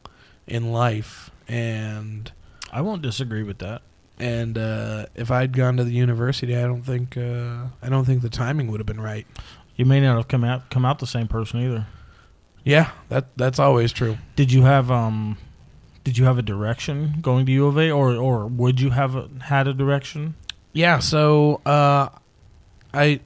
in 0.47 0.73
life, 0.73 1.31
and 1.49 2.31
I 2.73 2.81
won't 2.81 3.03
disagree 3.03 3.43
with 3.43 3.59
that. 3.59 3.83
and 4.19 4.57
uh, 4.57 5.07
if 5.15 5.31
I'd 5.31 5.53
gone 5.53 5.77
to 5.79 5.85
the 5.85 5.93
university, 5.93 6.57
I 6.57 6.63
don't 6.63 6.83
think 6.83 7.17
uh, 7.17 7.65
I 7.83 7.89
don't 7.89 8.05
think 8.05 8.23
the 8.23 8.29
timing 8.31 8.71
would 8.71 8.79
have 8.79 8.87
been 8.87 9.01
right. 9.01 9.27
You 9.77 9.85
may 9.85 10.01
not 10.01 10.17
have 10.17 10.29
come 10.29 10.45
out 10.45 10.71
come 10.71 10.85
out 10.85 10.99
the 11.01 11.07
same 11.07 11.27
person 11.29 11.61
either. 11.61 11.87
Yeah, 12.65 12.93
that 13.09 13.37
that's 13.37 13.59
always 13.59 13.93
true. 13.93 14.19
Did 14.37 14.53
you 14.53 14.63
have 14.63 14.91
um, 14.91 15.39
did 16.05 16.17
you 16.19 16.25
have 16.27 16.39
a 16.39 16.43
direction 16.43 17.17
going 17.21 17.47
to 17.47 17.53
U 17.53 17.67
of 17.67 17.79
A, 17.79 17.91
or 17.91 18.15
or 18.15 18.47
would 18.47 18.81
you 18.81 18.91
have 18.91 19.17
a, 19.17 19.29
had 19.43 19.67
a 19.67 19.75
direction? 19.75 20.37
Yeah, 20.73 21.01
so 21.01 21.61
uh, 21.67 22.09
I 22.95 23.21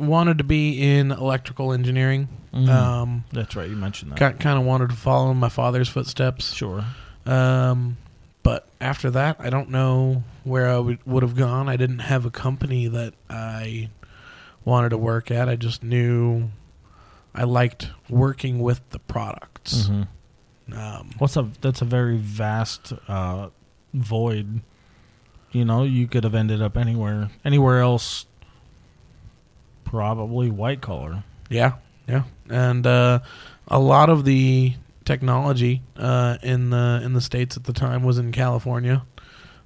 wanted 0.00 0.38
to 0.38 0.44
be 0.44 0.80
in 0.80 1.10
electrical 1.12 1.72
engineering. 1.72 2.28
Mhm. 2.54 2.68
Um, 2.68 3.24
That's 3.32 3.54
right. 3.56 3.68
You 3.68 3.76
mentioned 3.76 4.12
that. 4.12 4.40
kind 4.40 4.58
of 4.58 4.64
wanted 4.64 4.90
to 4.90 4.96
follow 4.96 5.30
in 5.30 5.36
my 5.36 5.48
father's 5.48 5.88
footsteps. 5.88 6.52
Sure. 6.54 6.84
Um, 7.26 7.96
but 8.42 8.68
after 8.80 9.10
that, 9.10 9.36
I 9.38 9.50
don't 9.50 9.70
know 9.70 10.24
where 10.44 10.68
I 10.68 10.78
would, 10.78 10.98
would 11.06 11.22
have 11.22 11.36
gone. 11.36 11.68
I 11.68 11.76
didn't 11.76 12.00
have 12.00 12.24
a 12.24 12.30
company 12.30 12.88
that 12.88 13.14
I 13.28 13.90
wanted 14.64 14.88
to 14.90 14.98
work 14.98 15.30
at. 15.30 15.48
I 15.48 15.56
just 15.56 15.82
knew 15.84 16.50
I 17.34 17.44
liked 17.44 17.90
working 18.08 18.58
with 18.60 18.80
the 18.90 18.98
products. 18.98 19.86
hmm 19.86 20.02
Um, 20.72 21.10
What's 21.18 21.36
a 21.36 21.48
that's 21.60 21.82
a 21.82 21.84
very 21.84 22.16
vast 22.16 22.92
uh, 23.08 23.48
void. 23.94 24.60
You 25.52 25.64
know, 25.64 25.82
you 25.82 26.06
could 26.06 26.22
have 26.24 26.34
ended 26.34 26.62
up 26.62 26.76
anywhere 26.76 27.30
anywhere 27.44 27.80
else. 27.80 28.26
Probably 29.90 30.50
white 30.52 30.80
collar. 30.80 31.24
Yeah, 31.48 31.72
yeah, 32.06 32.22
and 32.48 32.86
uh, 32.86 33.18
a 33.66 33.80
lot 33.80 34.08
of 34.08 34.24
the 34.24 34.74
technology 35.04 35.82
uh, 35.96 36.38
in 36.44 36.70
the 36.70 37.00
in 37.04 37.12
the 37.12 37.20
states 37.20 37.56
at 37.56 37.64
the 37.64 37.72
time 37.72 38.04
was 38.04 38.16
in 38.16 38.30
California. 38.30 39.02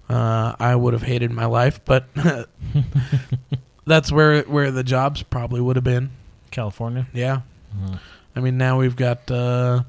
Uh, 0.08 0.54
I 0.58 0.76
would 0.76 0.94
have 0.94 1.02
hated 1.02 1.30
my 1.30 1.44
life, 1.44 1.80
but 1.84 2.06
that's 3.86 4.10
where 4.10 4.42
where 4.44 4.70
the 4.70 4.82
jobs 4.82 5.22
probably 5.22 5.60
would 5.60 5.76
have 5.76 5.84
been. 5.84 6.10
California. 6.50 7.06
Yeah, 7.12 7.40
Mhm. 7.76 7.98
I 8.36 8.40
mean 8.40 8.56
now 8.56 8.78
we've 8.78 8.96
got 8.96 9.30
uh, 9.30 9.82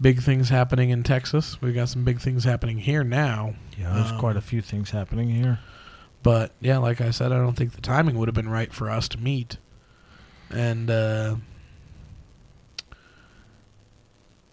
big 0.00 0.20
things 0.20 0.48
happening 0.48 0.90
in 0.90 1.02
Texas. 1.04 1.60
We've 1.62 1.74
got 1.74 1.88
some 1.90 2.04
big 2.04 2.20
things 2.20 2.42
happening 2.44 2.78
here 2.78 3.04
now. 3.04 3.54
Yeah, 3.78 3.92
there's 3.94 4.10
Um, 4.12 4.18
quite 4.18 4.36
a 4.36 4.40
few 4.40 4.62
things 4.62 4.90
happening 4.90 5.30
here. 5.30 5.60
But 6.24 6.52
yeah, 6.58 6.78
like 6.78 7.02
I 7.02 7.10
said, 7.10 7.32
I 7.32 7.36
don't 7.36 7.52
think 7.52 7.72
the 7.72 7.82
timing 7.82 8.16
would 8.18 8.28
have 8.28 8.34
been 8.34 8.48
right 8.48 8.72
for 8.72 8.88
us 8.88 9.08
to 9.08 9.18
meet. 9.18 9.58
And 10.50 10.90
uh, 10.90 11.36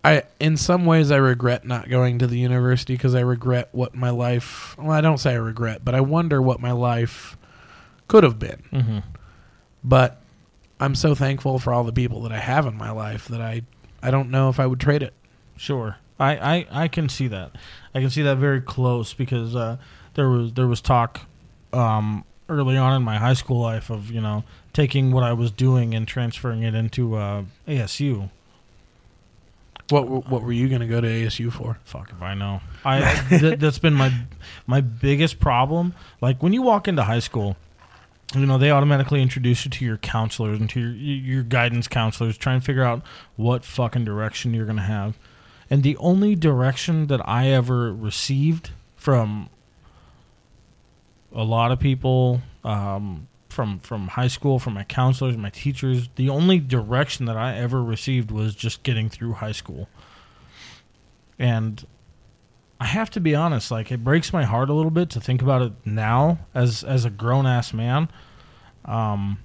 I 0.04 0.24
in 0.42 0.58
some 0.58 0.86
ways 0.86 1.12
I 1.12 1.16
regret 1.16 1.66
not 1.66 1.90
going 1.90 2.20
to 2.20 2.28
the 2.28 2.38
university 2.38 2.94
because 2.94 3.16
I 3.16 3.22
regret 3.22 3.70
what 3.72 3.96
my 3.96 4.10
life. 4.10 4.76
Well, 4.78 4.92
I 4.92 5.00
don't 5.00 5.18
say 5.18 5.32
I 5.32 5.38
regret, 5.38 5.86
but 5.86 5.96
I 5.96 6.02
wonder 6.02 6.42
what 6.42 6.60
my 6.60 6.74
life 6.74 7.38
could 8.10 8.26
have 8.26 8.38
been. 8.38 8.64
Mm-hmm. 8.74 9.00
But 9.82 10.22
I'm 10.82 10.94
so 10.94 11.16
thankful 11.16 11.58
for 11.58 11.72
all 11.72 11.86
the 11.86 11.94
people 11.94 12.22
that 12.24 12.34
I 12.34 12.40
have 12.40 12.66
in 12.66 12.76
my 12.76 12.92
life 12.92 13.30
that 13.30 13.40
I 13.40 13.62
I 14.04 14.12
don't 14.12 14.30
know 14.30 14.50
if 14.50 14.60
I 14.60 14.68
would 14.68 14.82
trade 14.82 15.04
it. 15.04 15.14
Sure, 15.56 15.96
I, 16.20 16.36
I, 16.58 16.68
I 16.84 16.88
can 16.90 17.08
see 17.08 17.28
that. 17.30 17.54
I 17.96 18.02
can 18.02 18.10
see 18.10 18.24
that 18.24 18.40
very 18.40 18.60
close 18.60 19.14
because 19.14 19.56
uh, 19.56 19.78
there 20.16 20.28
was 20.28 20.52
there 20.52 20.68
was 20.68 20.82
talk 20.82 21.22
um, 21.74 22.24
early 22.50 22.78
on 22.78 22.94
in 22.94 23.04
my 23.04 23.18
high 23.18 23.34
school 23.34 23.60
life 23.60 23.90
of 23.90 24.12
you 24.12 24.22
know 24.22 24.44
taking 24.74 25.12
what 25.12 25.24
I 25.24 25.34
was 25.34 25.52
doing 25.52 25.94
and 25.94 26.08
transferring 26.08 26.64
it 26.64 26.76
into 26.76 27.16
uh, 27.16 27.44
ASU. 27.68 28.30
What 29.90 30.08
what 30.30 30.44
were 30.44 30.52
you 30.52 30.70
going 30.70 30.82
to 30.82 30.88
go 30.88 31.02
to 31.02 31.08
ASU 31.08 31.52
for? 31.52 31.80
Fuck 31.84 32.12
if 32.12 32.22
I 32.22 32.34
know. 32.34 32.62
I 32.86 33.22
th- 33.30 33.60
that's 33.60 33.80
been 33.80 33.94
my 33.94 34.14
my 34.68 34.82
biggest 34.82 35.40
problem. 35.40 35.94
Like 36.22 36.42
when 36.42 36.54
you 36.54 36.62
walk 36.62 36.88
into 36.88 37.04
high 37.04 37.20
school, 37.20 37.58
you 38.34 38.46
know 38.46 38.58
they 38.58 38.72
automatically 38.72 39.22
introduce 39.22 39.66
you 39.66 39.72
to 39.72 39.86
your 39.86 39.98
counselors 39.98 40.60
and 40.60 40.70
to 40.72 40.80
your 40.80 40.92
your 40.92 41.44
guidance 41.44 41.88
counselors, 41.88 42.38
try 42.38 42.54
and 42.54 42.64
figure 42.64 42.84
out 42.84 43.02
what 43.36 43.66
fucking 43.66 44.06
direction 44.06 44.54
you're 44.54 44.66
gonna 44.66 44.82
have. 44.82 45.18
And 45.70 45.84
the 45.84 45.96
only 45.98 46.36
direction 46.36 47.08
that 47.08 47.28
I 47.28 47.48
ever 47.48 47.94
received 47.94 48.72
from 48.98 49.50
a 51.34 51.44
lot 51.44 51.72
of 51.72 51.80
people, 51.80 52.42
um, 52.64 53.28
from 53.50 53.80
from 53.80 54.08
high 54.08 54.28
school, 54.28 54.60
from 54.60 54.74
my 54.74 54.84
counselors, 54.84 55.38
my 55.38 55.50
teachers, 55.50 56.10
the 56.16 56.30
only 56.30 56.60
direction 56.60 57.26
that 57.26 57.38
I 57.38 57.58
ever 57.58 57.84
received 57.84 58.32
was 58.32 58.56
just 58.56 58.84
getting 58.84 59.10
through 59.10 59.34
high 59.34 59.52
school. 59.52 59.90
And 61.38 61.86
I 62.80 62.86
have 62.86 63.10
to 63.12 63.20
be 63.20 63.36
honest, 63.36 63.72
like 63.72 63.92
it 63.92 64.04
breaks 64.04 64.34
my 64.34 64.44
heart 64.44 64.70
a 64.70 64.74
little 64.74 64.92
bit 64.92 65.10
to 65.12 65.20
think 65.20 65.42
about 65.42 65.62
it 65.62 65.74
now 65.86 66.40
as 66.54 66.84
as 66.84 67.06
a 67.06 67.10
grown 67.10 67.46
ass 67.46 67.74
man, 67.74 68.10
um, 68.86 69.40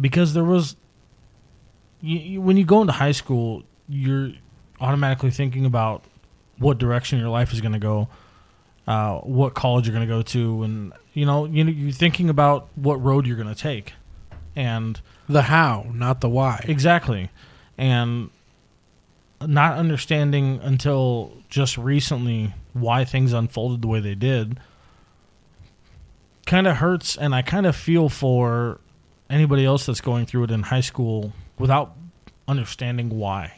because 0.00 0.34
there 0.34 0.44
was 0.44 0.76
you, 2.00 2.18
you, 2.18 2.40
when 2.40 2.56
you 2.56 2.64
go 2.64 2.82
into 2.82 2.92
high 2.92 3.12
school, 3.12 3.62
you're 3.88 4.32
automatically 4.80 5.30
thinking 5.30 5.64
about 5.64 6.04
what 6.58 6.78
direction 6.78 7.18
your 7.18 7.30
life 7.30 7.52
is 7.52 7.60
going 7.60 7.72
to 7.72 7.78
go, 7.78 8.08
uh, 8.86 9.18
what 9.18 9.54
college 9.54 9.86
you're 9.86 9.94
going 9.94 10.06
to 10.06 10.12
go 10.14 10.22
to, 10.22 10.62
and 10.62 10.92
you 11.12 11.24
know 11.26 11.44
you 11.46 11.64
know, 11.64 11.70
you're 11.70 11.92
thinking 11.92 12.28
about 12.28 12.68
what 12.74 13.02
road 13.02 13.26
you're 13.26 13.36
going 13.36 13.52
to 13.52 13.60
take, 13.60 13.94
and 14.54 15.00
The 15.28 15.42
how, 15.42 15.86
not 15.92 16.20
the 16.20 16.28
why. 16.28 16.64
Exactly. 16.68 17.30
And 17.78 18.30
not 19.40 19.76
understanding 19.78 20.60
until 20.62 21.32
just 21.48 21.76
recently 21.76 22.54
why 22.72 23.04
things 23.04 23.32
unfolded 23.32 23.82
the 23.82 23.88
way 23.88 24.00
they 24.00 24.14
did 24.14 24.58
kind 26.46 26.66
of 26.66 26.76
hurts 26.76 27.16
and 27.16 27.34
I 27.34 27.42
kind 27.42 27.66
of 27.66 27.74
feel 27.74 28.08
for 28.08 28.80
anybody 29.30 29.64
else 29.64 29.86
that's 29.86 30.00
going 30.00 30.26
through 30.26 30.44
it 30.44 30.50
in 30.50 30.62
high 30.62 30.80
school 30.80 31.32
without 31.58 31.94
understanding 32.46 33.10
why. 33.10 33.54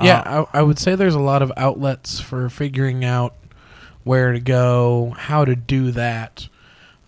Yeah, 0.00 0.20
Uh, 0.20 0.44
I, 0.52 0.58
I 0.60 0.62
would 0.62 0.78
say 0.78 0.94
there's 0.94 1.14
a 1.14 1.20
lot 1.20 1.42
of 1.42 1.52
outlets 1.56 2.20
for 2.20 2.48
figuring 2.48 3.04
out 3.04 3.34
where 4.04 4.32
to 4.32 4.40
go, 4.40 5.14
how 5.16 5.44
to 5.44 5.56
do 5.56 5.90
that. 5.92 6.48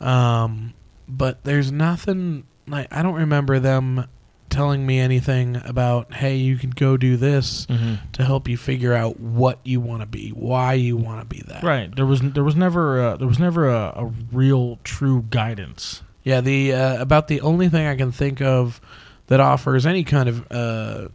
Um, 0.00 0.74
but 1.08 1.44
there's 1.44 1.70
nothing 1.70 2.44
like 2.66 2.88
I 2.92 3.02
don't 3.02 3.14
remember 3.14 3.58
them 3.60 4.06
telling 4.48 4.86
me 4.86 4.98
anything 4.98 5.60
about 5.64 6.12
hey, 6.14 6.36
you 6.36 6.56
can 6.56 6.70
go 6.70 6.96
do 6.96 7.16
this 7.16 7.66
Mhm. 7.66 7.98
to 8.12 8.24
help 8.24 8.48
you 8.48 8.56
figure 8.56 8.92
out 8.94 9.20
what 9.20 9.58
you 9.64 9.80
want 9.80 10.00
to 10.00 10.06
be, 10.06 10.30
why 10.30 10.74
you 10.74 10.96
want 10.96 11.20
to 11.20 11.26
be 11.26 11.42
that. 11.48 11.62
Right. 11.62 11.94
There 11.94 12.06
was 12.06 12.20
there 12.22 12.44
was 12.44 12.56
never 12.56 13.12
a, 13.12 13.16
there 13.18 13.28
was 13.28 13.38
never 13.38 13.68
a, 13.68 13.92
a 13.96 14.12
real 14.32 14.78
true 14.84 15.24
guidance. 15.30 16.02
Yeah, 16.24 16.40
the 16.40 16.72
uh, 16.72 17.00
about 17.02 17.28
the 17.28 17.40
only 17.40 17.68
thing 17.68 17.86
I 17.86 17.94
can 17.96 18.10
think 18.12 18.40
of 18.40 18.80
that 19.28 19.38
offers 19.40 19.86
any 19.86 20.02
kind 20.04 20.28
of 20.28 20.46
uh, 20.50 21.08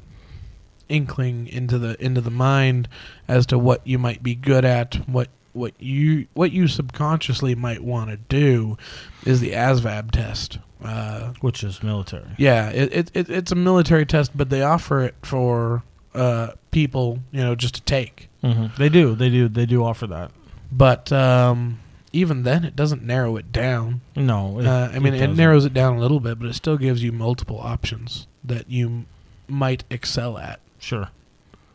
inkling 0.89 1.47
into 1.47 1.77
the 1.77 2.01
into 2.03 2.21
the 2.21 2.31
mind 2.31 2.87
as 3.27 3.45
to 3.47 3.57
what 3.57 3.85
you 3.85 3.97
might 3.97 4.23
be 4.23 4.35
good 4.35 4.65
at, 4.65 4.95
what 5.07 5.29
what 5.53 5.73
you 5.79 6.27
what 6.33 6.51
you 6.51 6.67
subconsciously 6.67 7.55
might 7.55 7.83
want 7.83 8.09
to 8.09 8.17
do, 8.17 8.77
is 9.25 9.39
the 9.41 9.51
ASVAB 9.51 10.11
test. 10.11 10.59
Uh, 10.83 11.33
Which 11.41 11.63
is 11.63 11.83
military. 11.83 12.25
yeah, 12.37 12.69
it, 12.69 12.91
it, 12.93 13.11
it 13.13 13.29
it's 13.29 13.51
a 13.51 13.55
military 13.55 14.05
test, 14.05 14.35
but 14.35 14.49
they 14.49 14.63
offer 14.63 15.01
it 15.01 15.13
for 15.21 15.83
uh, 16.15 16.51
people, 16.71 17.19
you 17.31 17.41
know, 17.43 17.53
just 17.53 17.75
to 17.75 17.81
take. 17.81 18.29
hmm 18.41 18.67
They 18.79 18.89
do. 18.89 19.13
They 19.15 19.29
do. 19.29 19.47
They 19.47 19.67
do 19.67 19.83
offer 19.83 20.07
that. 20.07 20.31
But 20.71 21.11
um, 21.11 21.79
even 22.13 22.41
then, 22.43 22.63
it 22.65 22.75
doesn't 22.75 23.03
narrow 23.03 23.35
it 23.37 23.51
down. 23.51 24.01
No. 24.15 24.59
it- 24.59 24.65
uh, 24.65 24.89
I 24.91 24.97
mean, 24.97 25.13
it, 25.13 25.19
doesn't. 25.19 25.35
narrows 25.37 25.65
it 25.65 25.73
down 25.73 25.97
a 25.97 25.99
little 25.99 26.19
bit, 26.19 26.39
but 26.39 26.47
it 26.49 26.53
still 26.55 26.77
gives 26.77 27.03
you 27.03 27.11
multiple 27.11 27.59
options 27.59 28.25
that 28.43 28.67
you 28.69 29.05
might 29.47 29.83
excel 29.91 30.39
at. 30.39 30.61
Sure, 30.79 31.09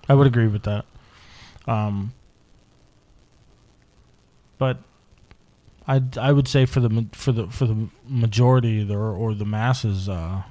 I 0.08 0.14
would 0.14 0.26
agree 0.26 0.48
with 0.48 0.64
that. 0.64 0.84
Um, 1.68 2.12
but 4.58 4.78
I 5.86 6.02
I 6.18 6.32
would 6.32 6.48
say 6.48 6.66
for 6.66 6.80
the 6.80 7.06
for 7.12 7.32
the 7.32 7.46
for 7.48 7.66
the 7.66 7.88
majority 8.06 8.82
the, 8.82 8.96
or 8.96 9.34
the 9.34 9.44
masses, 9.44 10.08
uh, 10.08 10.42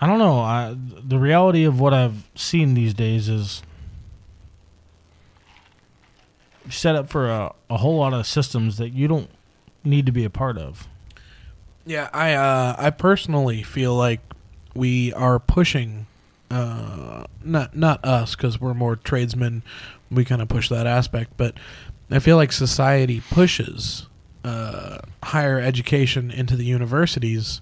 I 0.00 0.06
don't 0.06 0.18
know. 0.18 0.40
I, 0.40 0.74
the 0.76 1.18
reality 1.18 1.64
of 1.64 1.78
what 1.78 1.94
I've 1.94 2.28
seen 2.34 2.74
these 2.74 2.94
days 2.94 3.28
is 3.28 3.62
set 6.70 6.96
up 6.96 7.08
for 7.08 7.28
a, 7.28 7.54
a 7.68 7.76
whole 7.78 7.98
lot 7.98 8.12
of 8.12 8.26
systems 8.26 8.78
that 8.78 8.90
you 8.90 9.08
don't 9.08 9.30
need 9.84 10.06
to 10.06 10.12
be 10.12 10.24
a 10.24 10.30
part 10.30 10.56
of. 10.58 10.88
Yeah, 11.84 12.08
I 12.12 12.34
uh, 12.34 12.76
I 12.78 12.90
personally 12.90 13.62
feel 13.62 13.94
like 13.94 14.20
we 14.74 15.12
are 15.12 15.38
pushing, 15.38 16.06
uh, 16.50 17.24
not 17.44 17.76
not 17.76 18.04
us 18.04 18.34
because 18.34 18.60
we're 18.60 18.74
more 18.74 18.96
tradesmen. 18.96 19.62
We 20.12 20.24
kind 20.24 20.42
of 20.42 20.48
push 20.48 20.68
that 20.68 20.86
aspect, 20.86 21.32
but 21.36 21.56
I 22.10 22.18
feel 22.18 22.36
like 22.36 22.52
society 22.52 23.22
pushes 23.30 24.06
uh, 24.44 24.98
higher 25.22 25.58
education 25.60 26.30
into 26.30 26.56
the 26.56 26.64
universities, 26.64 27.60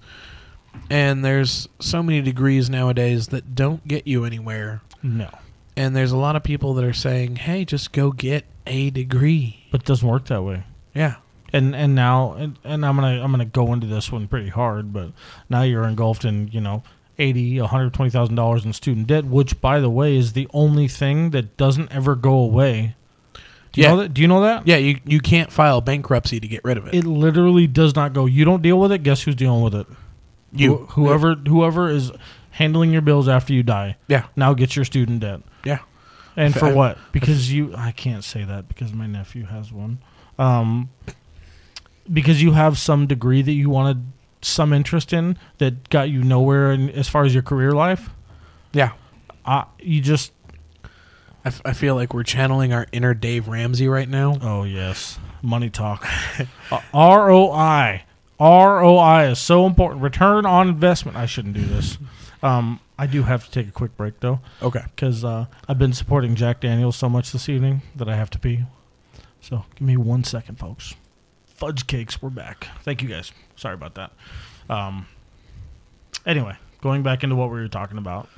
and 0.89 1.25
there's 1.25 1.69
so 1.79 2.03
many 2.03 2.21
degrees 2.21 2.69
nowadays 2.71 3.29
that 3.29 3.55
don't 3.55 3.87
get 3.87 4.07
you 4.07 4.25
anywhere. 4.25 4.81
No, 5.03 5.31
And 5.77 5.95
there's 5.97 6.13
a 6.13 6.17
lot 6.17 6.37
of 6.37 6.43
people 6.43 6.75
that 6.75 6.85
are 6.85 6.93
saying, 6.93 7.37
"Hey, 7.37 7.65
just 7.65 7.93
go 7.93 8.13
get 8.13 8.45
a 8.67 8.91
degree." 8.91 9.67
but 9.71 9.83
it 9.83 9.87
doesn't 9.87 10.07
work 10.09 10.27
that 10.27 10.43
way. 10.43 10.65
Yeah. 10.95 11.17
and 11.53 11.75
and 11.75 11.95
now 11.95 12.33
and, 12.35 12.59
and 12.65 12.85
I'm 12.85 12.97
gonna 12.97 13.23
I'm 13.23 13.31
gonna 13.31 13.45
go 13.45 13.73
into 13.73 13.87
this 13.87 14.11
one 14.13 14.27
pretty 14.29 14.49
hard, 14.51 14.93
but 14.93 15.13
now 15.49 15.63
you're 15.63 15.85
engulfed 15.85 16.25
in 16.25 16.49
you 16.49 16.61
know 16.61 16.83
eighty, 17.21 17.61
one 17.61 17.69
hundred 17.69 17.95
twenty 17.95 18.11
thousand 18.11 18.35
dollars 18.35 18.65
in 18.65 18.73
student 18.73 19.07
debt, 19.07 19.25
which 19.25 19.61
by 19.61 19.79
the 19.81 19.91
way 19.91 20.17
is 20.17 20.33
the 20.33 20.49
only 20.53 20.89
thing 20.89 21.31
that 21.31 21.57
doesn't 21.57 21.93
ever 21.93 22.15
go 22.17 22.33
away. 22.35 22.97
Do 23.73 23.81
you 23.81 23.85
Yeah. 23.87 23.91
know 23.95 23.97
that? 24.03 24.15
Do 24.15 24.23
you 24.23 24.29
know 24.29 24.41
that? 24.43 24.67
Yeah, 24.67 24.77
you 24.79 24.99
you 25.05 25.21
can't 25.21 25.53
file 25.53 25.81
bankruptcy 25.81 26.41
to 26.41 26.49
get 26.49 26.65
rid 26.65 26.77
of 26.77 26.87
it. 26.89 26.95
It 26.95 27.05
literally 27.05 27.67
does 27.69 27.95
not 27.95 28.13
go. 28.13 28.27
You 28.27 28.45
don't 28.45 28.63
deal 28.63 28.81
with 28.81 28.91
it. 28.91 29.03
Guess 29.05 29.23
who's 29.23 29.37
dealing 29.37 29.63
with 29.63 29.75
it? 29.75 29.87
You. 30.53 30.77
Who- 30.77 30.87
whoever 31.07 31.35
whoever 31.37 31.89
is 31.89 32.11
handling 32.53 32.91
your 32.91 33.03
bills 33.03 33.29
after 33.29 33.53
you 33.53 33.63
die. 33.63 33.97
Yeah. 34.09 34.25
Now 34.35 34.55
get 34.55 34.75
your 34.75 34.85
student 34.85 35.21
debt. 35.21 35.41
Yeah. 35.65 35.79
And 36.37 36.53
for 36.55 36.67
I- 36.67 36.73
what? 36.73 36.99
Because 37.13 37.53
you, 37.53 37.73
I 37.77 37.93
can't 37.93 38.25
say 38.25 38.45
that 38.45 38.67
because 38.69 38.93
my 38.93 39.07
nephew 39.07 39.45
has 39.45 39.73
one. 39.73 39.99
Um, 40.39 40.91
because 42.13 42.43
you 42.43 42.53
have 42.53 42.79
some 42.79 43.07
degree 43.07 43.43
that 43.43 43.53
you 43.53 43.71
wanted 43.71 44.05
some 44.43 44.73
interest 44.73 45.13
in 45.13 45.37
that 45.59 45.89
got 45.91 46.09
you 46.11 46.23
nowhere 46.23 46.73
in, 46.73 46.91
as 46.91 47.09
far 47.09 47.25
as 47.25 47.35
your 47.35 47.43
career 47.43 47.73
life. 47.73 48.11
Yeah. 48.73 48.93
You 49.81 50.01
just, 50.01 50.33
I, 51.45 51.49
f- 51.49 51.63
I 51.65 51.73
feel 51.73 51.95
like 51.95 52.15
we're 52.15 52.23
channeling 52.23 52.73
our 52.73 52.87
inner 52.93 53.15
Dave 53.15 53.49
Ramsey 53.49 53.89
right 53.89 54.09
now. 54.09 54.39
oh 54.41 54.63
yes, 54.65 55.19
money 55.43 55.71
talk. 55.71 56.07
uh, 56.71 56.81
ROI. 56.95 58.03
ROI 58.39 59.31
is 59.31 59.39
so 59.39 59.67
important. 59.67 60.03
Return 60.03 60.47
on 60.47 60.69
investment. 60.69 61.17
I 61.17 61.27
shouldn't 61.27 61.55
do 61.55 61.65
this. 61.65 61.99
Um, 62.43 62.81
I 62.99 63.07
do 63.07 63.23
have 63.25 63.45
to 63.45 63.51
take 63.51 63.67
a 63.69 63.73
quick 63.73 63.97
break 63.97 64.21
though. 64.21 64.41
Okay. 64.63 64.83
because 64.95 65.25
uh, 65.25 65.47
I've 65.69 65.79
been 65.79 65.93
supporting 65.93 66.35
Jack 66.35 66.61
Daniels 66.61 66.97
so 66.97 67.09
much 67.09 67.33
this 67.33 67.49
evening 67.49 67.83
that 67.97 68.09
I 68.09 68.17
have 68.17 68.31
to 68.31 68.39
pee. 68.39 68.65
So 69.41 69.65
give 69.75 69.87
me 69.87 69.97
one 69.97 70.23
second, 70.25 70.59
folks. 70.59 70.95
Fudge 71.61 71.87
cakes, 71.87 72.23
we're 72.23 72.31
back. 72.31 72.69
Thank 72.85 73.03
you 73.03 73.09
guys. 73.09 73.33
Sorry 73.55 73.75
about 73.75 73.95
that. 73.97 74.13
Um, 74.71 75.07
anyway, 76.25 76.57
going 76.81 77.03
back 77.03 77.23
into 77.23 77.37
what 77.37 77.51
we 77.51 77.61
were 77.61 77.69
talking 77.69 77.99
about, 77.99 78.29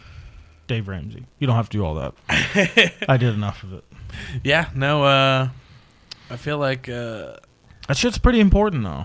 Dave 0.67 0.89
Ramsey. 0.89 1.25
You 1.39 1.47
don't 1.47 1.55
have 1.55 1.69
to 1.71 1.79
do 1.79 1.85
all 1.85 1.95
that. 1.95 2.15
I 3.09 3.17
did 3.17 3.33
enough 3.35 3.63
of 3.63 3.75
it. 3.75 3.85
Yeah. 4.43 4.71
No. 4.75 5.05
Uh, 5.05 5.49
I 6.31 6.37
feel 6.37 6.59
like, 6.59 6.89
uh, 6.89 7.37
That 7.87 7.97
shit's 7.97 8.19
pretty 8.19 8.41
important, 8.41 8.83
though, 8.83 9.05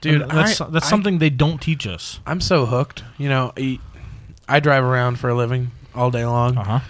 dude, 0.00 0.22
And 0.22 0.30
that's 0.30 0.58
I- 0.60 0.68
that's 0.70 0.86
I- 0.86 0.90
something 0.90 1.18
they 1.18 1.30
don't 1.30 1.60
teach 1.60 1.86
us. 1.86 2.18
I'm 2.26 2.40
so 2.40 2.64
hooked. 2.64 3.04
You 3.18 3.28
know, 3.28 3.52
I, 3.58 3.78
I 4.48 4.60
drive 4.60 4.84
around 4.84 5.18
for 5.18 5.28
a 5.28 5.34
living, 5.34 5.70
all 5.94 6.10
day 6.10 6.24
long. 6.24 6.56
Uh 6.56 6.64
huh. 6.64 6.80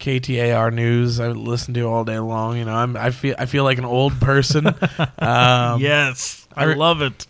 KTAR 0.00 0.72
news 0.72 1.20
I 1.20 1.28
listen 1.28 1.74
to 1.74 1.82
all 1.82 2.04
day 2.04 2.18
long. 2.18 2.56
You 2.56 2.64
know, 2.64 2.74
I'm 2.74 2.96
I 2.96 3.10
feel 3.10 3.34
I 3.38 3.46
feel 3.46 3.64
like 3.64 3.78
an 3.78 3.84
old 3.84 4.18
person. 4.20 4.66
um, 5.18 5.80
yes, 5.80 6.48
I 6.56 6.64
I- 6.64 6.74
love 6.74 7.02
it. 7.02 7.26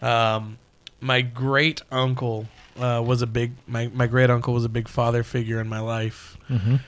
Um, 0.00 0.58
my 1.00 1.20
great 1.20 1.82
uncle 1.92 2.48
uh, 2.80 3.02
was 3.04 3.22
a 3.22 3.26
big 3.26 3.52
my 3.66 3.88
my 3.94 4.06
great 4.06 4.30
uncle 4.30 4.54
was 4.54 4.64
a 4.64 4.68
big 4.68 4.88
father 4.88 5.22
figure 5.22 5.60
in 5.60 5.68
my 5.68 5.80
life, 5.80 6.36
Mhm. 6.50 6.80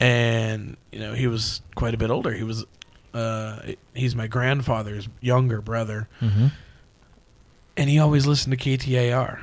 and 0.00 0.76
you 0.90 1.00
know 1.00 1.12
he 1.14 1.26
was 1.26 1.60
quite 1.74 1.94
a 1.94 1.96
bit 1.98 2.10
older. 2.10 2.32
He 2.32 2.44
was 2.44 2.64
uh, 3.14 3.58
he's 3.94 4.14
my 4.16 4.26
grandfather's 4.26 5.08
younger 5.20 5.60
brother, 5.60 6.08
Mhm. 6.22 6.52
and 7.76 7.90
he 7.90 7.98
always 7.98 8.26
listened 8.26 8.58
to 8.58 8.76
KTAR. 8.76 9.40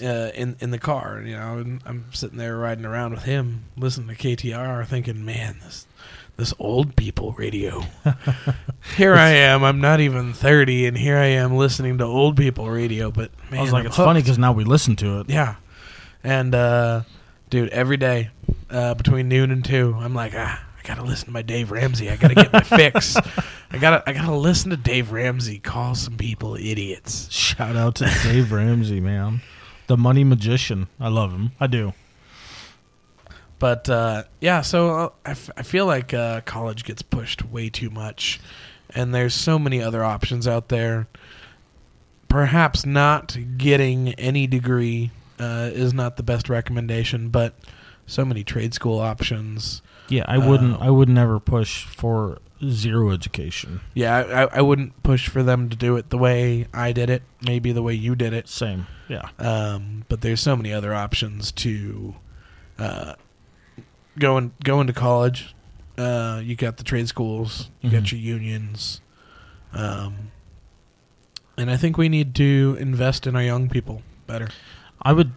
Uh, 0.00 0.30
in 0.34 0.56
in 0.60 0.70
the 0.70 0.78
car, 0.78 1.22
you 1.26 1.34
know, 1.36 1.58
and 1.58 1.80
I'm 1.84 2.04
sitting 2.12 2.38
there 2.38 2.56
riding 2.56 2.84
around 2.84 3.12
with 3.14 3.24
him, 3.24 3.64
listening 3.76 4.14
to 4.14 4.14
KTAR, 4.14 4.86
thinking, 4.86 5.24
"Man, 5.24 5.58
this 5.64 5.86
this 6.36 6.54
old 6.60 6.94
people 6.94 7.32
radio." 7.32 7.82
here 8.96 9.14
I 9.14 9.30
am. 9.30 9.64
I'm 9.64 9.80
not 9.80 9.98
even 10.00 10.32
thirty, 10.32 10.86
and 10.86 10.96
here 10.96 11.16
I 11.16 11.26
am 11.26 11.56
listening 11.56 11.98
to 11.98 12.04
old 12.04 12.36
people 12.36 12.70
radio. 12.70 13.10
But 13.10 13.32
man, 13.50 13.58
I 13.58 13.62
was 13.62 13.72
like, 13.72 13.80
I'm 13.80 13.86
it's 13.88 13.96
funny 13.96 14.20
because 14.20 14.38
now 14.38 14.52
we 14.52 14.62
listen 14.62 14.94
to 14.96 15.18
it. 15.20 15.30
yeah, 15.30 15.56
and 16.22 16.54
uh, 16.54 17.02
dude, 17.50 17.70
every 17.70 17.96
day 17.96 18.30
uh, 18.70 18.94
between 18.94 19.28
noon 19.28 19.50
and 19.50 19.64
two, 19.64 19.96
I'm 19.98 20.14
like, 20.14 20.32
ah, 20.36 20.64
I 20.78 20.86
gotta 20.86 21.02
listen 21.02 21.26
to 21.26 21.32
my 21.32 21.42
Dave 21.42 21.72
Ramsey. 21.72 22.08
I 22.08 22.14
gotta 22.14 22.36
get 22.36 22.52
my 22.52 22.60
fix. 22.62 23.16
I 23.70 23.78
gotta 23.78 24.08
I 24.08 24.12
gotta 24.12 24.36
listen 24.36 24.70
to 24.70 24.76
Dave 24.76 25.10
Ramsey 25.10 25.58
call 25.58 25.96
some 25.96 26.16
people 26.16 26.54
idiots. 26.54 27.28
Shout 27.32 27.74
out 27.74 27.96
to 27.96 28.04
Dave 28.22 28.52
Ramsey, 28.52 29.00
man, 29.00 29.40
the 29.88 29.96
money 29.96 30.22
magician. 30.24 30.86
I 31.00 31.08
love 31.08 31.32
him. 31.32 31.52
I 31.58 31.66
do. 31.66 31.92
But 33.58 33.88
uh, 33.88 34.22
yeah, 34.40 34.60
so 34.60 34.90
uh, 34.90 35.08
I, 35.26 35.30
f- 35.32 35.50
I 35.56 35.62
feel 35.62 35.84
like 35.84 36.14
uh, 36.14 36.42
college 36.42 36.84
gets 36.84 37.02
pushed 37.02 37.44
way 37.44 37.68
too 37.68 37.90
much, 37.90 38.38
and 38.94 39.12
there's 39.12 39.34
so 39.34 39.58
many 39.58 39.82
other 39.82 40.04
options 40.04 40.46
out 40.46 40.68
there. 40.68 41.08
Perhaps 42.28 42.86
not 42.86 43.36
getting 43.56 44.14
any 44.14 44.46
degree 44.46 45.10
uh, 45.40 45.70
is 45.72 45.92
not 45.92 46.16
the 46.16 46.22
best 46.22 46.48
recommendation, 46.48 47.30
but 47.30 47.54
so 48.06 48.24
many 48.24 48.44
trade 48.44 48.74
school 48.74 49.00
options. 49.00 49.82
Yeah, 50.08 50.24
I 50.28 50.38
wouldn't. 50.38 50.76
Um, 50.76 50.82
I 50.82 50.90
would 50.90 51.08
never 51.08 51.40
push 51.40 51.84
for 51.84 52.38
zero 52.64 53.10
education. 53.10 53.80
Yeah, 53.94 54.16
I, 54.52 54.58
I- 54.58 54.60
wouldn't 54.62 55.02
push 55.02 55.28
for 55.28 55.42
them 55.42 55.68
to 55.68 55.76
do 55.76 55.96
it 55.96 56.10
the 56.10 56.18
way 56.18 56.66
I 56.74 56.92
did 56.92 57.08
it, 57.10 57.22
maybe 57.42 57.72
the 57.72 57.82
way 57.82 57.94
you 57.94 58.14
did 58.16 58.32
it. 58.32 58.48
Same. 58.48 58.86
Yeah. 59.08 59.28
Um, 59.38 60.04
but 60.08 60.20
there's 60.20 60.40
so 60.40 60.56
many 60.56 60.72
other 60.72 60.92
options 60.94 61.52
to 61.52 62.14
uh, 62.78 63.14
going 64.18 64.52
going 64.64 64.86
to 64.86 64.92
college. 64.92 65.54
Uh, 65.96 66.40
you 66.44 66.54
got 66.56 66.76
the 66.76 66.84
trade 66.84 67.08
schools, 67.08 67.70
you 67.80 67.90
got 67.90 68.02
Mhm. 68.04 68.12
your 68.12 68.20
unions, 68.20 69.00
um, 69.72 70.30
and 71.56 71.70
I 71.70 71.76
think 71.76 71.98
we 71.98 72.08
need 72.08 72.34
to 72.36 72.76
invest 72.78 73.26
in 73.26 73.34
our 73.34 73.42
young 73.42 73.68
people 73.68 74.02
better. 74.28 74.48
I 75.02 75.12
would 75.12 75.32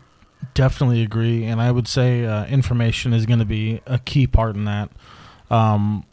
definitely 0.53 1.01
agree, 1.01 1.45
and 1.45 1.59
I 1.59 1.71
would 1.71 1.87
say 1.87 2.25
uh, 2.25 2.45
information 2.45 3.11
is 3.13 3.25
going 3.25 3.39
to 3.39 3.45
be 3.45 3.81
a 3.87 3.97
key 3.99 4.27
part 4.27 4.55
in 4.55 4.65
that. 4.65 4.91
Um, 5.49 6.03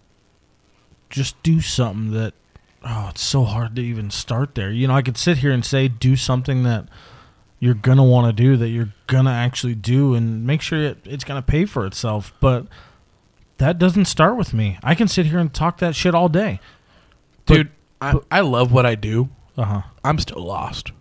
just 1.11 1.41
do 1.43 1.61
something 1.61 2.13
that. 2.13 2.35
Oh, 2.85 3.09
it's 3.11 3.23
so 3.23 3.43
hard 3.45 3.75
to 3.77 3.83
even 3.83 4.09
start 4.11 4.55
there. 4.55 4.71
You 4.71 4.87
know, 4.87 4.95
I 4.95 5.03
could 5.03 5.17
sit 5.17 5.39
here 5.39 5.51
and 5.51 5.65
say 5.65 5.89
do 5.89 6.15
something 6.15 6.63
that 6.63 6.87
you're 7.59 7.75
gonna 7.75 8.05
want 8.05 8.29
to 8.29 8.43
do, 8.43 8.57
that 8.57 8.69
you're 8.69 8.93
gonna 9.09 9.33
actually 9.33 9.75
do, 9.75 10.15
and 10.15 10.47
make 10.47 10.63
sure 10.63 10.79
it, 10.81 10.99
it's 11.05 11.25
gonna 11.25 11.43
pay 11.43 11.65
for 11.65 11.85
itself. 11.87 12.33
But 12.41 12.67
that 13.57 13.79
doesn't 13.81 14.05
start 14.05 14.37
with 14.37 14.55
me. 14.55 14.79
I 14.85 14.95
can 14.95 15.09
sit 15.09 15.27
here 15.27 15.41
and 15.41 15.53
talk 15.53 15.79
that 15.79 15.97
shit 15.97 16.15
all 16.15 16.29
day, 16.29 16.61
Dude, 17.47 17.71
I, 18.01 18.15
I 18.31 18.41
love 18.41 18.71
what 18.71 18.87
I 18.87 18.95
do. 18.95 19.29
Uh 19.57 19.65
huh. 19.65 19.83
I'm 20.05 20.19
still 20.21 20.43
lost. 20.45 20.93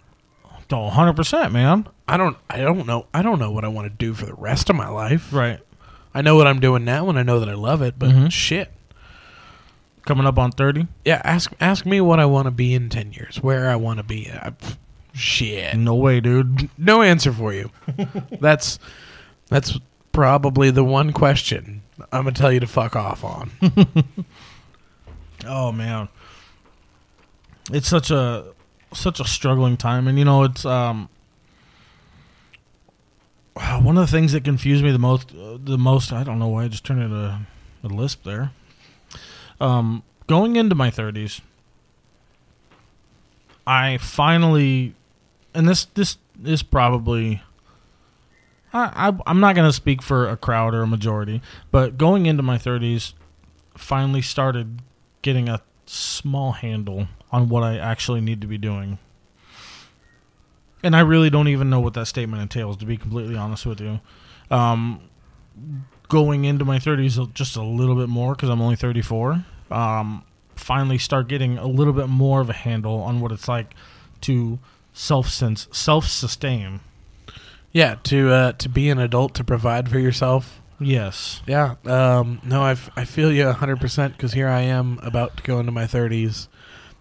Oh, 0.72 0.86
100 0.86 1.14
percent, 1.14 1.54
man. 1.54 1.88
I 2.08 2.18
don't 2.18 2.38
I 2.50 2.58
don't 2.58 2.88
know 2.88 3.06
I 3.14 3.22
don't 3.22 3.38
know 3.38 3.52
what 3.52 3.64
I 3.66 3.68
want 3.68 3.86
to 3.86 3.96
do 3.96 4.14
for 4.16 4.26
the 4.26 4.34
rest 4.34 4.70
of 4.72 4.76
my 4.76 4.90
life. 4.90 5.32
Right. 5.32 5.60
I 6.14 6.24
know 6.24 6.36
what 6.36 6.48
I'm 6.48 6.60
doing 6.60 6.84
now 6.84 7.08
and 7.10 7.20
I 7.20 7.24
know 7.24 7.40
that 7.40 7.48
I 7.50 7.54
love 7.54 7.84
it, 7.84 8.00
but 8.00 8.10
Mhm. 8.10 8.32
shit. 8.32 8.72
Coming 10.08 10.26
up 10.26 10.40
on 10.40 10.52
30. 10.52 10.88
Yeah, 11.06 11.22
ask 11.24 11.52
ask 11.60 11.86
me 11.86 12.02
what 12.02 12.20
I 12.20 12.26
want 12.26 12.46
to 12.48 12.52
be 12.52 12.74
in 12.74 12.90
10 12.90 13.12
years, 13.12 13.44
where 13.44 13.70
I 13.70 13.76
want 13.76 13.98
to 13.98 14.04
be. 14.04 14.32
I, 14.32 14.54
shit. 15.14 15.76
No 15.76 15.96
way, 15.96 16.20
dude. 16.22 16.70
No 16.78 17.02
answer 17.02 17.32
for 17.32 17.54
you. 17.54 17.72
that's 18.40 18.80
that's 19.50 19.78
probably 20.14 20.72
the 20.72 20.84
one 20.84 21.14
question 21.14 21.84
I'm 22.12 22.24
going 22.24 22.34
to 22.34 22.42
tell 22.42 22.52
you 22.52 22.60
to 22.62 22.68
fuck 22.68 22.96
off 22.96 23.24
on. 23.24 23.52
Oh 25.46 25.72
man, 25.72 26.10
it's 27.72 27.88
such 27.88 28.12
a 28.12 28.46
such 28.94 29.20
a 29.20 29.26
struggling 29.26 29.78
time, 29.78 30.08
and 30.08 30.18
you 30.18 30.26
know 30.26 30.44
it's 30.44 30.66
um 30.66 31.10
one 33.56 33.98
of 33.98 34.06
the 34.06 34.12
things 34.12 34.32
that 34.32 34.44
confused 34.44 34.84
me 34.84 34.92
the 34.92 35.00
most. 35.00 35.34
Uh, 35.34 35.58
the 35.62 35.78
most 35.78 36.12
I 36.12 36.24
don't 36.24 36.40
know 36.40 36.48
why 36.48 36.64
I 36.64 36.68
just 36.68 36.86
turned 36.86 37.04
into 37.04 37.16
a, 37.16 37.48
a 37.84 37.88
lisp 37.88 38.24
there. 38.24 38.52
Um, 39.60 40.04
going 40.28 40.56
into 40.56 40.76
my 40.76 40.90
thirties, 40.90 41.42
I 43.66 43.98
finally, 43.98 44.94
and 45.54 45.68
this 45.68 45.86
this 45.86 46.18
is 46.44 46.64
probably. 46.64 47.42
I, 48.74 49.10
I 49.10 49.18
I'm 49.26 49.40
not 49.40 49.56
gonna 49.56 49.74
speak 49.74 50.02
for 50.02 50.28
a 50.28 50.38
crowd 50.38 50.74
or 50.74 50.82
a 50.82 50.88
majority, 50.88 51.42
but 51.72 51.98
going 51.98 52.26
into 52.26 52.44
my 52.44 52.58
thirties, 52.58 53.14
finally 53.76 54.22
started 54.22 54.82
getting 55.22 55.50
a 55.50 55.62
small 55.86 56.52
handle 56.52 57.08
on 57.32 57.50
what 57.50 57.64
I 57.64 57.78
actually 57.78 58.22
need 58.22 58.42
to 58.42 58.48
be 58.48 58.58
doing. 58.58 59.00
And 60.84 60.96
I 60.96 61.00
really 61.00 61.30
don't 61.30 61.48
even 61.48 61.70
know 61.70 61.80
what 61.80 61.94
that 61.96 62.06
statement 62.06 62.42
entails, 62.42 62.78
to 62.78 62.86
be 62.86 62.98
completely 62.98 63.36
honest 63.36 63.66
with 63.66 63.82
you. 63.82 64.00
Um, 64.52 65.02
going 66.10 66.46
into 66.46 66.64
my 66.66 66.80
30s 66.80 67.34
just 67.34 67.56
a 67.56 67.62
little 67.62 67.96
bit 67.96 68.10
more 68.10 68.34
because 68.36 68.50
I'm 68.50 68.62
only 68.62 68.76
34. 68.76 69.46
Um, 69.72 70.24
finally 70.56 70.98
start 70.98 71.28
getting 71.28 71.58
a 71.58 71.68
little 71.68 71.94
bit 71.94 72.08
more 72.08 72.42
of 72.42 72.50
a 72.50 72.54
handle 72.54 73.00
on 73.02 73.20
what 73.20 73.32
it's 73.32 73.48
like 73.48 73.74
to 74.22 74.60
self 74.94 75.30
sense, 75.30 75.68
self 75.72 76.08
sustain. 76.08 76.80
yeah, 77.72 77.96
to 78.04 78.32
uh, 78.32 78.52
to 78.54 78.70
be 78.70 78.90
an 78.90 79.00
adult 79.00 79.34
to 79.36 79.44
provide 79.44 79.90
for 79.90 80.00
yourself. 80.00 80.62
Yes. 80.80 81.42
Yeah. 81.48 81.76
Um, 81.86 82.40
no, 82.44 82.62
I, 82.62 82.72
f- 82.72 82.92
I 82.96 83.04
feel 83.04 83.32
you 83.32 83.46
100% 83.46 84.12
because 84.12 84.34
here 84.34 84.48
I 84.48 84.62
am 84.62 85.00
about 85.02 85.38
to 85.38 85.44
go 85.44 85.60
into 85.60 85.72
my 85.72 85.86
30s. 85.86 86.48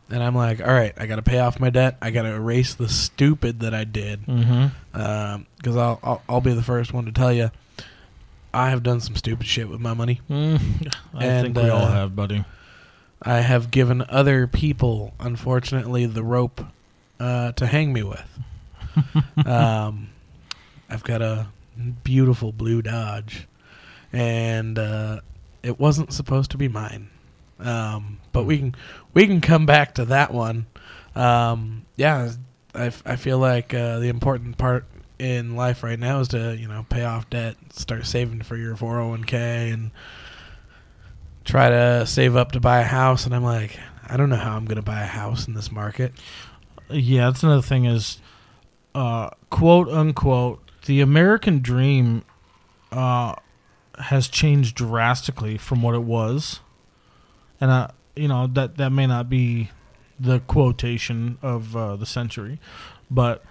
And 0.08 0.22
I'm 0.22 0.34
like, 0.34 0.60
all 0.66 0.72
right, 0.72 0.94
I 0.96 1.04
got 1.04 1.16
to 1.16 1.22
pay 1.22 1.40
off 1.40 1.60
my 1.60 1.68
debt. 1.68 1.98
I 2.00 2.10
got 2.10 2.22
to 2.22 2.28
erase 2.30 2.72
the 2.74 2.88
stupid 2.88 3.60
that 3.60 3.74
I 3.74 3.84
did. 3.84 4.24
Mm-hmm. 4.24 5.42
Because 5.56 5.76
I'll, 5.76 5.98
I'll, 6.02 6.22
I'll 6.26 6.40
be 6.40 6.54
the 6.54 6.62
first 6.62 6.94
one 6.94 7.04
to 7.04 7.12
tell 7.12 7.32
you, 7.32 7.50
I 8.54 8.70
have 8.70 8.82
done 8.82 9.00
some 9.00 9.16
stupid 9.16 9.46
shit 9.46 9.68
with 9.68 9.80
my 9.80 9.94
money. 9.94 10.20
Mm, 10.30 10.92
I 11.14 11.24
And, 11.24 11.46
think 11.54 11.56
we 11.56 11.68
all 11.70 11.82
uh, 11.82 11.92
have, 11.92 12.16
buddy. 12.16 12.44
I 13.22 13.40
have 13.40 13.70
given 13.70 14.04
other 14.08 14.46
people, 14.46 15.14
unfortunately, 15.20 16.06
the 16.06 16.22
rope 16.22 16.60
uh, 17.18 17.52
to 17.52 17.66
hang 17.66 17.92
me 17.92 18.02
with. 18.02 18.38
um, 19.46 20.08
I've 20.88 21.04
got 21.04 21.22
a 21.22 21.48
beautiful 22.04 22.52
blue 22.52 22.82
Dodge, 22.82 23.46
and 24.12 24.78
uh, 24.78 25.20
it 25.62 25.78
wasn't 25.80 26.12
supposed 26.12 26.50
to 26.52 26.56
be 26.56 26.68
mine. 26.68 27.08
Um, 27.58 28.20
but 28.32 28.44
we 28.44 28.58
can 28.58 28.74
we 29.14 29.26
can 29.26 29.40
come 29.40 29.64
back 29.66 29.94
to 29.94 30.04
that 30.06 30.32
one. 30.32 30.66
Um, 31.14 31.86
yeah, 31.96 32.32
I, 32.74 32.86
f- 32.86 33.02
I 33.06 33.16
feel 33.16 33.38
like 33.38 33.72
uh, 33.72 33.98
the 33.98 34.08
important 34.08 34.58
part 34.58 34.84
in 35.18 35.56
life 35.56 35.82
right 35.82 35.98
now 35.98 36.20
is 36.20 36.28
to 36.28 36.56
you 36.56 36.68
know 36.68 36.84
pay 36.88 37.04
off 37.04 37.28
debt, 37.30 37.56
start 37.72 38.06
saving 38.06 38.42
for 38.42 38.56
your 38.56 38.76
four 38.76 38.94
hundred 38.94 39.08
one 39.08 39.24
k, 39.24 39.70
and 39.70 39.90
try 41.44 41.70
to 41.70 42.06
save 42.06 42.36
up 42.36 42.52
to 42.52 42.60
buy 42.60 42.80
a 42.80 42.84
house. 42.84 43.24
And 43.26 43.34
I'm 43.34 43.44
like, 43.44 43.78
I 44.06 44.16
don't 44.16 44.28
know 44.28 44.36
how 44.36 44.56
I'm 44.56 44.66
to 44.66 44.82
buy 44.82 45.02
a 45.02 45.06
house 45.06 45.46
in 45.46 45.54
this 45.54 45.72
market. 45.72 46.12
Yeah, 46.90 47.26
that's 47.26 47.42
another 47.42 47.62
thing 47.62 47.84
is, 47.84 48.20
uh, 48.94 49.30
quote 49.50 49.88
unquote, 49.88 50.60
the 50.86 51.00
American 51.00 51.60
dream 51.60 52.24
uh, 52.92 53.34
has 53.98 54.28
changed 54.28 54.76
drastically 54.76 55.56
from 55.58 55.82
what 55.82 55.94
it 55.94 56.02
was, 56.02 56.60
and 57.60 57.70
uh, 57.70 57.88
you 58.14 58.28
know 58.28 58.46
that 58.46 58.76
that 58.76 58.90
may 58.90 59.06
not 59.06 59.28
be 59.28 59.70
the 60.18 60.40
quotation 60.40 61.38
of 61.42 61.76
uh, 61.76 61.96
the 61.96 62.06
century, 62.06 62.58
but 63.10 63.44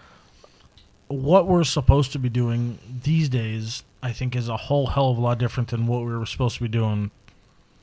what 1.07 1.47
we're 1.47 1.63
supposed 1.63 2.11
to 2.13 2.19
be 2.19 2.29
doing 2.29 2.79
these 3.03 3.29
days, 3.29 3.83
I 4.01 4.11
think, 4.11 4.35
is 4.35 4.49
a 4.49 4.57
whole 4.57 4.87
hell 4.87 5.09
of 5.11 5.17
a 5.17 5.21
lot 5.21 5.37
different 5.37 5.69
than 5.69 5.87
what 5.87 5.99
we 6.05 6.15
were 6.15 6.25
supposed 6.25 6.55
to 6.57 6.61
be 6.63 6.67
doing 6.69 7.11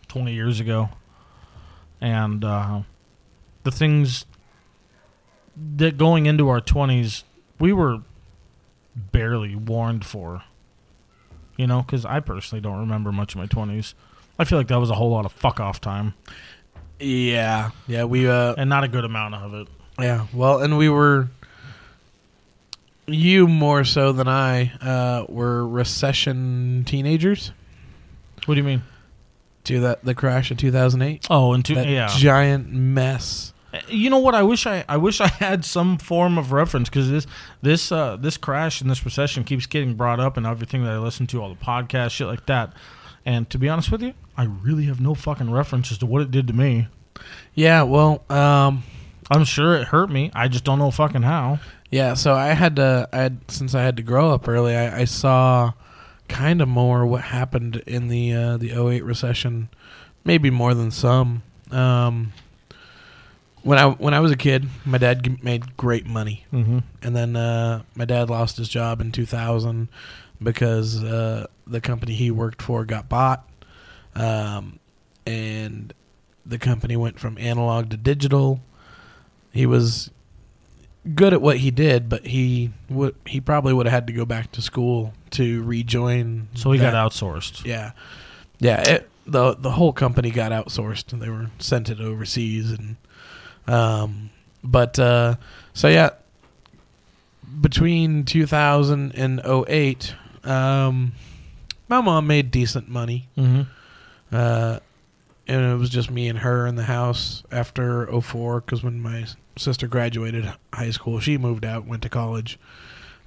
twenty 0.09 0.33
years 0.35 0.61
ago, 0.61 0.91
and 2.01 2.45
uh, 2.45 2.83
the 3.63 3.71
things 3.71 4.27
that 5.77 5.97
going 5.99 6.27
into 6.27 6.49
our 6.49 6.61
20s 6.63 7.25
we 7.59 7.73
were 7.75 7.99
barely 8.97 9.55
warned 9.55 10.03
for 10.05 10.43
You 11.59 11.67
know, 11.67 11.83
because 11.83 12.05
I 12.07 12.21
personally 12.21 12.61
don't 12.63 12.79
remember 12.81 13.13
much 13.13 13.35
of 13.35 13.39
my 13.39 13.47
twenties. 13.47 13.95
I 14.39 14.45
feel 14.45 14.59
like 14.59 14.69
that 14.69 14.81
was 14.81 14.89
a 14.91 14.95
whole 14.95 15.11
lot 15.11 15.27
of 15.27 15.33
fuck 15.33 15.61
off 15.61 15.81
time, 15.81 16.15
Yeah, 16.99 17.71
yeah, 17.87 18.05
we 18.05 18.27
uh, 18.29 18.55
and 18.57 18.69
not 18.71 18.83
a 18.85 18.89
good 18.89 19.05
amount 19.05 19.35
of 19.35 19.55
it. 19.55 19.69
yeah. 20.01 20.27
Well, 20.33 20.61
and 20.61 20.79
we 20.79 20.89
were 20.89 21.29
you 23.07 23.49
more 23.49 23.85
so 23.85 24.13
than 24.13 24.29
I 24.29 24.73
uh, 24.81 25.27
were 25.29 25.67
recession 25.67 26.85
teenagers. 26.87 27.53
What 28.47 28.55
do 28.55 28.61
you 28.61 28.67
mean? 28.67 28.83
To 29.65 29.81
that 29.81 30.05
the 30.05 30.15
crash 30.15 30.51
of 30.51 30.57
two 30.57 30.73
thousand 30.73 31.03
eight. 31.03 31.27
Oh, 31.31 31.53
and 31.53 31.65
two, 31.65 31.75
That 31.77 31.87
yeah. 31.87 32.09
giant 32.17 32.73
mess. 32.73 33.53
You 33.89 34.11
know 34.11 34.19
what? 34.19 34.35
I 34.35 34.43
wish 34.43 34.67
I 34.67 34.85
I 34.89 34.97
wish 34.97 35.21
I 35.21 35.29
had 35.29 35.65
some 35.65 35.99
form 35.99 36.37
of 36.37 36.53
reference 36.53 36.89
because 36.89 37.11
this 37.11 37.27
this 37.63 37.93
uh, 37.93 38.17
this 38.17 38.37
crash 38.37 38.81
and 38.81 38.91
this 38.91 39.05
recession 39.05 39.45
keeps 39.45 39.67
getting 39.67 39.95
brought 39.95 40.21
up 40.21 40.37
and 40.37 40.47
everything 40.47 40.85
that 40.85 40.93
I 40.93 40.99
listen 40.99 41.27
to, 41.29 41.41
all 41.41 41.49
the 41.49 41.55
podcasts, 41.55 42.11
shit 42.11 42.27
like 42.27 42.47
that. 42.47 42.75
And 43.25 43.49
to 43.51 43.59
be 43.59 43.69
honest 43.69 43.93
with 43.93 44.03
you, 44.03 44.15
I 44.37 44.45
really 44.45 44.85
have 44.87 45.01
no 45.01 45.15
fucking 45.15 45.51
reference 45.51 45.93
as 45.93 45.99
to 45.99 46.07
what 46.07 46.23
it 46.23 46.31
did 46.31 46.49
to 46.49 46.53
me. 46.53 46.89
Yeah, 47.55 47.85
well, 47.85 48.25
um, 48.29 48.83
I'm 49.31 49.45
sure 49.45 49.77
it 49.77 49.85
hurt 49.89 50.11
me. 50.11 50.33
I 50.35 50.49
just 50.49 50.65
don't 50.65 50.81
know 50.81 50.91
fucking 50.91 51.23
how. 51.23 51.61
Yeah, 51.93 52.15
so 52.15 52.33
I 52.35 52.49
had 52.55 52.77
to. 52.77 53.09
I 53.13 53.17
had 53.19 53.39
since 53.51 53.75
I 53.75 53.83
had 53.83 53.97
to 53.99 54.03
grow 54.03 54.31
up 54.33 54.49
early. 54.49 54.75
I, 54.75 55.01
I 55.03 55.05
saw 55.05 55.73
kind 56.27 56.61
of 56.63 56.69
more 56.69 57.05
what 57.07 57.21
happened 57.25 57.83
in 57.87 58.09
the 58.09 58.33
uh, 58.35 58.57
the 58.57 58.71
08 58.73 59.05
recession, 59.05 59.69
maybe 60.25 60.49
more 60.51 60.73
than 60.75 60.91
some. 60.91 61.43
Um, 61.71 62.33
when 63.63 63.79
I 63.79 63.91
when 63.91 64.15
I 64.15 64.21
was 64.21 64.33
a 64.33 64.37
kid, 64.37 64.69
my 64.87 64.97
dad 64.99 65.23
g- 65.23 65.39
made 65.43 65.77
great 65.77 66.07
money, 66.07 66.47
Mm-hmm. 66.53 66.79
and 67.03 67.15
then 67.15 67.37
uh, 67.37 67.83
my 67.95 68.07
dad 68.07 68.31
lost 68.31 68.57
his 68.57 68.69
job 68.71 69.01
in 69.03 69.13
2000 69.13 69.89
because 70.43 71.05
uh, 71.05 71.47
the 71.67 71.81
company 71.83 72.15
he 72.15 72.31
worked 72.31 72.63
for 72.63 72.87
got 72.87 73.09
bought, 73.11 73.47
um, 74.15 74.79
and 75.27 75.93
the 76.47 76.59
company 76.59 76.97
went 76.97 77.21
from 77.21 77.37
analog 77.39 77.91
to 77.91 77.97
digital. 77.99 78.61
He 79.53 79.67
was 79.67 80.11
good 81.15 81.33
at 81.33 81.43
what 81.43 81.59
he 81.59 81.71
did, 81.71 82.09
but 82.09 82.27
he 82.27 82.71
would 82.89 83.15
he 83.27 83.41
probably 83.41 83.73
would 83.73 83.87
have 83.87 83.93
had 83.93 84.07
to 84.07 84.13
go 84.13 84.25
back 84.25 84.53
to 84.53 84.63
school 84.63 85.15
to 85.33 85.63
rejoin. 85.63 86.49
So 86.55 86.73
he 86.73 86.79
that- 86.79 86.93
got 86.93 87.11
outsourced. 87.13 87.65
Yeah, 87.65 87.93
yeah. 88.59 88.81
It, 88.89 89.09
the 89.27 89.55
The 89.55 89.71
whole 89.73 89.93
company 89.93 90.31
got 90.31 90.53
outsourced, 90.53 91.13
and 91.13 91.23
they 91.23 91.29
were 91.29 91.51
sent 91.59 91.89
it 91.91 92.01
overseas, 92.01 92.71
and 92.73 92.97
um, 93.67 94.31
but 94.65 94.99
uh, 94.99 95.37
so 95.75 95.89
yeah, 95.89 96.11
between 97.61 98.25
2000 98.25 99.15
and 99.15 99.41
08, 99.45 100.15
um, 100.45 101.13
my 101.89 102.01
mom 102.01 102.27
made 102.27 102.51
decent 102.51 102.89
money. 102.89 103.29
Mm-hmm. 103.37 103.63
Uh, 104.35 104.79
and 105.47 105.73
it 105.73 105.77
was 105.77 105.91
just 105.91 106.11
me 106.11 106.29
and 106.29 106.39
her 106.39 106.67
in 106.67 106.77
the 106.77 106.85
house 106.85 107.43
after 107.51 108.07
04 108.21 108.61
because 108.61 108.83
when 108.83 109.01
my 109.01 109.27
sister 109.57 109.87
graduated 109.87 110.53
high 110.73 110.91
school, 110.91 111.21
she 111.21 111.39
moved 111.39 111.65
out, 111.65 111.87
went 111.87 112.03
to 112.03 112.09
college. 112.09 112.59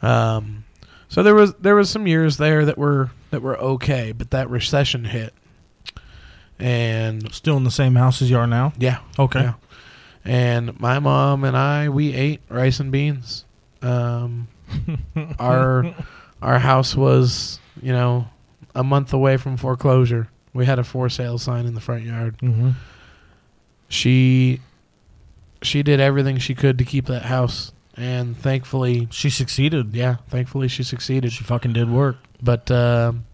Um, 0.01 0.65
so 1.07 1.23
there 1.23 1.35
was 1.35 1.53
there 1.55 1.75
was 1.75 1.89
some 1.89 2.07
years 2.07 2.37
there 2.37 2.65
that 2.65 2.77
were 2.77 3.11
that 3.31 3.41
were 3.41 3.57
okay, 3.57 4.11
but 4.11 4.31
that 4.31 4.49
recession 4.49 5.05
hit, 5.05 5.33
and 6.59 7.31
Still 7.33 7.57
in 7.57 7.63
the 7.63 7.71
same 7.71 7.95
house 7.95 8.21
as 8.21 8.29
you 8.29 8.37
are 8.37 8.47
now. 8.47 8.73
yeah, 8.77 8.99
Okay. 9.19 9.41
yeah. 9.41 9.53
And 10.23 10.79
my 10.79 10.97
mom 10.99 11.43
and 11.43 11.55
I 11.55 11.89
we 11.89 12.13
ate 12.13 12.41
rice 12.49 12.79
and 12.79 12.91
beans. 12.91 13.45
Um, 13.81 14.47
our 15.39 15.93
our 16.41 16.57
house 16.59 16.95
was 16.95 17.59
you 17.81 17.91
know 17.91 18.27
a 18.73 18.83
month 18.83 19.13
away 19.13 19.37
from 19.37 19.57
foreclosure. 19.57 20.27
We 20.53 20.65
had 20.65 20.79
a 20.79 20.83
for 20.83 21.09
sale 21.09 21.37
sign 21.37 21.65
in 21.67 21.75
the 21.75 21.81
front 21.81 22.03
yard. 22.03 22.37
Mm-hmm. 22.39 22.71
She 23.89 24.61
she 25.61 25.83
did 25.83 25.99
everything 25.99 26.37
she 26.37 26.55
could 26.55 26.77
to 26.77 26.83
keep 26.85 27.05
that 27.07 27.23
house, 27.23 27.71
and 27.97 28.37
thankfully, 28.37 29.07
She 29.11 29.29
succeeded. 29.29 29.93
yeah, 29.95 30.17
thankfully 30.29 30.67
she 30.67 30.83
succeeded. 30.83 31.31
She 31.31 31.43
fucking 31.43 31.73
did 31.73 31.89
work. 31.89 32.17
But 32.41 32.69
um, 32.71 33.25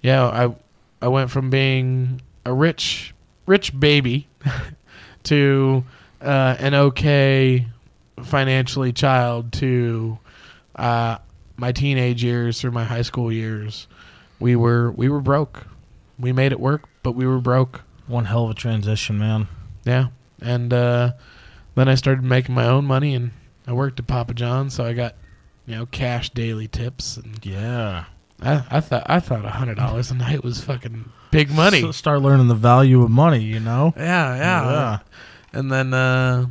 yeah, 0.00 0.24
I 0.26 0.54
I 1.02 1.08
went 1.08 1.30
from 1.30 1.50
being 1.50 2.20
a 2.44 2.52
rich 2.52 3.14
rich 3.46 3.78
baby 3.78 4.28
to 5.24 5.84
uh, 6.20 6.56
an 6.58 6.74
okay 6.74 7.66
financially 8.22 8.92
child 8.92 9.52
to 9.52 10.18
uh, 10.76 11.18
my 11.56 11.72
teenage 11.72 12.22
years 12.22 12.60
through 12.60 12.70
my 12.70 12.84
high 12.84 13.02
school 13.02 13.32
years. 13.32 13.86
We 14.40 14.56
were 14.56 14.90
we 14.92 15.08
were 15.08 15.20
broke. 15.20 15.66
We 16.18 16.32
made 16.32 16.52
it 16.52 16.60
work, 16.60 16.84
but 17.02 17.12
we 17.12 17.26
were 17.26 17.40
broke. 17.40 17.82
One 18.06 18.26
hell 18.26 18.44
of 18.44 18.50
a 18.50 18.54
transition, 18.54 19.18
man. 19.18 19.48
Yeah, 19.84 20.08
and 20.40 20.72
uh, 20.72 21.12
then 21.74 21.88
I 21.88 21.94
started 21.94 22.24
making 22.24 22.54
my 22.54 22.66
own 22.66 22.84
money, 22.84 23.14
and 23.14 23.30
I 23.66 23.72
worked 23.72 23.98
at 24.00 24.06
Papa 24.06 24.34
John's, 24.34 24.74
so 24.74 24.84
I 24.84 24.92
got 24.92 25.14
you 25.66 25.76
know 25.76 25.86
cash 25.86 26.30
daily 26.30 26.68
tips, 26.68 27.16
and 27.16 27.38
Yeah. 27.44 28.04
I, 28.42 28.64
I 28.70 28.80
thought 28.80 29.04
I 29.06 29.20
thought 29.20 29.44
a 29.44 29.50
hundred 29.50 29.76
dollars 29.76 30.10
a 30.10 30.14
night 30.14 30.42
was 30.42 30.60
fucking 30.62 31.08
big 31.30 31.50
money. 31.50 31.80
So 31.80 31.92
start 31.92 32.20
learning 32.20 32.48
the 32.48 32.54
value 32.54 33.02
of 33.02 33.10
money, 33.10 33.42
you 33.42 33.60
know? 33.60 33.94
yeah, 33.96 34.36
yeah, 34.36 34.70
Yeah. 34.70 34.98
And 35.52 35.70
then 35.70 35.94
uh, 35.94 36.46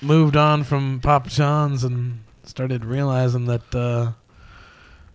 moved 0.00 0.36
on 0.36 0.64
from 0.64 1.00
Papa 1.00 1.30
John's 1.30 1.82
and 1.84 2.20
started 2.44 2.84
realizing 2.84 3.46
that 3.46 3.74
uh, 3.74 4.12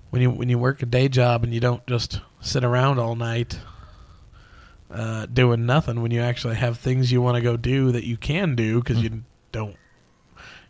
when 0.09 0.21
you 0.21 0.31
when 0.31 0.49
you 0.49 0.57
work 0.57 0.81
a 0.81 0.85
day 0.85 1.07
job 1.07 1.43
and 1.43 1.53
you 1.53 1.59
don't 1.59 1.85
just 1.87 2.21
sit 2.41 2.63
around 2.63 2.99
all 2.99 3.15
night 3.15 3.59
uh, 4.91 5.25
doing 5.27 5.65
nothing, 5.65 6.01
when 6.01 6.11
you 6.11 6.21
actually 6.21 6.55
have 6.55 6.77
things 6.79 7.11
you 7.11 7.21
want 7.21 7.35
to 7.35 7.41
go 7.41 7.57
do 7.57 7.91
that 7.91 8.05
you 8.05 8.17
can 8.17 8.55
do 8.55 8.79
because 8.79 9.01
you 9.01 9.23
don't 9.51 9.75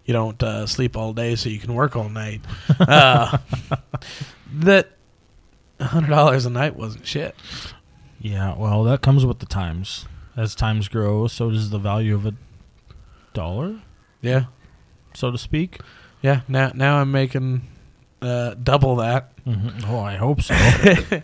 you 0.06 0.14
don't 0.14 0.42
uh, 0.42 0.66
sleep 0.66 0.96
all 0.96 1.14
day 1.14 1.36
so 1.36 1.50
you 1.50 1.60
can 1.60 1.74
work 1.74 1.96
all 1.96 2.10
night. 2.10 2.42
Uh, 2.80 3.38
that 4.54 4.90
hundred 5.82 6.10
dollars 6.10 6.46
a 6.46 6.50
night 6.50 6.76
wasn't 6.76 7.06
shit. 7.06 7.36
Yeah, 8.20 8.56
well, 8.56 8.84
that 8.86 9.02
comes 9.02 9.26
with 9.26 9.40
the 9.40 9.46
times. 9.46 10.06
As 10.36 10.56
times 10.56 10.88
grow, 10.88 11.28
so 11.28 11.50
does 11.52 11.70
the 11.72 11.80
value 11.80 12.14
of 12.16 12.26
a 12.26 12.34
dollar, 13.34 13.82
Yeah, 14.22 14.46
so 15.14 15.32
to 15.32 15.38
speak. 15.38 15.80
yeah. 16.22 16.42
Now 16.48 16.72
now 16.74 16.98
I'm 16.98 17.12
making 17.12 17.62
uh, 18.22 18.54
double 18.56 18.96
that. 18.98 19.32
hmm 19.44 19.70
Oh, 19.88 20.00
I 20.00 20.16
hope 20.16 20.42
so. 20.42 20.54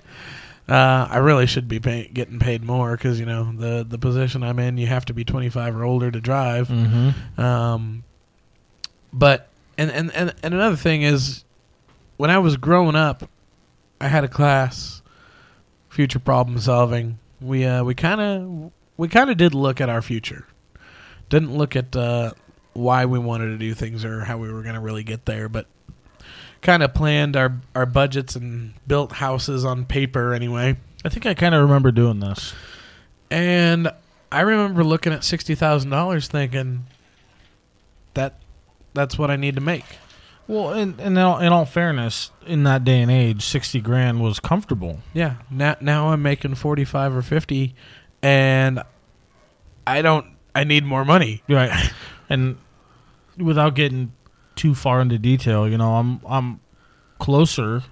uh, 0.67 1.07
I 1.09 1.17
really 1.17 1.45
should 1.45 1.67
be 1.67 1.79
pay- 1.79 2.09
getting 2.13 2.39
paid 2.39 2.63
more 2.63 2.95
because 2.95 3.19
you 3.19 3.25
know 3.25 3.51
the 3.51 3.85
the 3.87 3.97
position 3.97 4.43
I'm 4.43 4.59
in, 4.59 4.77
you 4.77 4.87
have 4.87 5.05
to 5.05 5.13
be 5.13 5.23
25 5.23 5.75
or 5.75 5.83
older 5.83 6.09
to 6.09 6.21
drive. 6.21 6.69
mm-hmm. 6.69 7.41
Um, 7.41 8.03
but 9.11 9.49
and, 9.77 9.91
and 9.91 10.11
and 10.13 10.33
and 10.41 10.53
another 10.53 10.75
thing 10.75 11.01
is, 11.01 11.43
when 12.17 12.29
I 12.29 12.37
was 12.37 12.57
growing 12.57 12.95
up, 12.95 13.29
I 13.99 14.07
had 14.07 14.23
a 14.23 14.29
class, 14.29 15.01
future 15.89 16.19
problem 16.19 16.57
solving. 16.59 17.19
We 17.41 17.65
uh 17.65 17.83
we 17.83 17.93
kind 17.93 18.21
of 18.21 18.71
we 18.97 19.07
kind 19.07 19.29
of 19.29 19.37
did 19.37 19.53
look 19.53 19.81
at 19.81 19.89
our 19.89 20.01
future. 20.01 20.47
Didn't 21.29 21.57
look 21.57 21.75
at 21.75 21.95
uh, 21.95 22.33
why 22.73 23.05
we 23.05 23.19
wanted 23.19 23.47
to 23.47 23.57
do 23.57 23.73
things 23.73 24.05
or 24.05 24.21
how 24.21 24.37
we 24.37 24.51
were 24.51 24.61
going 24.61 24.75
to 24.75 24.81
really 24.81 25.03
get 25.03 25.25
there, 25.25 25.49
but 25.49 25.65
kind 26.63 26.81
of 26.81 26.93
planned 26.93 27.35
our 27.35 27.53
our 27.75 27.85
budgets 27.85 28.35
and 28.35 28.73
built 28.87 29.11
houses 29.11 29.63
on 29.63 29.85
paper 29.85 30.33
anyway. 30.33 30.77
I 31.05 31.09
think 31.09 31.25
I 31.25 31.33
kind 31.35 31.53
of 31.53 31.61
remember 31.61 31.91
doing 31.91 32.19
this. 32.19 32.53
And 33.29 33.91
I 34.31 34.41
remember 34.41 34.83
looking 34.83 35.13
at 35.13 35.23
sixty 35.23 35.53
thousand 35.53 35.91
dollars, 35.91 36.27
thinking 36.27 36.85
that 38.15 38.39
that's 38.93 39.17
what 39.17 39.29
I 39.29 39.35
need 39.35 39.55
to 39.55 39.61
make. 39.61 39.85
Well, 40.47 40.73
in 40.73 40.99
in 40.99 41.17
all, 41.17 41.39
in 41.39 41.53
all 41.53 41.65
fairness, 41.65 42.31
in 42.45 42.63
that 42.63 42.83
day 42.83 43.01
and 43.01 43.11
age, 43.11 43.43
sixty 43.43 43.79
grand 43.79 44.21
was 44.21 44.39
comfortable. 44.39 44.99
Yeah. 45.13 45.35
Now 45.51 45.75
now 45.81 46.09
I'm 46.09 46.21
making 46.21 46.55
forty 46.55 46.85
five 46.85 47.15
or 47.15 47.21
fifty, 47.21 47.75
and 48.21 48.81
I 49.85 50.01
don't. 50.01 50.25
I 50.55 50.63
need 50.63 50.85
more 50.85 51.03
money. 51.03 51.43
Right. 51.49 51.91
and 52.29 52.57
without 53.37 53.73
getting 53.75 54.13
too 54.55 54.75
far 54.75 55.01
into 55.01 55.17
detail, 55.17 55.67
you 55.67 55.77
know, 55.77 55.95
I'm 55.95 56.19
I'm 56.27 56.59
closer. 57.19 57.83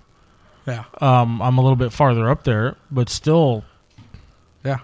Yeah. 0.67 0.83
Um, 0.99 1.41
I'm 1.41 1.57
a 1.57 1.61
little 1.61 1.75
bit 1.75 1.91
farther 1.91 2.29
up 2.29 2.43
there, 2.43 2.75
but 2.91 3.09
still, 3.09 3.63
Yeah. 4.63 4.79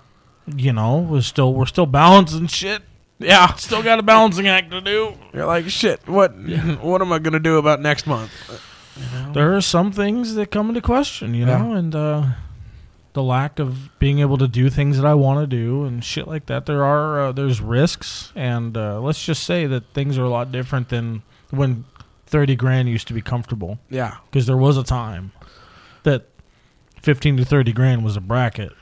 you 0.56 0.74
know, 0.74 0.98
we're 0.98 1.22
still 1.22 1.54
we're 1.54 1.66
still 1.68 1.86
balancing 1.86 2.48
shit. 2.48 2.82
Yeah. 3.20 3.54
Still 3.56 3.84
got 3.84 4.00
a 4.00 4.04
balancing 4.04 4.48
act 4.48 4.72
to 4.72 4.82
do. 4.82 5.14
You're 5.34 5.46
like 5.46 5.70
shit. 5.70 6.08
What? 6.08 6.34
What 6.82 7.02
am 7.02 7.12
I 7.14 7.20
gonna 7.20 7.40
do 7.40 7.58
about 7.58 7.82
next 7.82 8.08
month? 8.08 8.32
There 9.34 9.56
are 9.56 9.62
some 9.62 9.92
things 9.92 10.34
that 10.36 10.50
come 10.50 10.70
into 10.70 10.82
question, 10.82 11.34
you 11.36 11.46
Yeah. 11.46 11.58
know, 11.60 11.74
and 11.74 11.94
uh, 11.96 12.24
the 13.14 13.22
lack 13.22 13.60
of 13.60 13.90
being 14.00 14.20
able 14.20 14.38
to 14.40 14.48
do 14.48 14.70
things 14.72 14.98
that 14.98 15.06
I 15.06 15.14
want 15.14 15.40
to 15.42 15.48
do 15.48 15.84
and 15.86 16.04
shit 16.04 16.28
like 16.28 16.48
that. 16.48 16.66
There 16.66 16.84
are 16.84 17.20
uh, 17.28 17.32
there's 17.32 17.62
risks, 17.62 18.32
and 18.36 18.76
uh, 18.76 19.00
let's 19.00 19.24
just 19.24 19.44
say 19.44 19.68
that 19.68 19.94
things 19.94 20.18
are 20.18 20.24
a 20.24 20.30
lot 20.30 20.52
different 20.52 20.90
than 20.90 21.22
when 21.52 21.86
thirty 22.26 22.56
grand 22.56 22.90
used 22.90 23.08
to 23.08 23.14
be 23.14 23.22
comfortable. 23.22 23.80
Yeah. 23.90 24.18
because 24.30 24.46
there 24.46 24.58
was 24.58 24.78
a 24.78 24.84
time 24.84 25.32
that 26.04 26.26
fifteen 27.02 27.38
to 27.38 27.46
thirty 27.46 27.72
grand 27.74 28.04
was 28.04 28.16
a 28.18 28.22
bracket. 28.22 28.74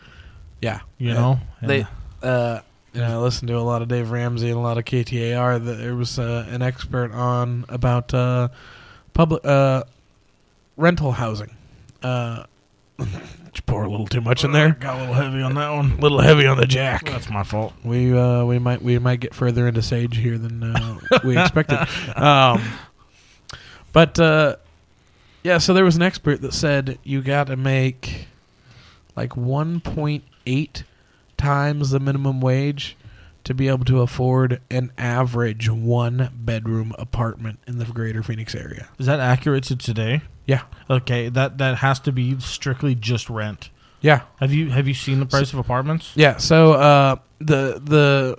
Yeah. 0.61 0.79
You 0.97 1.09
Yeah. 1.09 1.13
know, 1.13 1.39
They, 1.61 1.79
And- 1.79 1.87
uh, 2.23 2.61
you 2.93 3.01
know, 3.01 3.19
I 3.19 3.21
listened 3.21 3.49
to 3.49 3.57
a 3.57 3.59
lot 3.61 3.81
of 3.81 3.87
Dave 3.89 4.09
Ramsey 4.09 4.47
and 4.49 4.57
a 4.57 4.61
lot 4.61 4.77
of 4.77 4.85
KTAR. 4.85 5.63
That 5.63 5.73
there 5.79 5.95
was 5.95 6.17
uh, 6.17 6.45
an 6.49 6.61
expert 6.61 7.11
on 7.11 7.65
about 7.69 8.13
uh, 8.13 8.47
public 9.13 9.45
uh, 9.45 9.83
rental 10.77 11.11
housing. 11.11 11.55
Did 13.55 13.61
you 13.61 13.73
pour 13.73 13.85
a 13.85 13.89
little 13.89 14.05
too 14.05 14.19
much 14.19 14.43
in 14.43 14.51
there? 14.51 14.73
got 14.73 14.97
a 14.97 14.99
little 14.99 15.13
heavy 15.13 15.41
on 15.41 15.55
that 15.55 15.69
one. 15.69 15.93
A 15.93 16.01
little 16.01 16.19
heavy 16.19 16.45
on 16.45 16.57
the 16.57 16.67
jack. 16.67 17.05
That's 17.05 17.29
my 17.29 17.43
fault. 17.43 17.71
We 17.85 18.15
uh, 18.15 18.43
we 18.43 18.59
might 18.59 18.81
we 18.81 18.99
might 18.99 19.21
get 19.21 19.33
further 19.33 19.65
into 19.65 19.81
Sage 19.81 20.17
here 20.17 20.37
than 20.37 20.61
uh, 20.61 20.99
we 21.23 21.37
expected. 21.39 21.79
Um, 22.17 22.61
but 23.93 24.19
uh, 24.19 24.57
yeah, 25.41 25.59
so 25.59 25.73
there 25.73 25.85
was 25.85 25.95
an 25.95 26.01
expert 26.01 26.41
that 26.41 26.53
said 26.53 26.99
you 27.05 27.21
got 27.21 27.47
to 27.47 27.55
make 27.55 28.27
like 29.15 29.31
1.8 29.31 30.83
times 31.37 31.89
the 31.91 31.99
minimum 32.01 32.41
wage 32.41 32.97
to 33.45 33.53
be 33.53 33.67
able 33.69 33.85
to 33.85 34.01
afford 34.01 34.59
an 34.69 34.91
average 34.97 35.69
one 35.69 36.29
bedroom 36.35 36.93
apartment 36.99 37.59
in 37.67 37.77
the 37.79 37.85
greater 37.85 38.21
Phoenix 38.21 38.53
area. 38.53 38.89
Is 38.99 39.05
that 39.05 39.19
accurate 39.19 39.63
to 39.65 39.75
today? 39.75 40.21
Yeah. 40.45 40.63
Okay, 40.89 41.29
that 41.29 41.57
that 41.59 41.77
has 41.77 41.99
to 42.01 42.11
be 42.11 42.39
strictly 42.39 42.93
just 42.95 43.29
rent. 43.29 43.69
Yeah. 44.01 44.21
Have 44.39 44.53
you 44.53 44.69
have 44.69 44.87
you 44.87 44.93
seen 44.93 45.19
the 45.19 45.25
price 45.25 45.53
of 45.53 45.59
apartments? 45.59 46.11
Yeah. 46.15 46.37
So 46.37 46.73
uh, 46.73 47.15
the 47.39 47.81
the 47.83 48.37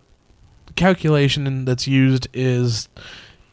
calculation 0.76 1.64
that's 1.64 1.86
used 1.88 2.28
is 2.34 2.88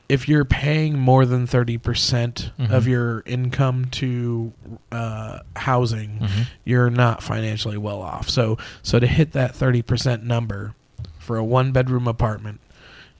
if 0.10 0.28
you're 0.28 0.46
paying 0.46 1.00
more 1.00 1.26
than 1.26 1.48
thirty 1.48 1.78
percent 1.78 2.52
of 2.60 2.88
your 2.88 3.24
income 3.26 3.86
to 3.86 4.54
uh, 4.92 5.40
housing, 5.56 6.20
Mhm. 6.20 6.48
you're 6.66 6.90
not 6.90 7.24
financially 7.24 7.78
well 7.78 8.02
off. 8.02 8.30
So 8.30 8.58
so 8.84 9.00
to 9.00 9.08
hit 9.08 9.32
that 9.32 9.56
thirty 9.56 9.82
percent 9.82 10.24
number 10.24 10.76
for 11.24 11.38
a 11.38 11.44
one 11.44 11.72
bedroom 11.72 12.08
apartment, 12.08 12.60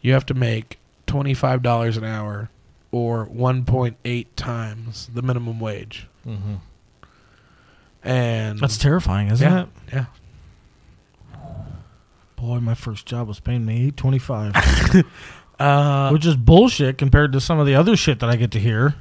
you 0.02 0.14
have 0.14 0.26
to 0.28 0.34
make 0.34 0.78
twenty 1.08 1.34
five 1.34 1.62
dollars 1.64 1.98
an 1.98 2.04
hour 2.04 2.50
or 2.92 3.26
one 3.26 3.66
point 3.66 3.98
eight 4.06 4.36
times 4.38 5.10
the 5.14 5.22
minimum 5.22 5.60
wage. 5.60 6.08
Mhm. 6.28 6.60
And 8.04 8.60
That's 8.60 8.78
terrifying, 8.78 9.30
isn't 9.30 9.50
yeah, 9.50 9.62
it? 9.64 9.68
Yeah. 9.94 10.06
Boy, 12.36 12.60
my 12.60 12.74
first 12.74 13.06
job 13.06 13.28
was 13.28 13.40
paying 13.40 13.66
me 13.66 13.88
eight 13.88 13.98
twenty 13.98 14.20
five, 14.20 14.54
Uh, 15.60 16.10
which 16.10 16.26
is 16.26 16.36
bullshit 16.36 16.98
compared 16.98 17.32
to 17.32 17.40
some 17.40 17.60
of 17.60 17.66
the 17.66 17.76
other 17.76 17.96
shit 17.96 18.20
that 18.20 18.30
I 18.30 18.36
get 18.36 18.52
to 18.52 18.60
hear. 18.60 18.96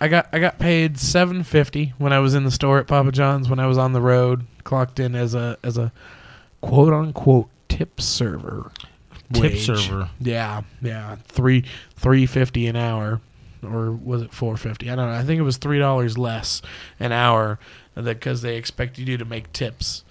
I 0.00 0.06
got 0.08 0.28
I 0.32 0.38
got 0.38 0.58
paid 0.58 0.96
seven 0.98 1.42
fifty 1.42 1.92
when 1.98 2.12
I 2.12 2.20
was 2.20 2.34
in 2.34 2.44
the 2.44 2.50
store 2.52 2.78
at 2.78 2.86
Papa 2.86 3.10
John's 3.12 3.50
when 3.50 3.58
I 3.58 3.66
was 3.66 3.76
on 3.76 3.92
the 3.92 4.00
road, 4.00 4.46
clocked 4.64 5.00
in 5.00 5.14
as 5.14 5.34
a 5.34 5.58
as 5.62 5.76
a 5.76 5.92
quote 6.62 6.94
unquote 6.94 7.48
tip 7.68 8.00
server. 8.00 8.72
Tip 9.32 9.42
wage. 9.42 9.66
server. 9.66 10.10
Yeah, 10.20 10.62
yeah. 10.82 11.16
Three 11.26 11.64
three 11.96 12.26
fifty 12.26 12.66
an 12.66 12.76
hour. 12.76 13.20
Or 13.62 13.90
was 13.90 14.22
it 14.22 14.32
four 14.32 14.56
fifty? 14.56 14.90
I 14.90 14.96
don't 14.96 15.10
know. 15.10 15.18
I 15.18 15.24
think 15.24 15.38
it 15.38 15.42
was 15.42 15.56
three 15.56 15.78
dollars 15.78 16.16
less 16.16 16.62
an 17.00 17.12
hour 17.12 17.58
because 17.94 18.42
they 18.42 18.56
expected 18.56 19.08
you 19.08 19.16
to 19.18 19.24
make 19.24 19.52
tips 19.52 20.04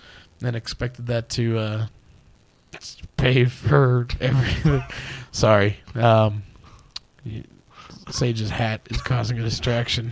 and 0.43 0.55
expected 0.55 1.07
that 1.07 1.29
to 1.29 1.57
uh, 1.57 1.87
pay 3.15 3.45
for 3.45 4.07
everything. 4.19 4.83
Sorry. 5.31 5.79
Um, 5.95 6.43
Sage's 8.09 8.49
hat 8.49 8.81
is 8.89 9.01
causing 9.01 9.39
a 9.39 9.43
distraction. 9.43 10.11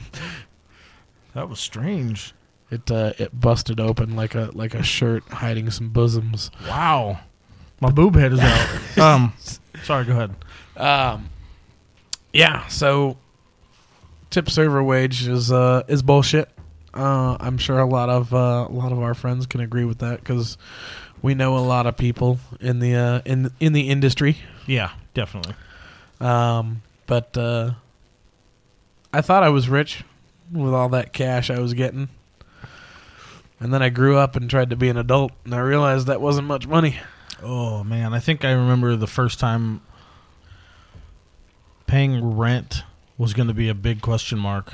That 1.34 1.50
was 1.50 1.60
strange. 1.60 2.34
It 2.72 2.90
uh, 2.90 3.14
it 3.18 3.40
busted 3.40 3.80
open 3.80 4.16
like 4.16 4.36
a 4.36 4.50
like 4.54 4.74
a 4.74 4.84
shirt 4.84 5.24
hiding 5.30 5.70
some 5.70 5.90
bosoms. 5.90 6.50
Wow, 6.68 7.20
my 7.80 7.92
boob 7.92 8.16
head 8.16 8.34
is 8.34 8.40
out. 8.40 8.98
um, 8.98 9.34
sorry. 9.84 10.06
Go 10.06 10.14
ahead. 10.14 10.36
Um, 10.78 11.30
yeah. 12.34 12.68
So, 12.68 13.18
tip 14.30 14.50
server 14.50 14.84
wage 14.84 15.28
is 15.28 15.52
uh 15.52 15.84
is 15.88 16.02
bullshit. 16.02 16.50
Uh, 16.94 17.36
I'm 17.40 17.58
sure 17.58 17.80
a 17.80 17.86
lot 17.86 18.10
of 18.10 18.34
uh, 18.34 18.68
a 18.70 18.72
lot 18.72 18.92
of 18.92 19.00
our 19.00 19.14
friends 19.14 19.46
can 19.46 19.60
agree 19.60 19.86
with 19.86 20.00
that 20.00 20.22
because 20.22 20.58
we 21.22 21.36
know 21.36 21.58
a 21.58 21.60
lot 21.60 21.88
of 21.88 21.98
people 21.98 22.40
in 22.62 22.80
the 22.80 22.96
uh, 22.96 23.22
in 23.26 23.52
in 23.60 23.74
the 23.74 23.90
industry. 23.90 24.38
Yeah, 24.66 24.92
definitely. 25.14 25.56
Um, 26.22 26.82
but 27.08 27.38
uh, 27.38 27.72
I 29.14 29.22
thought 29.22 29.44
I 29.44 29.50
was 29.50 29.68
rich 29.70 30.04
with 30.52 30.74
all 30.74 30.90
that 30.90 31.14
cash 31.14 31.50
I 31.50 31.60
was 31.60 31.74
getting. 31.74 32.10
And 33.60 33.74
then 33.74 33.82
I 33.82 33.90
grew 33.90 34.18
up 34.18 34.36
and 34.36 34.50
tried 34.50 34.70
to 34.72 34.76
be 34.76 34.90
an 34.90 34.98
adult, 34.98 35.32
and 35.46 35.56
I 35.56 35.60
realized 35.60 36.08
that 36.08 36.20
wasn't 36.20 36.48
much 36.48 36.68
money. 36.68 37.00
Oh 37.42 37.84
man, 37.84 38.14
I 38.14 38.20
think 38.20 38.46
I 38.46 38.52
remember 38.52 38.96
the 38.96 39.08
first 39.08 39.40
time 39.40 39.82
paying 41.88 42.38
rent 42.38 42.84
was 43.18 43.34
going 43.34 43.48
to 43.48 43.54
be 43.54 43.70
a 43.70 43.74
big 43.74 44.02
question 44.02 44.40
mark. 44.40 44.74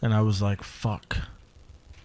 And 0.00 0.12
I 0.12 0.20
was 0.20 0.42
like, 0.42 0.62
fuck. 0.62 1.18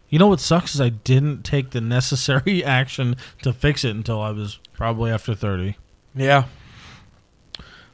You 0.10 0.20
know 0.20 0.28
what 0.28 0.40
sucks 0.40 0.76
is 0.76 0.82
I 0.82 0.90
didn't 0.90 1.44
take 1.44 1.72
the 1.72 1.82
necessary 1.82 2.64
action 2.66 3.16
to 3.42 3.52
fix 3.52 3.84
it 3.84 3.92
until 3.92 4.22
I 4.22 4.32
was 4.32 4.60
probably 4.74 5.12
after 5.12 5.36
30. 5.36 5.76
Yeah. 6.16 6.46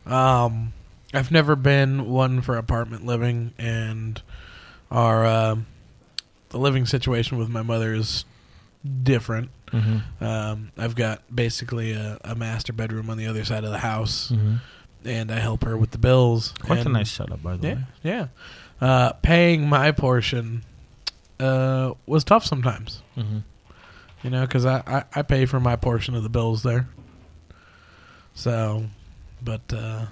Um, 0.05 0.73
I've 1.13 1.31
never 1.31 1.55
been 1.55 2.09
one 2.09 2.41
for 2.41 2.57
apartment 2.57 3.05
living, 3.05 3.53
and 3.57 4.21
our 4.91 5.25
uh, 5.25 5.55
the 6.49 6.57
living 6.57 6.85
situation 6.85 7.37
with 7.37 7.49
my 7.49 7.61
mother 7.61 7.93
is 7.93 8.25
different. 9.03 9.49
Mhm. 9.73 10.21
Um, 10.21 10.71
I've 10.77 10.95
got 10.95 11.23
basically 11.35 11.91
a, 11.93 12.17
a 12.23 12.35
master 12.35 12.71
bedroom 12.71 13.09
on 13.09 13.17
the 13.17 13.25
other 13.27 13.43
side 13.43 13.63
of 13.63 13.71
the 13.71 13.79
house, 13.79 14.31
Mhm. 14.31 14.59
and 15.03 15.31
I 15.31 15.39
help 15.39 15.63
her 15.65 15.75
with 15.75 15.91
the 15.91 15.97
bills. 15.97 16.53
Quite 16.61 16.85
a 16.85 16.89
nice 16.89 17.11
setup, 17.11 17.41
by 17.43 17.57
the 17.57 17.67
yeah, 17.67 17.73
way. 17.73 17.81
Yeah. 18.03 18.27
Uh, 18.79 19.13
paying 19.13 19.67
my 19.67 19.91
portion 19.91 20.63
uh, 21.39 21.93
was 22.05 22.23
tough 22.23 22.45
sometimes. 22.45 23.01
Mhm. 23.17 23.43
You 24.23 24.29
know, 24.29 24.41
because 24.45 24.65
I, 24.65 24.83
I, 24.87 25.03
I 25.15 25.21
pay 25.23 25.45
for 25.45 25.59
my 25.59 25.75
portion 25.75 26.15
of 26.15 26.23
the 26.23 26.29
bills 26.29 26.63
there. 26.63 26.87
So, 28.35 28.85
but 29.41 29.73
uh, 29.73 30.05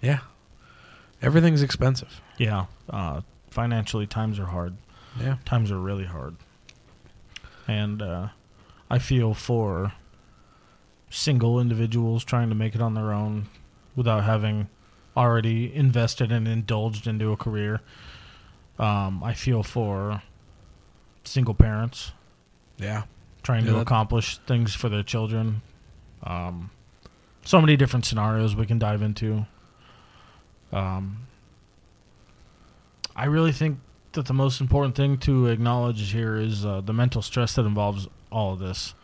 yeah, 0.00 0.18
everything's 1.22 1.62
expensive. 1.62 2.20
Yeah. 2.38 2.66
Uh, 2.88 3.22
financially, 3.50 4.06
times 4.06 4.38
are 4.38 4.46
hard. 4.46 4.76
Yeah. 5.18 5.36
Times 5.44 5.70
are 5.72 5.78
really 5.80 6.04
hard. 6.04 6.36
And 7.68 8.00
uh, 8.02 8.28
I 8.90 8.98
feel 8.98 9.34
for 9.34 9.92
single 11.10 11.60
individuals 11.60 12.24
trying 12.24 12.48
to 12.48 12.54
make 12.54 12.74
it 12.74 12.80
on 12.80 12.94
their 12.94 13.12
own 13.12 13.46
without 13.94 14.24
having 14.24 14.68
already 15.16 15.74
invested 15.74 16.30
and 16.30 16.46
indulged 16.46 17.06
into 17.06 17.32
a 17.32 17.36
career. 17.36 17.80
Um, 18.78 19.22
I 19.24 19.32
feel 19.32 19.62
for 19.62 20.22
single 21.24 21.54
parents. 21.54 22.12
Yeah. 22.78 23.04
Trying 23.42 23.64
Yeah, 23.64 23.70
to 23.70 23.76
that- 23.76 23.82
accomplish 23.82 24.38
things 24.38 24.74
for 24.74 24.88
their 24.88 25.02
children. 25.02 25.62
Um, 26.22 26.70
so 27.44 27.60
many 27.60 27.76
different 27.76 28.04
scenarios 28.04 28.54
we 28.54 28.66
can 28.66 28.78
dive 28.78 29.02
into. 29.02 29.46
Um, 30.72 31.26
I 33.14 33.24
really 33.26 33.52
think 33.52 33.78
that 34.16 34.26
the 34.26 34.34
most 34.34 34.60
important 34.60 34.94
thing 34.96 35.16
to 35.18 35.46
acknowledge 35.46 36.10
here 36.12 36.36
is 36.36 36.66
uh, 36.66 36.80
the 36.80 36.92
mental 36.92 37.22
stress 37.22 37.54
that 37.54 37.64
involves 37.64 38.08
all 38.32 38.52
of 38.54 38.58
this. 38.58 38.94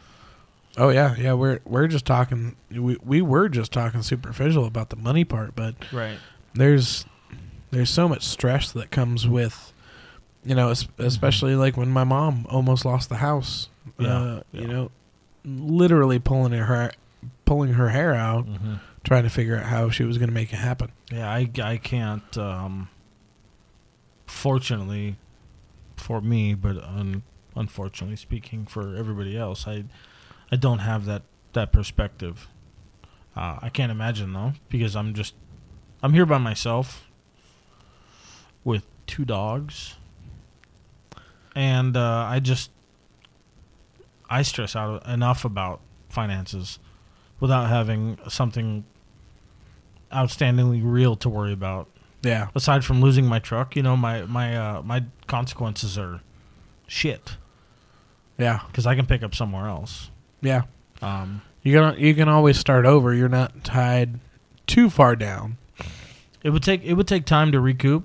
Oh 0.76 0.88
yeah, 0.88 1.14
yeah. 1.16 1.34
We're 1.34 1.60
we're 1.64 1.86
just 1.86 2.04
talking. 2.04 2.56
We 2.70 2.96
we 3.04 3.22
were 3.22 3.48
just 3.48 3.72
talking 3.72 4.02
superficial 4.02 4.64
about 4.66 4.88
the 4.90 4.96
money 4.96 5.24
part, 5.24 5.54
but 5.54 5.74
Right. 5.92 6.18
There's 6.54 7.06
there's 7.70 7.90
so 7.90 8.08
much 8.08 8.22
stress 8.22 8.72
that 8.72 8.90
comes 8.90 9.26
with, 9.28 9.72
you 10.44 10.54
know, 10.54 10.70
es- 10.70 10.88
especially 10.98 11.56
like 11.56 11.76
when 11.76 11.90
my 11.90 12.04
mom 12.04 12.46
almost 12.50 12.84
lost 12.84 13.08
the 13.08 13.16
house. 13.16 13.68
Yeah, 13.98 14.08
Uh, 14.08 14.42
You 14.52 14.66
know, 14.66 14.90
literally 15.44 16.18
pulling 16.18 16.52
her 16.52 16.64
hair, 16.66 16.92
pulling 17.44 17.74
her 17.74 17.88
hair 17.90 18.14
out, 18.14 18.46
Mhm. 18.46 18.80
trying 19.04 19.22
to 19.24 19.30
figure 19.30 19.56
out 19.58 19.64
how 19.66 19.90
she 19.90 20.04
was 20.04 20.18
going 20.18 20.28
to 20.28 20.34
make 20.34 20.52
it 20.52 20.56
happen. 20.56 20.90
Yeah, 21.10 21.28
I, 21.30 21.50
I 21.62 21.76
can't. 21.78 22.36
Um, 22.38 22.88
fortunately, 24.32 25.16
for 25.96 26.20
me, 26.20 26.54
but 26.54 26.76
un, 26.82 27.22
unfortunately 27.54 28.16
speaking 28.16 28.66
for 28.66 28.96
everybody 28.96 29.36
else, 29.36 29.68
I 29.68 29.84
I 30.50 30.56
don't 30.56 30.80
have 30.80 31.04
that 31.04 31.22
that 31.52 31.70
perspective. 31.72 32.48
Uh, 33.36 33.58
I 33.62 33.68
can't 33.68 33.92
imagine 33.92 34.32
though, 34.32 34.54
because 34.68 34.96
I'm 34.96 35.14
just 35.14 35.34
I'm 36.02 36.12
here 36.14 36.26
by 36.26 36.38
myself 36.38 37.08
with 38.64 38.84
two 39.06 39.24
dogs, 39.24 39.96
and 41.54 41.96
uh, 41.96 42.26
I 42.28 42.40
just 42.40 42.70
I 44.28 44.42
stress 44.42 44.74
out 44.74 45.06
enough 45.06 45.44
about 45.44 45.80
finances 46.08 46.78
without 47.38 47.68
having 47.68 48.18
something 48.28 48.84
outstandingly 50.12 50.80
real 50.82 51.16
to 51.16 51.28
worry 51.28 51.52
about. 51.52 51.88
Yeah. 52.22 52.48
Aside 52.54 52.84
from 52.84 53.00
losing 53.00 53.26
my 53.26 53.38
truck, 53.38 53.74
you 53.76 53.82
know, 53.82 53.96
my 53.96 54.22
my 54.26 54.56
uh, 54.56 54.82
my 54.82 55.04
consequences 55.26 55.98
are 55.98 56.20
shit 56.86 57.36
Yeah. 58.38 58.60
because 58.68 58.86
I 58.86 58.94
can 58.94 59.06
pick 59.06 59.22
up 59.22 59.34
somewhere 59.34 59.66
else. 59.66 60.10
Yeah. 60.40 60.62
Um, 61.00 61.42
You 61.62 61.72
can 61.78 61.98
you 61.98 62.14
can 62.14 62.28
always 62.28 62.58
start 62.58 62.86
over. 62.86 63.12
You're 63.14 63.28
not 63.28 63.64
tied 63.64 64.20
too 64.66 64.88
far 64.90 65.16
down. 65.16 65.56
it 66.44 66.50
would 66.50 66.62
take 66.62 66.82
it 66.84 66.94
would 66.94 67.08
take 67.08 67.24
time 67.24 67.50
to 67.52 67.60
recoup, 67.60 68.04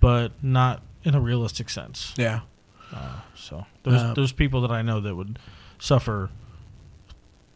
but 0.00 0.32
not 0.42 0.82
in 1.04 1.14
a 1.14 1.20
realistic 1.20 1.68
sense. 1.68 2.14
Yeah. 2.16 2.40
So 3.34 3.66
there's 3.82 4.02
Uh, 4.02 4.14
there's 4.14 4.32
people 4.32 4.60
that 4.62 4.70
I 4.70 4.82
know 4.82 5.00
that 5.00 5.14
would 5.16 5.38
suffer 5.78 6.30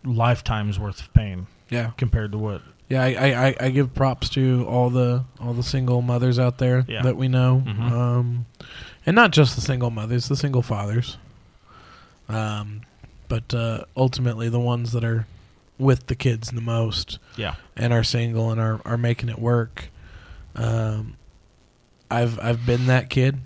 lifetimes 0.05 0.79
worth 0.79 1.01
of 1.01 1.13
pain 1.15 1.47
Yeah. 1.71 1.91
compared 1.97 2.33
to 2.33 2.39
what 2.39 2.63
Yeah, 2.89 3.03
I, 3.03 3.09
I, 3.49 3.57
I- 3.61 3.71
give 3.71 3.95
props 3.95 4.29
to 4.31 4.65
all 4.69 4.91
the 4.91 5.25
all 5.41 5.53
the 5.55 5.63
single 5.65 6.03
mothers 6.03 6.39
out 6.39 6.59
there 6.59 6.85
Yeah. 6.89 7.03
that 7.03 7.17
we 7.17 7.27
know, 7.29 7.63
Mhm. 7.67 7.91
um, 7.91 8.47
and 9.05 9.15
not 9.17 9.33
just 9.33 9.57
the 9.57 9.61
single 9.61 9.91
mothers, 9.91 10.29
the 10.29 10.37
single 10.37 10.63
fathers, 10.63 11.17
um, 12.29 12.83
but 13.29 13.53
uh, 13.55 13.85
ultimately 13.97 14.49
the 14.49 14.61
ones 14.61 14.93
that 14.93 15.05
are 15.05 15.27
with 15.79 16.07
the 16.07 16.15
kids 16.15 16.51
the 16.53 16.61
most 16.63 17.19
yeah 17.37 17.55
and 17.77 17.93
are 17.93 18.03
single 18.05 18.51
and 18.51 18.59
are, 18.61 18.81
are 18.85 18.97
making 18.97 19.29
it 19.29 19.39
work. 19.39 19.91
Um, 20.55 21.17
I've 22.11 22.39
I've 22.41 22.65
been 22.65 22.87
that 22.87 23.11
kid, 23.11 23.39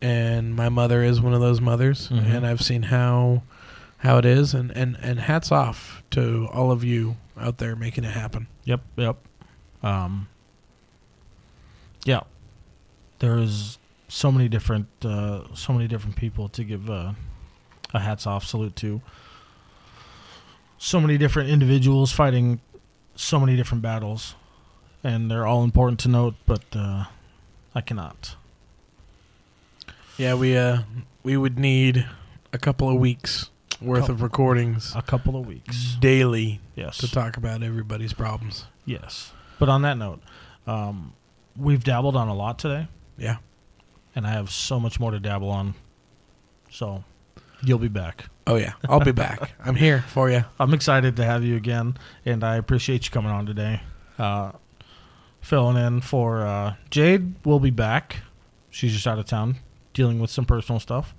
and 0.00 0.54
my 0.56 0.68
mother 0.70 1.02
is 1.02 1.20
one 1.20 1.34
of 1.34 1.40
those 1.40 1.60
mothers, 1.60 2.08
Mhm. 2.08 2.24
and 2.34 2.46
I've 2.46 2.62
seen 2.62 2.84
how 2.84 3.42
how 3.98 4.18
it 4.18 4.24
is, 4.24 4.52
and, 4.54 4.70
and, 4.72 4.96
and 5.02 5.18
hats 5.20 5.50
off 5.50 6.02
to 6.10 6.48
all 6.52 6.70
of 6.70 6.84
you 6.84 7.16
out 7.38 7.58
there 7.58 7.76
making 7.76 8.04
it 8.04 8.12
happen. 8.12 8.46
Yep, 8.64 8.80
yep. 8.96 9.16
Um, 9.82 10.28
yeah, 12.04 12.20
there's 13.18 13.78
so 14.08 14.30
many 14.30 14.48
different, 14.48 14.88
uh, 15.04 15.54
so 15.54 15.72
many 15.72 15.88
different 15.88 16.16
people 16.16 16.48
to 16.50 16.64
give 16.64 16.88
uh, 16.88 17.12
a 17.92 18.00
hats 18.00 18.26
off 18.26 18.44
salute 18.44 18.76
to. 18.76 19.00
So 20.78 21.00
many 21.00 21.18
different 21.18 21.50
individuals 21.50 22.12
fighting 22.12 22.60
so 23.14 23.40
many 23.40 23.56
different 23.56 23.82
battles, 23.82 24.34
and 25.02 25.30
they're 25.30 25.46
all 25.46 25.64
important 25.64 25.98
to 26.00 26.08
note. 26.08 26.34
But 26.44 26.64
uh, 26.74 27.06
I 27.74 27.80
cannot. 27.80 28.36
Yeah, 30.16 30.34
we 30.34 30.56
uh 30.56 30.82
we 31.22 31.36
would 31.36 31.58
need 31.58 32.06
a 32.52 32.58
couple 32.58 32.88
of 32.88 32.96
weeks 32.96 33.50
worth 33.80 34.08
of 34.08 34.22
recordings 34.22 34.94
A 34.96 35.02
couple 35.02 35.36
of 35.36 35.46
weeks. 35.46 35.96
daily 36.00 36.60
Yes. 36.74 36.98
to 36.98 37.10
talk 37.10 37.36
about 37.36 37.62
everybody's 37.62 38.12
problems. 38.12 38.66
Yes. 38.84 39.32
But 39.58 39.68
on 39.68 39.82
that 39.82 39.96
note, 39.98 40.20
um, 40.66 41.12
we've 41.56 41.82
dabbled 41.84 42.16
on 42.16 42.28
a 42.28 42.34
lot 42.34 42.58
today, 42.58 42.88
Yeah. 43.18 43.36
and 44.14 44.26
I 44.26 44.30
have 44.30 44.50
so 44.50 44.78
much 44.80 44.98
more 45.00 45.10
to 45.10 45.20
dabble 45.20 45.50
on. 45.50 45.74
So 46.70 47.04
you'll 47.62 47.78
be 47.78 47.88
back. 47.88 48.26
Oh 48.46 48.56
yeah, 48.56 48.74
I'll 48.88 49.00
be 49.00 49.12
back. 49.12 49.52
I'm 49.64 49.74
here 49.76 50.02
for 50.08 50.30
you. 50.30 50.44
I'm 50.60 50.72
excited 50.74 51.16
to 51.16 51.24
have 51.24 51.42
you 51.44 51.56
again, 51.56 51.96
and 52.24 52.44
I 52.44 52.56
appreciate 52.56 53.04
you 53.06 53.10
coming 53.10 53.30
on 53.32 53.46
today. 53.46 53.80
Uh, 54.18 54.52
filling 55.40 55.76
in 55.76 56.00
for 56.00 56.46
uh, 56.46 56.74
Jade 56.90 57.34
will 57.44 57.60
be 57.60 57.70
back. 57.70 58.16
She's 58.70 58.92
just 58.92 59.06
out 59.06 59.18
of 59.18 59.26
town 59.26 59.56
dealing 59.94 60.20
with 60.20 60.30
some 60.30 60.44
personal 60.44 60.78
stuff, 60.78 61.14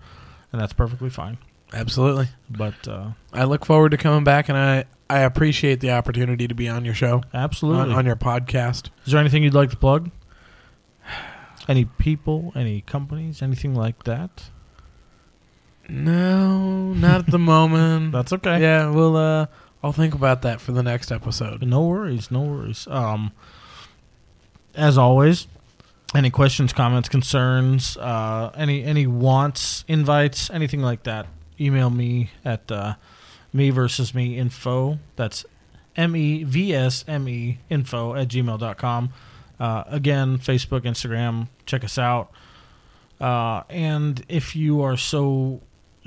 and 0.52 0.62
that's 0.62 0.74
perfectly 0.74 1.10
fine. 1.10 1.38
Absolutely. 1.74 2.28
But 2.50 2.88
uh, 2.88 3.12
I 3.34 3.44
look 3.44 3.66
forward 3.66 3.92
to 3.92 3.98
coming 3.98 4.24
back, 4.24 4.50
and 4.50 4.58
I 4.58 4.86
I 5.10 5.20
appreciate 5.20 5.80
the 5.80 5.92
opportunity 5.92 6.48
to 6.48 6.56
be 6.56 6.68
on 6.68 6.86
your 6.86 6.94
show, 6.94 7.24
absolutely. 7.34 7.94
on, 7.94 8.00
on 8.00 8.06
your 8.06 8.16
podcast. 8.16 8.90
Is 9.06 9.12
there 9.12 9.20
anything 9.20 9.44
you'd 9.44 9.54
like 9.54 9.70
to 9.72 9.78
plug? 9.78 10.12
Any 11.68 11.86
people, 11.86 12.54
any 12.56 12.82
companies, 12.82 13.42
anything 13.42 13.76
like 13.76 14.04
that? 14.04 14.50
No, 15.90 16.94
not 16.94 17.20
at 17.20 17.28
the 17.28 17.40
moment. 17.40 18.12
That's 18.14 18.34
okay. 18.34 18.62
Yeah, 18.62 18.90
we'll 18.90 19.16
uh 19.16 19.48
I'll 19.84 19.94
think 19.94 20.14
about 20.14 20.42
that 20.42 20.60
for 20.60 20.72
the 20.72 20.84
next 20.84 21.12
episode. 21.12 21.62
No 21.64 21.86
worries, 21.86 22.32
no 22.32 22.42
worries. 22.42 22.88
Um, 22.90 23.32
as 24.76 24.98
always, 24.98 25.48
any 26.16 26.30
questions, 26.30 26.74
comments, 26.74 27.10
concerns, 27.10 27.98
uh, 27.98 28.52
any 28.56 28.84
any 28.84 29.08
wants, 29.08 29.86
invites, 29.88 30.50
anything 30.50 30.82
like 30.82 31.04
that, 31.04 31.28
email 31.60 31.90
me 31.90 32.32
at 32.46 32.72
uh, 32.72 32.96
me 33.54 33.70
versus 33.70 34.14
me 34.14 34.38
info. 34.38 35.00
That's 35.16 35.46
M 35.96 36.16
E 36.16 36.44
V 36.44 36.74
S 36.74 37.04
M 37.08 37.28
E 37.28 37.60
info 37.70 38.16
at 38.16 38.28
gmail.com. 38.28 39.10
Uh, 39.60 39.84
again, 39.88 40.38
Facebook, 40.38 40.82
Instagram, 40.82 41.48
check 41.66 41.84
us 41.84 41.98
out. 41.98 42.32
Uh, 43.20 43.64
and 43.70 44.24
if 44.30 44.56
you 44.56 44.82
are 44.82 44.96
so 44.96 45.62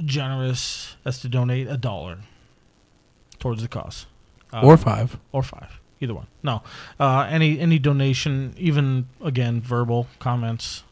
generous 0.05 0.97
as 1.05 1.21
to 1.21 1.29
donate 1.29 1.69
a 1.69 1.77
dollar 1.77 2.19
towards 3.41 3.63
the 3.63 3.69
cause, 3.69 4.07
uh, 4.53 4.61
or 4.63 4.77
five. 4.77 5.19
or 5.33 5.43
five, 5.43 5.81
either 6.01 6.15
one. 6.15 6.29
No, 6.45 6.63
uh, 7.01 7.27
any 7.29 7.59
any 7.59 7.81
donation, 7.81 8.55
even 8.57 9.09
again 9.21 9.61
verbal 9.61 10.07
comments, 10.21 10.85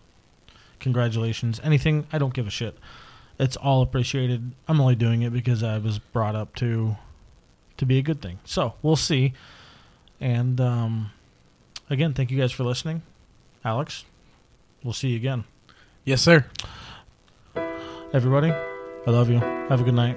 congratulations, 0.81 1.61
anything. 1.63 2.09
I 2.13 2.19
don't 2.19 2.35
give 2.35 2.49
a 2.49 2.51
shit. 2.51 2.77
It's 3.39 3.57
all 3.57 3.83
appreciated. 3.83 4.53
I'm 4.67 4.81
only 4.81 4.97
doing 4.97 5.23
it 5.23 5.33
because 5.33 5.63
I 5.63 5.79
was 5.79 5.99
brought 5.99 6.35
up 6.35 6.55
to 6.57 6.97
to 7.77 7.87
be 7.87 7.99
a 7.99 8.03
good 8.03 8.21
thing. 8.21 8.39
So 8.45 8.75
we'll 8.83 8.97
see. 8.97 9.33
And 10.21 10.61
um, 10.61 11.13
again, 11.89 12.13
thank 12.15 12.31
you 12.33 12.39
guys 12.39 12.51
for 12.51 12.65
listening, 12.65 13.03
Alex. 13.65 14.05
We'll 14.83 14.93
see 14.95 15.09
you 15.11 15.17
again, 15.17 15.45
Yes, 16.05 16.23
sir. 16.23 16.45
everybody. 18.13 18.51
I 18.51 19.11
love 19.11 19.31
you. 19.31 19.39
Have 19.39 19.81
a 19.81 19.85
good 19.85 19.95
night. 19.95 20.17